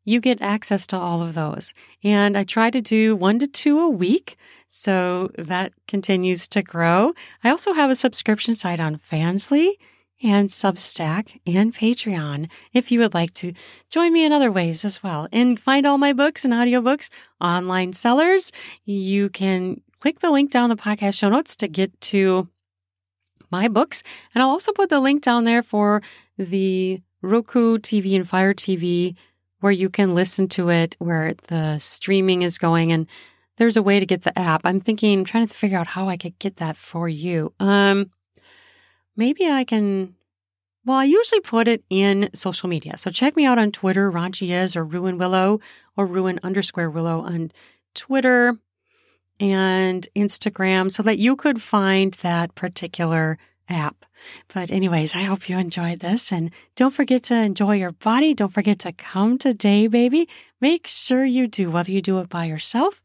you 0.04 0.20
get 0.20 0.40
access 0.42 0.86
to 0.88 0.96
all 0.96 1.22
of 1.22 1.34
those. 1.34 1.74
And 2.02 2.36
I 2.36 2.44
try 2.44 2.70
to 2.70 2.80
do 2.80 3.16
one 3.16 3.38
to 3.38 3.46
two 3.46 3.80
a 3.80 3.88
week. 3.88 4.36
So 4.68 5.30
that 5.38 5.72
continues 5.86 6.46
to 6.48 6.62
grow. 6.62 7.14
I 7.42 7.50
also 7.50 7.72
have 7.72 7.90
a 7.90 7.96
subscription 7.96 8.54
site 8.54 8.80
on 8.80 8.96
Fansly 8.96 9.72
and 10.22 10.48
Substack 10.48 11.40
and 11.46 11.74
Patreon 11.74 12.50
if 12.72 12.90
you 12.90 12.98
would 13.00 13.14
like 13.14 13.34
to 13.34 13.52
join 13.90 14.12
me 14.12 14.24
in 14.24 14.32
other 14.32 14.50
ways 14.50 14.84
as 14.84 15.02
well. 15.02 15.28
And 15.32 15.60
find 15.60 15.86
all 15.86 15.98
my 15.98 16.12
books 16.12 16.44
and 16.44 16.54
audiobooks 16.54 17.08
online 17.40 17.92
sellers. 17.92 18.50
You 18.84 19.28
can 19.28 19.80
click 20.00 20.20
the 20.20 20.30
link 20.30 20.50
down 20.50 20.70
the 20.70 20.76
podcast 20.76 21.18
show 21.18 21.28
notes 21.28 21.56
to 21.56 21.68
get 21.68 21.98
to 22.00 22.48
my 23.50 23.68
books. 23.68 24.02
And 24.34 24.42
I'll 24.42 24.50
also 24.50 24.72
put 24.72 24.90
the 24.90 25.00
link 25.00 25.22
down 25.22 25.44
there 25.44 25.62
for 25.62 26.02
the 26.36 27.00
Roku 27.22 27.78
TV 27.78 28.16
and 28.16 28.28
Fire 28.28 28.54
TV 28.54 29.14
where 29.64 29.72
you 29.72 29.88
can 29.88 30.14
listen 30.14 30.46
to 30.46 30.68
it, 30.68 30.94
where 30.98 31.32
the 31.46 31.78
streaming 31.78 32.42
is 32.42 32.58
going. 32.58 32.92
And 32.92 33.06
there's 33.56 33.78
a 33.78 33.82
way 33.82 33.98
to 33.98 34.04
get 34.04 34.20
the 34.20 34.38
app. 34.38 34.60
I'm 34.64 34.78
thinking, 34.78 35.20
I'm 35.20 35.24
trying 35.24 35.48
to 35.48 35.54
figure 35.54 35.78
out 35.78 35.86
how 35.86 36.06
I 36.06 36.18
could 36.18 36.38
get 36.38 36.56
that 36.56 36.76
for 36.76 37.08
you. 37.08 37.54
Um, 37.58 38.10
maybe 39.16 39.48
I 39.48 39.64
can. 39.64 40.16
Well, 40.84 40.98
I 40.98 41.04
usually 41.04 41.40
put 41.40 41.66
it 41.66 41.82
in 41.88 42.28
social 42.34 42.68
media. 42.68 42.98
So 42.98 43.10
check 43.10 43.36
me 43.36 43.46
out 43.46 43.58
on 43.58 43.72
Twitter, 43.72 44.12
Raunchy 44.12 44.50
is, 44.50 44.76
or 44.76 44.84
Ruan 44.84 45.16
Willow, 45.16 45.60
or 45.96 46.04
Ruan 46.04 46.38
underscore 46.42 46.90
Willow 46.90 47.20
on 47.20 47.50
Twitter 47.94 48.58
and 49.40 50.06
Instagram 50.14 50.92
so 50.92 51.02
that 51.04 51.18
you 51.18 51.36
could 51.36 51.62
find 51.62 52.12
that 52.20 52.54
particular 52.54 53.38
app. 53.68 54.04
But, 54.52 54.70
anyways, 54.70 55.14
I 55.14 55.22
hope 55.22 55.48
you 55.48 55.58
enjoyed 55.58 56.00
this. 56.00 56.32
And 56.32 56.50
don't 56.76 56.94
forget 56.94 57.22
to 57.24 57.34
enjoy 57.34 57.76
your 57.76 57.92
body. 57.92 58.34
Don't 58.34 58.52
forget 58.52 58.78
to 58.80 58.92
come 58.92 59.38
today, 59.38 59.86
baby. 59.86 60.28
Make 60.60 60.86
sure 60.86 61.24
you 61.24 61.46
do, 61.46 61.70
whether 61.70 61.92
you 61.92 62.00
do 62.00 62.18
it 62.20 62.28
by 62.28 62.44
yourself, 62.44 63.02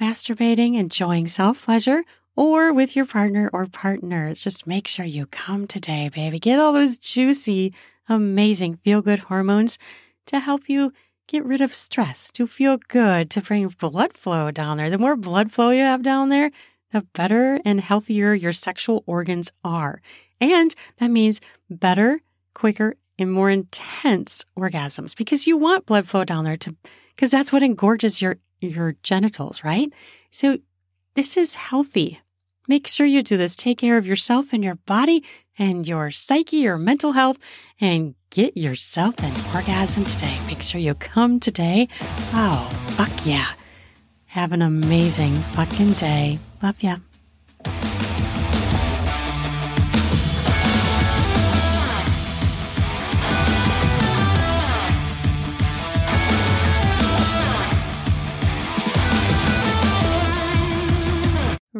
masturbating, 0.00 0.76
enjoying 0.76 1.26
self 1.26 1.64
pleasure, 1.64 2.04
or 2.36 2.72
with 2.72 2.96
your 2.96 3.06
partner 3.06 3.50
or 3.52 3.66
partners. 3.66 4.42
Just 4.42 4.66
make 4.66 4.86
sure 4.86 5.04
you 5.04 5.26
come 5.26 5.66
today, 5.66 6.08
baby. 6.08 6.38
Get 6.38 6.58
all 6.58 6.72
those 6.72 6.96
juicy, 6.96 7.74
amazing 8.08 8.76
feel 8.76 9.02
good 9.02 9.20
hormones 9.20 9.78
to 10.26 10.40
help 10.40 10.68
you 10.68 10.92
get 11.30 11.44
rid 11.44 11.60
of 11.60 11.72
stress, 11.72 12.30
to 12.32 12.46
feel 12.46 12.78
good, 12.88 13.30
to 13.30 13.40
bring 13.40 13.68
blood 13.68 14.12
flow 14.14 14.50
down 14.50 14.78
there. 14.78 14.90
The 14.90 14.98
more 14.98 15.16
blood 15.16 15.52
flow 15.52 15.70
you 15.70 15.82
have 15.82 16.02
down 16.02 16.28
there, 16.28 16.50
the 16.92 17.02
better 17.12 17.60
and 17.64 17.80
healthier 17.80 18.34
your 18.34 18.52
sexual 18.52 19.04
organs 19.06 19.52
are. 19.64 20.00
And 20.40 20.74
that 20.98 21.10
means 21.10 21.40
better, 21.68 22.20
quicker, 22.54 22.96
and 23.18 23.30
more 23.30 23.50
intense 23.50 24.44
orgasms 24.58 25.16
because 25.16 25.46
you 25.46 25.56
want 25.56 25.86
blood 25.86 26.08
flow 26.08 26.24
down 26.24 26.44
there 26.44 26.56
to, 26.56 26.74
because 27.14 27.30
that's 27.30 27.52
what 27.52 27.62
engorges 27.62 28.22
your, 28.22 28.38
your 28.60 28.96
genitals, 29.02 29.62
right? 29.62 29.92
So 30.30 30.58
this 31.14 31.36
is 31.36 31.54
healthy. 31.54 32.20
Make 32.66 32.86
sure 32.86 33.06
you 33.06 33.22
do 33.22 33.36
this. 33.36 33.56
Take 33.56 33.78
care 33.78 33.98
of 33.98 34.06
yourself 34.06 34.52
and 34.52 34.64
your 34.64 34.76
body 34.76 35.24
and 35.58 35.86
your 35.86 36.10
psyche, 36.10 36.58
your 36.58 36.78
mental 36.78 37.12
health, 37.12 37.38
and 37.80 38.14
get 38.30 38.56
yourself 38.56 39.18
an 39.18 39.34
orgasm 39.54 40.04
today. 40.04 40.38
Make 40.46 40.62
sure 40.62 40.80
you 40.80 40.94
come 40.94 41.40
today. 41.40 41.88
Oh, 42.32 42.70
fuck 42.96 43.26
yeah. 43.26 43.48
Have 44.30 44.52
an 44.52 44.62
amazing 44.62 45.34
fucking 45.58 45.94
day. 45.94 46.38
Love 46.62 46.80
ya. 46.84 46.98